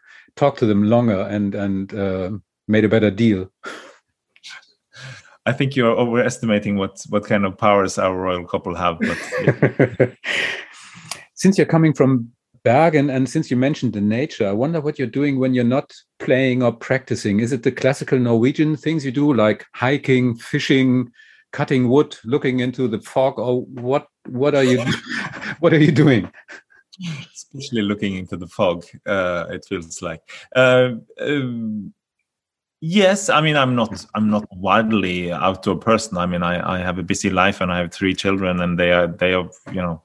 talked 0.40 0.58
to 0.58 0.66
them 0.66 0.84
longer 0.84 1.20
and 1.20 1.54
and 1.54 1.94
uh, 1.94 2.30
made 2.66 2.84
a 2.84 2.88
better 2.88 3.10
deal. 3.10 3.52
I 5.44 5.52
think 5.52 5.76
you're 5.76 5.98
overestimating 6.04 6.76
what 6.76 6.98
what 7.10 7.26
kind 7.26 7.44
of 7.44 7.58
powers 7.58 7.98
our 7.98 8.16
royal 8.16 8.46
couple 8.46 8.74
have. 8.74 8.98
But 9.00 9.18
yeah. 9.42 10.06
since 11.34 11.58
you're 11.58 11.74
coming 11.76 11.92
from 11.92 12.32
Bergen, 12.64 13.10
and 13.10 13.28
since 13.28 13.50
you 13.50 13.56
mentioned 13.56 13.92
the 13.92 14.00
nature, 14.00 14.48
I 14.48 14.52
wonder 14.52 14.80
what 14.80 14.98
you're 14.98 15.16
doing 15.18 15.38
when 15.38 15.54
you're 15.54 15.76
not 15.78 15.92
playing 16.18 16.62
or 16.62 16.72
practicing. 16.72 17.40
Is 17.40 17.52
it 17.52 17.62
the 17.62 17.72
classical 17.72 18.18
Norwegian 18.18 18.76
things 18.76 19.04
you 19.04 19.12
do, 19.12 19.32
like 19.34 19.66
hiking, 19.74 20.36
fishing, 20.36 21.10
cutting 21.52 21.88
wood, 21.88 22.16
looking 22.24 22.60
into 22.60 22.88
the 22.88 23.00
fog, 23.00 23.38
or 23.38 23.62
what? 23.88 24.08
What 24.28 24.54
are 24.54 24.64
you? 24.64 24.80
what 25.60 25.72
are 25.74 25.84
you 25.86 25.92
doing? 25.92 26.30
Especially 27.34 27.82
looking 27.82 28.16
into 28.16 28.36
the 28.36 28.46
fog, 28.46 28.84
uh, 29.06 29.46
it 29.50 29.64
feels 29.64 30.02
like. 30.02 30.22
Uh, 30.54 30.92
um, 31.20 31.92
yes, 32.80 33.28
I 33.28 33.40
mean, 33.40 33.56
I'm 33.56 33.74
not. 33.74 34.04
I'm 34.14 34.30
not 34.30 34.44
wildly 34.52 35.32
outdoor 35.32 35.76
person. 35.76 36.18
I 36.18 36.26
mean, 36.26 36.42
I, 36.42 36.76
I 36.76 36.78
have 36.78 36.98
a 36.98 37.02
busy 37.02 37.30
life, 37.30 37.60
and 37.60 37.72
I 37.72 37.78
have 37.78 37.92
three 37.92 38.14
children, 38.14 38.60
and 38.60 38.78
they 38.78 38.92
are 38.92 39.06
they 39.06 39.34
are 39.34 39.48
you 39.72 39.82
know 39.82 40.02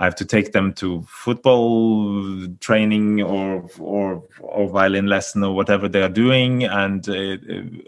I 0.00 0.04
have 0.04 0.16
to 0.16 0.24
take 0.24 0.52
them 0.52 0.72
to 0.74 1.02
football 1.02 2.46
training 2.60 3.20
or 3.20 3.68
or 3.78 4.24
or 4.40 4.68
violin 4.70 5.06
lesson 5.06 5.44
or 5.44 5.54
whatever 5.54 5.90
they 5.90 6.02
are 6.02 6.08
doing, 6.08 6.64
and 6.64 7.06
uh, 7.06 7.36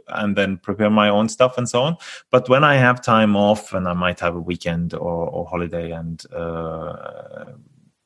and 0.09 0.36
then 0.36 0.59
prepare 0.59 0.90
my 0.90 1.09
own 1.09 1.30
stuff 1.30 1.57
and 1.57 1.66
so 1.66 1.80
on. 1.80 1.96
But 2.30 2.50
when 2.50 2.64
I 2.64 2.74
have 2.74 3.00
time 3.00 3.34
off, 3.34 3.72
and 3.72 3.88
I 3.88 3.94
might 3.94 4.20
have 4.20 4.36
a 4.36 4.40
weekend 4.40 4.92
or, 4.92 5.26
or 5.26 5.46
holiday, 5.46 5.92
and 5.92 6.22
uh, 6.34 7.44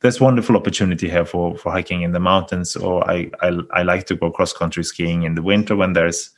there's 0.01 0.20
wonderful 0.20 0.57
opportunity 0.57 1.09
here 1.09 1.24
for 1.24 1.57
for 1.57 1.72
hiking 1.72 2.03
in 2.03 2.12
the 2.12 2.20
mountains, 2.20 2.76
or 2.76 3.09
I 3.09 3.30
I, 3.40 3.59
I 3.72 3.82
like 3.82 4.07
to 4.07 4.16
go 4.16 4.30
cross 4.30 4.53
country 4.53 4.84
skiing 4.84 5.22
in 5.22 5.34
the 5.34 5.42
winter 5.42 5.76
when 5.76 5.92
there's 5.92 6.30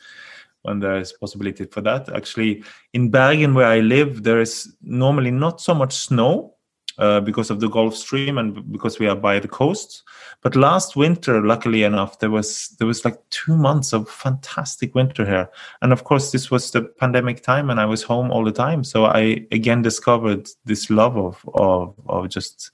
when 0.62 0.80
there 0.80 0.98
is 0.98 1.12
possibility 1.12 1.64
for 1.64 1.80
that. 1.82 2.08
Actually, 2.14 2.64
in 2.92 3.10
Bergen 3.10 3.54
where 3.54 3.66
I 3.66 3.80
live, 3.80 4.22
there 4.22 4.40
is 4.40 4.72
normally 4.82 5.30
not 5.30 5.60
so 5.60 5.74
much 5.74 5.94
snow 5.94 6.54
uh, 6.98 7.20
because 7.20 7.50
of 7.50 7.60
the 7.60 7.68
Gulf 7.68 7.96
Stream 7.96 8.38
and 8.38 8.72
because 8.72 8.98
we 8.98 9.06
are 9.06 9.14
by 9.14 9.38
the 9.38 9.48
coast. 9.48 10.02
But 10.42 10.56
last 10.56 10.96
winter, 10.96 11.40
luckily 11.40 11.84
enough, 11.84 12.18
there 12.18 12.30
was 12.30 12.74
there 12.78 12.86
was 12.86 13.04
like 13.04 13.18
two 13.30 13.56
months 13.56 13.92
of 13.92 14.08
fantastic 14.08 14.94
winter 14.94 15.24
here, 15.24 15.48
and 15.82 15.92
of 15.92 16.04
course 16.04 16.32
this 16.32 16.50
was 16.50 16.70
the 16.70 16.82
pandemic 16.82 17.42
time, 17.42 17.70
and 17.70 17.80
I 17.80 17.86
was 17.86 18.02
home 18.02 18.30
all 18.30 18.44
the 18.44 18.52
time. 18.52 18.84
So 18.84 19.04
I 19.04 19.46
again 19.52 19.82
discovered 19.82 20.48
this 20.64 20.90
love 20.90 21.16
of 21.16 21.44
of 21.54 21.94
of 22.08 22.28
just 22.28 22.70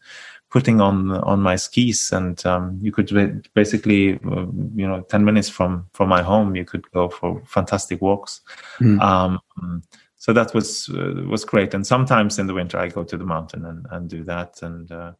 putting 0.54 0.80
on 0.80 1.10
on 1.10 1.40
my 1.40 1.56
skis 1.56 2.12
and 2.12 2.46
um, 2.46 2.78
you 2.80 2.92
could 2.92 3.10
basically 3.54 4.14
uh, 4.30 4.46
you 4.76 4.86
know 4.86 5.00
10 5.08 5.24
minutes 5.24 5.48
from 5.48 5.84
from 5.92 6.08
my 6.08 6.22
home 6.22 6.54
you 6.54 6.64
could 6.64 6.88
go 6.92 7.08
for 7.08 7.42
fantastic 7.44 8.00
walks. 8.00 8.40
Mm. 8.78 9.00
um, 9.02 9.82
so 10.16 10.32
that 10.32 10.54
was 10.54 10.88
uh, 10.90 11.26
was 11.28 11.44
great. 11.44 11.74
And 11.74 11.84
sometimes 11.84 12.38
in 12.38 12.46
the 12.46 12.54
winter 12.54 12.78
i 12.78 12.86
go 12.86 13.02
to 13.02 13.16
the 13.16 13.24
mountain 13.24 13.64
and, 13.66 13.84
and 13.90 14.08
do 14.08 14.22
that. 14.24 14.62
And 14.62 14.92
uh, 14.92 15.12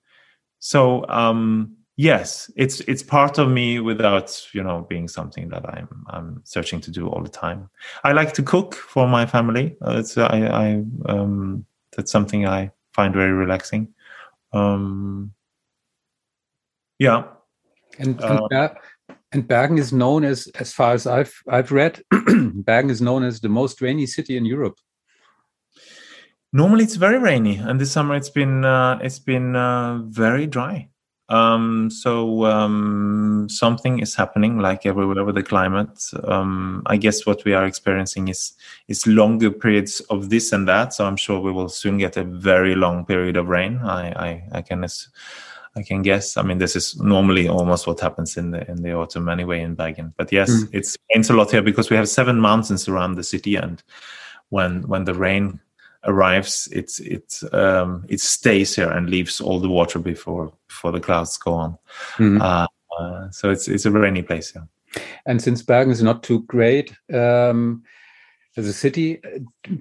so 0.60 1.04
um, 1.08 1.76
yes 1.96 2.48
it's 2.54 2.78
it's 2.80 3.02
part 3.02 3.38
of 3.38 3.48
me 3.48 3.80
without 3.80 4.40
you 4.52 4.62
know 4.62 4.84
being 4.88 5.06
something 5.06 5.48
that 5.48 5.64
i'm 5.68 5.88
i'm 6.08 6.40
searching 6.44 6.80
to 6.80 6.92
do 6.92 7.08
all 7.08 7.22
the 7.24 7.36
time. 7.46 7.68
I 8.04 8.12
like 8.12 8.34
to 8.34 8.42
cook 8.44 8.76
for 8.76 9.08
my 9.08 9.26
family. 9.26 9.76
It's 9.98 10.16
i 10.16 10.38
i 10.64 10.66
um, 11.06 11.66
that's 11.96 12.12
something 12.12 12.46
i 12.46 12.70
find 12.92 13.12
very 13.12 13.32
relaxing 13.32 13.93
um, 14.54 15.32
yeah 16.98 17.24
and, 17.98 18.20
and, 18.20 18.52
uh, 18.52 18.68
and 19.32 19.46
Bergen 19.46 19.78
is 19.78 19.92
known 19.92 20.24
as, 20.24 20.48
as 20.58 20.72
far 20.72 20.94
as 20.94 21.06
I've 21.06 21.34
I've 21.48 21.72
read, 21.72 22.02
Bergen 22.10 22.90
is 22.90 23.00
known 23.00 23.24
as 23.24 23.40
the 23.40 23.48
most 23.48 23.80
rainy 23.80 24.06
city 24.06 24.36
in 24.36 24.44
Europe. 24.44 24.76
Normally 26.52 26.84
it's 26.84 26.94
very 26.94 27.18
rainy, 27.18 27.56
and 27.56 27.80
this 27.80 27.90
summer 27.90 28.14
it's 28.14 28.30
been 28.30 28.64
uh, 28.64 28.98
it's 29.02 29.18
been 29.18 29.56
uh, 29.56 29.98
very 30.04 30.46
dry. 30.46 30.88
Um, 31.28 31.90
so 31.90 32.44
um, 32.44 33.46
something 33.48 34.00
is 34.00 34.14
happening, 34.14 34.58
like 34.58 34.84
everywhere 34.84 35.24
with 35.24 35.36
the 35.36 35.42
climate. 35.42 36.04
Um, 36.24 36.82
I 36.86 36.96
guess 36.96 37.24
what 37.24 37.44
we 37.44 37.54
are 37.54 37.64
experiencing 37.64 38.28
is 38.28 38.52
is 38.88 39.06
longer 39.06 39.50
periods 39.50 40.00
of 40.10 40.28
this 40.28 40.52
and 40.52 40.68
that. 40.68 40.92
So 40.92 41.06
I'm 41.06 41.16
sure 41.16 41.40
we 41.40 41.52
will 41.52 41.68
soon 41.68 41.98
get 41.98 42.16
a 42.16 42.24
very 42.24 42.74
long 42.74 43.06
period 43.06 43.36
of 43.36 43.48
rain. 43.48 43.78
I 43.78 44.08
I, 44.10 44.58
I 44.58 44.62
can. 44.62 44.84
I 45.76 45.82
can 45.82 46.02
guess. 46.02 46.36
I 46.36 46.42
mean, 46.42 46.58
this 46.58 46.76
is 46.76 47.00
normally 47.00 47.48
almost 47.48 47.88
what 47.88 47.98
happens 47.98 48.36
in 48.36 48.52
the 48.52 48.70
in 48.70 48.82
the 48.82 48.92
autumn 48.92 49.28
anyway 49.28 49.60
in 49.60 49.74
Bergen. 49.74 50.14
But 50.16 50.30
yes, 50.30 50.48
mm. 50.48 50.68
it's 50.72 50.96
rains 51.12 51.30
a 51.30 51.32
lot 51.32 51.50
here 51.50 51.62
because 51.62 51.90
we 51.90 51.96
have 51.96 52.08
seven 52.08 52.38
mountains 52.38 52.88
around 52.88 53.16
the 53.16 53.24
city, 53.24 53.56
and 53.56 53.82
when 54.50 54.86
when 54.86 55.04
the 55.04 55.14
rain 55.14 55.58
arrives, 56.06 56.68
it's 56.72 57.00
it 57.00 57.40
um, 57.52 58.04
it 58.08 58.20
stays 58.20 58.74
here 58.76 58.90
and 58.90 59.10
leaves 59.10 59.40
all 59.40 59.60
the 59.60 59.68
water 59.68 59.98
before 59.98 60.52
before 60.68 60.92
the 60.92 61.00
clouds 61.00 61.36
go 61.38 61.54
on. 61.54 61.78
Mm-hmm. 62.16 62.42
Uh, 62.42 62.66
uh, 62.98 63.30
so 63.30 63.50
it's 63.50 63.68
it's 63.68 63.86
a 63.86 63.90
rainy 63.90 64.22
place. 64.22 64.52
Yeah. 64.54 65.02
And 65.26 65.42
since 65.42 65.62
Bergen 65.62 65.92
is 65.92 66.02
not 66.02 66.22
too 66.22 66.42
great 66.42 66.94
um, 67.12 67.82
as 68.56 68.66
a 68.66 68.72
city, 68.72 69.20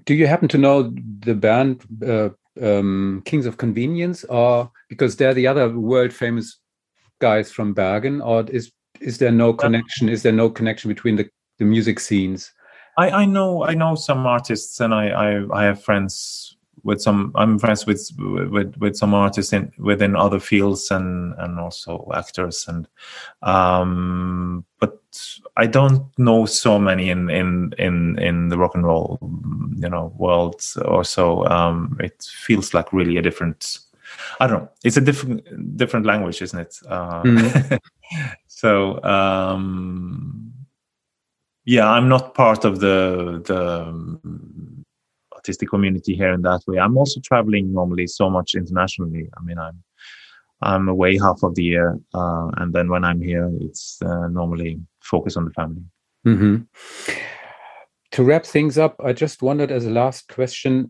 do 0.06 0.14
you 0.14 0.28
happen 0.28 0.48
to 0.50 0.58
know 0.58 0.94
the 1.20 1.36
band 1.36 1.84
uh, 2.06 2.30
um, 2.62 3.22
Kings 3.26 3.46
of 3.46 3.58
Convenience, 3.58 4.24
or 4.26 4.72
because 4.90 5.16
they're 5.16 5.34
the 5.34 5.48
other 5.48 5.70
world 5.70 6.14
famous 6.14 6.60
guys 7.20 7.52
from 7.52 7.74
Bergen, 7.74 8.22
or 8.22 8.44
is 8.50 8.72
is 9.00 9.18
there 9.18 9.32
no 9.32 9.54
connection? 9.54 10.10
Is 10.10 10.24
there 10.24 10.32
no 10.32 10.50
connection 10.50 10.90
between 10.90 11.16
the 11.16 11.30
the 11.60 11.66
music 11.66 12.00
scenes? 12.00 12.52
I, 12.98 13.10
I 13.10 13.26
know 13.26 13.64
I 13.64 13.74
know 13.74 13.96
some 13.96 14.26
artists, 14.26 14.80
and 14.80 14.94
I, 14.94 15.08
I, 15.10 15.62
I 15.62 15.64
have 15.66 15.84
friends 15.84 16.56
with 16.84 17.02
some. 17.02 17.32
I'm 17.36 17.58
friends 17.58 17.86
with 17.86 18.10
with 18.18 18.76
with 18.78 18.96
some 18.96 19.14
artists 19.14 19.54
in 19.54 19.72
within 19.78 20.16
other 20.16 20.40
fields 20.40 20.92
and 20.92 21.34
and 21.38 21.60
also 21.60 22.10
actors 22.14 22.66
and 22.68 22.88
um, 23.42 24.66
but 24.80 25.00
I 25.58 25.66
don't 25.66 26.08
know 26.20 26.46
so 26.46 26.78
many 26.78 27.10
in 27.10 27.30
in 27.30 27.74
in 27.78 28.20
in 28.20 28.50
the 28.50 28.58
rock 28.58 28.76
and 28.76 28.86
roll 28.86 29.18
you 29.76 29.90
know 29.90 30.14
world 30.18 30.62
or 30.86 31.04
so. 31.04 31.46
Um, 31.48 31.98
it 32.00 32.24
feels 32.24 32.74
like 32.74 32.92
really 32.94 33.18
a 33.18 33.22
different. 33.22 33.80
I 34.40 34.48
don't 34.48 34.64
know. 34.64 34.70
It's 34.84 34.98
a 34.98 35.02
different 35.02 35.78
different 35.78 36.06
language, 36.06 36.42
isn't 36.42 36.60
it? 36.60 36.78
Uh, 36.88 37.24
mm. 37.24 37.80
so 38.48 39.02
um, 39.04 40.43
yeah 41.66 41.90
i'm 41.90 42.08
not 42.10 42.34
part 42.34 42.66
of 42.66 42.80
the 42.80 43.42
the 43.46 43.88
um, 43.88 44.84
artistic 45.44 45.70
community 45.70 46.16
here 46.16 46.32
in 46.32 46.42
that 46.42 46.62
way. 46.68 46.78
I'm 46.80 46.98
also 46.98 47.20
traveling 47.20 47.74
normally 47.74 48.08
so 48.08 48.30
much 48.30 48.56
internationally. 48.56 49.30
I 49.38 49.44
mean 49.44 49.58
i'm 49.58 49.84
i'm 50.62 50.88
away 50.88 51.18
half 51.18 51.44
of 51.44 51.56
the 51.56 51.64
year 51.64 52.00
uh, 52.14 52.48
and 52.58 52.72
then 52.74 52.88
when 52.90 53.04
i'm 53.04 53.22
here 53.22 53.52
it's 53.60 54.02
uh, 54.02 54.28
normally 54.30 54.80
focus 55.02 55.36
on 55.36 55.46
the 55.46 55.52
family. 55.52 55.84
Mm-hmm. 56.26 56.56
to 58.12 58.24
wrap 58.24 58.46
things 58.46 58.78
up, 58.78 58.96
I 59.04 59.12
just 59.12 59.42
wondered 59.42 59.72
as 59.72 59.86
a 59.86 59.90
last 59.90 60.30
question, 60.30 60.88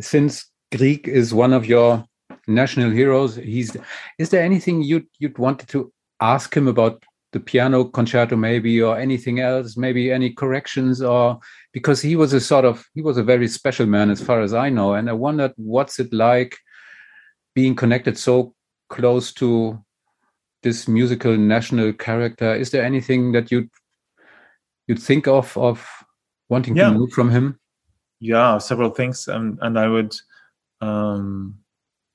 since 0.00 0.50
Grieg 0.76 1.08
is 1.08 1.32
one 1.32 1.54
of 1.54 1.64
your 1.64 2.04
national 2.46 2.90
heroes, 2.90 3.36
he's 3.36 3.74
is 4.18 4.28
there 4.28 4.42
anything 4.42 4.82
you'd 4.82 5.06
you'd 5.18 5.38
wanted 5.38 5.68
to 5.68 5.90
ask 6.20 6.54
him 6.54 6.68
about 6.68 7.02
the 7.34 7.40
piano 7.40 7.84
concerto 7.84 8.36
maybe 8.36 8.80
or 8.80 8.96
anything 8.96 9.40
else 9.40 9.76
maybe 9.76 10.12
any 10.12 10.30
corrections 10.30 11.02
or 11.02 11.36
because 11.72 12.00
he 12.00 12.14
was 12.14 12.32
a 12.32 12.40
sort 12.40 12.64
of 12.64 12.86
he 12.94 13.02
was 13.02 13.18
a 13.18 13.24
very 13.24 13.48
special 13.48 13.86
man 13.86 14.08
as 14.08 14.22
far 14.22 14.40
as 14.40 14.54
i 14.54 14.70
know. 14.70 14.94
And 14.94 15.10
i 15.10 15.12
wondered 15.12 15.52
what's 15.56 15.98
it 15.98 16.12
like 16.12 16.56
being 17.56 17.74
connected 17.74 18.16
so 18.16 18.54
close 18.88 19.32
to 19.34 19.78
this 20.62 20.88
musical 20.88 21.36
national 21.36 21.92
character. 21.92 22.54
Is 22.54 22.70
there 22.70 22.84
anything 22.84 23.32
that 23.32 23.50
you'd 23.50 23.68
you'd 24.86 25.02
think 25.02 25.26
of 25.26 25.58
of 25.58 25.84
wanting 26.48 26.76
yeah. 26.76 26.90
to 26.90 26.98
move 26.98 27.10
from 27.10 27.30
him? 27.30 27.58
Yeah 28.20 28.58
several 28.58 28.90
things. 28.90 29.26
And 29.26 29.58
and 29.60 29.76
i 29.76 29.88
would 29.88 30.14
um 30.80 31.58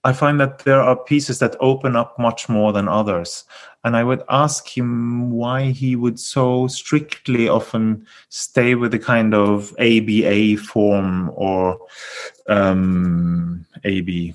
I 0.04 0.14
find 0.14 0.40
that 0.40 0.60
there 0.60 0.82
are 0.82 0.96
pieces 0.96 1.40
that 1.40 1.58
open 1.60 1.96
up 1.96 2.18
much 2.18 2.48
more 2.48 2.72
than 2.72 2.88
others. 2.88 3.44
And 3.84 3.98
I 3.98 4.04
would 4.04 4.24
ask 4.30 4.68
him 4.78 5.32
why 5.32 5.72
he 5.72 5.96
would 5.96 6.20
so 6.20 6.68
strictly 6.68 7.50
often 7.50 8.06
stay 8.30 8.76
with 8.76 8.92
the 8.92 9.00
kind 9.00 9.34
of 9.34 9.74
ABA 9.80 10.58
form 10.58 11.32
or 11.36 11.80
um, 12.48 13.66
AB, 13.84 14.34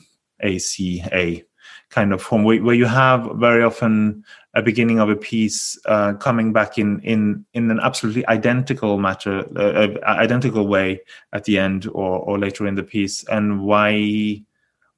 kind 1.91 2.13
of 2.13 2.23
form, 2.23 2.45
where, 2.45 2.63
where 2.63 2.75
you 2.75 2.87
have 2.87 3.31
very 3.37 3.63
often 3.63 4.25
a 4.55 4.63
beginning 4.63 4.99
of 4.99 5.09
a 5.09 5.17
piece 5.17 5.79
uh, 5.87 6.13
coming 6.15 6.53
back 6.53 6.79
in, 6.79 7.01
in, 7.01 7.45
in 7.55 7.71
an 7.71 7.81
absolutely 7.81 8.27
identical 8.29 8.99
matter, 8.99 9.45
uh, 9.57 9.89
uh 9.89 9.99
identical 10.07 10.67
way 10.67 11.01
at 11.33 11.45
the 11.45 11.59
end 11.59 11.87
or, 11.89 12.19
or 12.21 12.39
later 12.39 12.67
in 12.67 12.75
the 12.75 12.83
piece, 12.83 13.25
and 13.25 13.63
why 13.63 14.43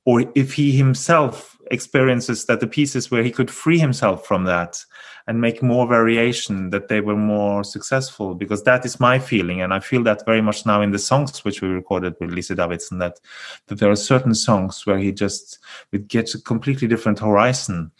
or 0.06 0.24
if 0.34 0.54
he 0.54 0.72
himself 0.72 1.58
experiences 1.70 2.44
that 2.46 2.60
the 2.60 2.66
pieces 2.66 3.10
where 3.10 3.24
he 3.24 3.30
could 3.30 3.50
free 3.50 3.78
himself 3.78 4.24
from 4.24 4.44
that 4.44 4.78
and 5.26 5.40
make 5.40 5.62
more 5.62 5.86
variation 5.88 6.70
that 6.70 6.86
they 6.86 7.00
were 7.00 7.16
more 7.16 7.64
successful 7.64 8.36
because 8.36 8.62
that 8.62 8.86
is 8.86 9.00
my 9.00 9.18
feeling. 9.18 9.60
And 9.60 9.74
i 9.74 9.80
feel 9.80 10.02
that 10.04 10.24
very 10.24 10.40
much 10.40 10.64
now 10.64 10.80
in 10.80 10.92
the 10.92 10.98
songs 10.98 11.44
which 11.44 11.60
we 11.60 11.68
recorded 11.68 12.14
with 12.20 12.30
Lise 12.30 12.50
Davidsen 12.50 13.00
that 13.00 13.20
that 13.66 13.78
there 13.78 13.90
are 13.90 13.96
certain 13.96 14.34
songs 14.34 14.86
where 14.86 14.98
he 14.98 15.12
just 15.12 15.58
gets 16.06 16.34
a 16.34 16.42
completely 16.42 16.88
different 16.88 17.18
horizon 17.18 17.90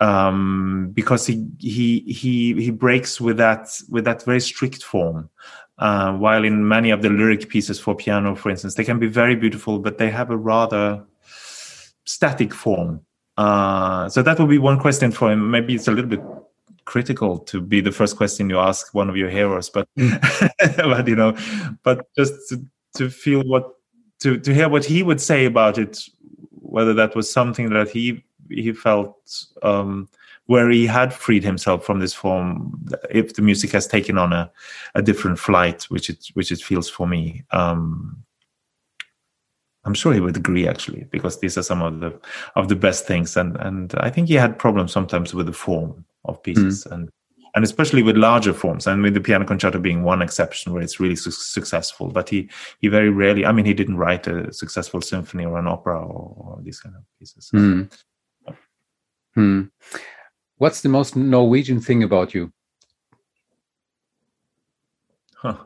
um, 0.00 0.90
because 0.94 1.26
he 1.26 1.46
he 1.58 2.00
he 2.00 2.54
he 2.54 2.70
breaks 2.70 3.20
with 3.20 3.36
that 3.36 3.68
with 3.90 4.04
that 4.04 4.24
very 4.24 4.40
strict 4.40 4.82
form. 4.82 5.28
Uh, 5.78 6.12
while 6.12 6.44
in 6.44 6.68
many 6.68 6.90
of 6.90 7.02
the 7.02 7.08
lyric 7.08 7.48
pieces 7.48 7.80
for 7.80 7.96
piano 7.96 8.36
for 8.36 8.50
instance 8.50 8.74
they 8.74 8.84
can 8.84 8.98
be 8.98 9.08
very 9.08 9.34
beautiful 9.34 9.78
but 9.78 9.96
they 9.96 10.10
have 10.10 10.30
a 10.30 10.36
rather 10.36 11.02
static 12.04 12.52
form. 12.52 13.00
Uh, 13.36 14.08
so 14.08 14.22
that 14.22 14.38
would 14.38 14.50
be 14.50 14.58
one 14.58 14.78
question 14.78 15.10
for 15.10 15.32
him. 15.32 15.50
Maybe 15.50 15.74
it's 15.74 15.88
a 15.88 15.92
little 15.92 16.10
bit 16.10 16.22
critical 16.84 17.38
to 17.38 17.60
be 17.60 17.80
the 17.80 17.92
first 17.92 18.16
question 18.16 18.50
you 18.50 18.58
ask 18.58 18.94
one 18.94 19.08
of 19.08 19.16
your 19.16 19.30
heroes, 19.30 19.70
but 19.70 19.88
mm. 19.98 20.76
but 20.76 21.08
you 21.08 21.16
know, 21.16 21.36
but 21.82 22.06
just 22.14 22.34
to, 22.48 22.64
to 22.96 23.08
feel 23.08 23.42
what 23.42 23.74
to 24.20 24.38
to 24.38 24.54
hear 24.54 24.68
what 24.68 24.84
he 24.84 25.02
would 25.02 25.20
say 25.20 25.44
about 25.44 25.78
it, 25.78 25.98
whether 26.50 26.94
that 26.94 27.14
was 27.14 27.32
something 27.32 27.70
that 27.70 27.88
he 27.88 28.24
he 28.48 28.72
felt 28.72 29.16
um, 29.62 30.08
where 30.46 30.70
he 30.70 30.86
had 30.86 31.12
freed 31.12 31.44
himself 31.44 31.84
from 31.84 32.00
this 32.00 32.12
form, 32.12 32.84
if 33.10 33.34
the 33.34 33.42
music 33.42 33.70
has 33.70 33.86
taken 33.86 34.18
on 34.18 34.32
a, 34.32 34.50
a 34.94 35.02
different 35.02 35.38
flight, 35.38 35.84
which 35.84 36.10
it 36.10 36.26
which 36.34 36.52
it 36.52 36.60
feels 36.60 36.88
for 36.88 37.06
me. 37.06 37.44
Um, 37.52 38.22
I'm 39.84 39.94
sure 39.94 40.12
he 40.12 40.20
would 40.20 40.36
agree 40.36 40.68
actually, 40.68 41.06
because 41.10 41.40
these 41.40 41.58
are 41.58 41.62
some 41.62 41.82
of 41.82 42.00
the 42.00 42.18
of 42.54 42.68
the 42.68 42.76
best 42.76 43.06
things, 43.06 43.36
and 43.36 43.56
and 43.56 43.94
I 43.98 44.10
think 44.10 44.28
he 44.28 44.34
had 44.34 44.58
problems 44.58 44.92
sometimes 44.92 45.34
with 45.34 45.46
the 45.46 45.52
form 45.52 46.04
of 46.24 46.42
pieces, 46.42 46.84
mm. 46.84 46.92
and 46.92 47.10
and 47.54 47.64
especially 47.64 48.02
with 48.02 48.16
larger 48.16 48.52
forms, 48.52 48.86
and 48.86 49.02
with 49.02 49.14
the 49.14 49.20
piano 49.20 49.44
concerto 49.44 49.78
being 49.78 50.04
one 50.04 50.22
exception 50.22 50.72
where 50.72 50.82
it's 50.82 51.00
really 51.00 51.16
su- 51.16 51.30
successful. 51.30 52.08
But 52.08 52.28
he 52.28 52.48
he 52.78 52.88
very 52.88 53.10
rarely, 53.10 53.44
I 53.44 53.52
mean, 53.52 53.64
he 53.64 53.74
didn't 53.74 53.98
write 53.98 54.26
a 54.26 54.52
successful 54.52 55.00
symphony 55.00 55.44
or 55.44 55.58
an 55.58 55.66
opera 55.66 55.98
or, 55.98 56.34
or 56.36 56.60
these 56.62 56.80
kind 56.80 56.94
of 56.94 57.02
pieces. 57.18 57.50
Mm. 57.52 57.92
Hmm. 59.34 59.62
What's 60.58 60.82
the 60.82 60.88
most 60.88 61.16
Norwegian 61.16 61.80
thing 61.80 62.02
about 62.02 62.34
you? 62.34 62.52
Huh. 65.34 65.56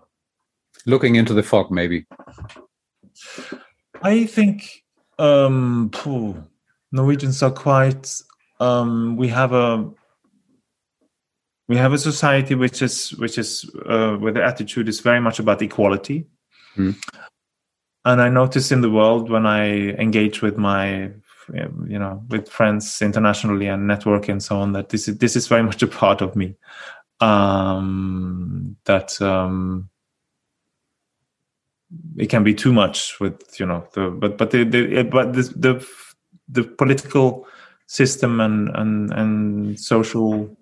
Looking 0.86 1.16
into 1.16 1.34
the 1.34 1.42
fog, 1.42 1.70
maybe. 1.70 2.06
I 4.02 4.24
think 4.26 4.84
um, 5.18 5.90
Norwegians 6.92 7.42
are 7.42 7.50
quite. 7.50 8.12
Um, 8.60 9.16
we 9.16 9.28
have 9.28 9.52
a 9.52 9.90
we 11.68 11.76
have 11.76 11.92
a 11.92 11.98
society 11.98 12.54
which 12.54 12.82
is 12.82 13.10
which 13.18 13.38
is 13.38 13.68
uh, 13.86 14.16
where 14.16 14.32
the 14.32 14.42
attitude 14.42 14.88
is 14.88 15.00
very 15.00 15.20
much 15.20 15.38
about 15.38 15.62
equality. 15.62 16.26
Mm. 16.76 16.96
And 18.04 18.22
I 18.22 18.28
notice 18.28 18.70
in 18.70 18.82
the 18.82 18.90
world 18.90 19.30
when 19.30 19.46
I 19.46 19.90
engage 19.98 20.42
with 20.42 20.56
my 20.56 21.10
you 21.52 21.98
know 21.98 22.24
with 22.28 22.48
friends 22.48 23.00
internationally 23.02 23.66
and 23.66 23.86
network 23.86 24.28
and 24.28 24.42
so 24.42 24.58
on 24.58 24.72
that 24.72 24.88
this 24.88 25.08
is 25.08 25.18
this 25.18 25.36
is 25.36 25.46
very 25.46 25.62
much 25.62 25.82
a 25.82 25.86
part 25.86 26.20
of 26.20 26.34
me 26.34 26.56
um, 27.20 28.76
that 28.84 29.20
um, 29.22 29.88
it 32.16 32.28
can 32.28 32.42
be 32.42 32.54
too 32.54 32.72
much 32.72 33.18
with 33.20 33.58
you 33.60 33.66
know 33.66 33.86
the 33.92 34.10
but 34.10 34.36
but 34.38 34.50
the, 34.50 34.64
the 34.64 35.02
but 35.04 35.32
the, 35.32 35.42
the 35.56 35.86
the 36.48 36.64
political 36.64 37.46
system 37.86 38.40
and 38.40 38.70
and 38.74 39.12
and 39.12 39.78
social 39.78 40.56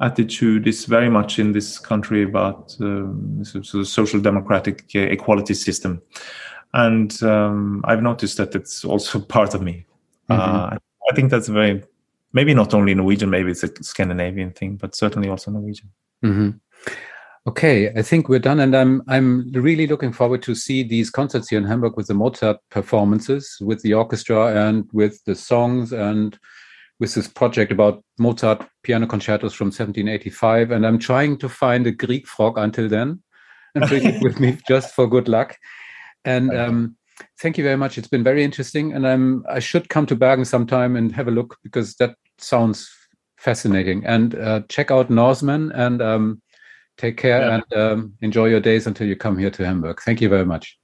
attitude 0.00 0.66
is 0.68 0.84
very 0.84 1.08
much 1.08 1.38
in 1.38 1.52
this 1.52 1.78
country 1.78 2.22
about 2.22 2.76
um, 2.80 3.42
so, 3.42 3.82
social 3.82 4.20
democratic 4.20 4.84
uh, 4.94 5.00
equality 5.00 5.54
system 5.54 6.00
and 6.74 7.20
um, 7.24 7.82
i've 7.84 8.02
noticed 8.02 8.36
that 8.36 8.54
it's 8.54 8.84
also 8.84 9.18
part 9.36 9.54
of 9.54 9.62
me 9.62 9.84
mm-hmm. 10.30 10.40
uh, 10.40 10.76
i 11.10 11.14
think 11.14 11.30
that's 11.30 11.48
very 11.48 11.82
maybe 12.32 12.54
not 12.54 12.74
only 12.74 12.94
norwegian 12.94 13.30
maybe 13.30 13.50
it's 13.50 13.64
a 13.64 13.82
scandinavian 13.82 14.52
thing 14.52 14.76
but 14.76 14.94
certainly 14.94 15.28
also 15.28 15.50
norwegian 15.50 15.90
mm-hmm. 16.24 16.50
Okay, 17.46 17.88
I 17.90 18.02
think 18.02 18.28
we're 18.28 18.40
done, 18.40 18.60
and 18.60 18.76
I'm 18.76 19.02
I'm 19.08 19.50
really 19.52 19.86
looking 19.86 20.12
forward 20.12 20.42
to 20.42 20.54
see 20.54 20.82
these 20.82 21.08
concerts 21.08 21.48
here 21.48 21.58
in 21.58 21.64
Hamburg 21.64 21.96
with 21.96 22.08
the 22.08 22.14
Mozart 22.14 22.58
performances, 22.70 23.56
with 23.60 23.80
the 23.82 23.94
orchestra, 23.94 24.68
and 24.68 24.88
with 24.92 25.22
the 25.24 25.34
songs, 25.34 25.92
and 25.92 26.38
with 27.00 27.14
this 27.14 27.28
project 27.28 27.70
about 27.70 28.04
Mozart 28.18 28.66
piano 28.82 29.06
concertos 29.06 29.54
from 29.54 29.66
1785. 29.66 30.72
And 30.72 30.84
I'm 30.84 30.98
trying 30.98 31.38
to 31.38 31.48
find 31.48 31.86
a 31.86 31.92
Grieg 31.92 32.26
frog 32.26 32.58
until 32.58 32.88
then, 32.88 33.22
and 33.74 33.84
bring 33.88 34.04
it 34.04 34.22
with 34.22 34.40
me 34.40 34.58
just 34.68 34.94
for 34.94 35.06
good 35.06 35.28
luck. 35.28 35.56
And 36.24 36.52
um, 36.54 36.96
thank 37.40 37.56
you 37.56 37.64
very 37.64 37.76
much. 37.76 37.96
It's 37.96 38.08
been 38.08 38.24
very 38.24 38.42
interesting, 38.44 38.92
and 38.92 39.06
I'm 39.06 39.44
I 39.48 39.60
should 39.60 39.88
come 39.88 40.06
to 40.06 40.16
Bergen 40.16 40.44
sometime 40.44 40.96
and 40.96 41.12
have 41.12 41.28
a 41.28 41.32
look 41.32 41.56
because 41.62 41.94
that 41.96 42.16
sounds 42.38 42.90
fascinating. 43.38 44.04
And 44.04 44.34
uh, 44.34 44.62
check 44.68 44.90
out 44.90 45.08
Norsemen 45.08 45.72
and. 45.72 46.02
Um, 46.02 46.42
Take 46.98 47.16
care 47.16 47.40
yeah. 47.40 47.54
and 47.54 47.80
um, 47.80 48.12
enjoy 48.20 48.46
your 48.46 48.60
days 48.60 48.86
until 48.86 49.06
you 49.06 49.16
come 49.16 49.38
here 49.38 49.50
to 49.50 49.64
Hamburg. 49.64 50.00
Thank 50.02 50.20
you 50.20 50.28
very 50.28 50.44
much. 50.44 50.78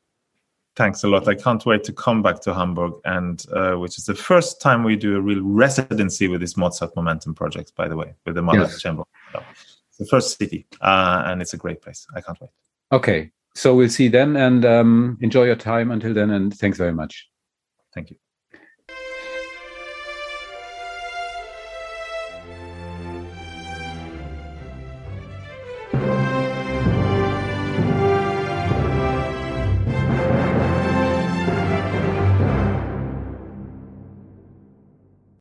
Thanks 0.77 1.05
a 1.05 1.09
lot. 1.09 1.29
I 1.29 1.35
can't 1.35 1.65
wait 1.67 1.85
to 1.85 1.93
come 1.93 2.23
back 2.23 2.41
to 2.43 2.55
Hamburg, 2.55 2.95
and 3.05 3.45
uh, 3.53 3.75
which 3.75 3.99
is 3.99 4.07
the 4.07 4.15
first 4.15 4.61
time 4.61 4.83
we 4.83 4.97
do 4.97 5.17
a 5.17 5.21
real 5.21 5.43
residency 5.43 6.27
with 6.27 6.41
this 6.41 6.57
Mozart 6.57 6.97
Momentum 6.97 7.35
project, 7.35 7.73
by 7.77 7.87
the 7.87 7.97
way, 7.97 8.15
with 8.25 8.35
the 8.35 8.43
Mahler 8.43 8.63
yes. 8.63 8.81
Chamber. 8.81 9.05
So 9.33 9.45
it's 9.89 9.99
the 9.99 10.07
first 10.07 10.37
city, 10.37 10.67
uh, 10.81 11.25
and 11.27 11.41
it's 11.41 11.55
a 11.55 11.57
great 11.57 11.81
place. 11.81 12.07
I 12.17 12.21
can't 12.21 12.41
wait. 12.41 12.51
Okay, 12.91 13.31
so 13.55 13.75
we'll 13.77 13.89
see 13.89 14.09
then, 14.09 14.37
and 14.37 14.65
um, 14.65 15.19
enjoy 15.21 15.45
your 15.45 15.57
time 15.57 15.93
until 15.93 16.13
then, 16.13 16.31
and 16.31 16.53
thanks 16.53 16.77
very 16.77 16.93
much. 16.93 17.29
Thank 17.93 18.11
you. 18.11 18.17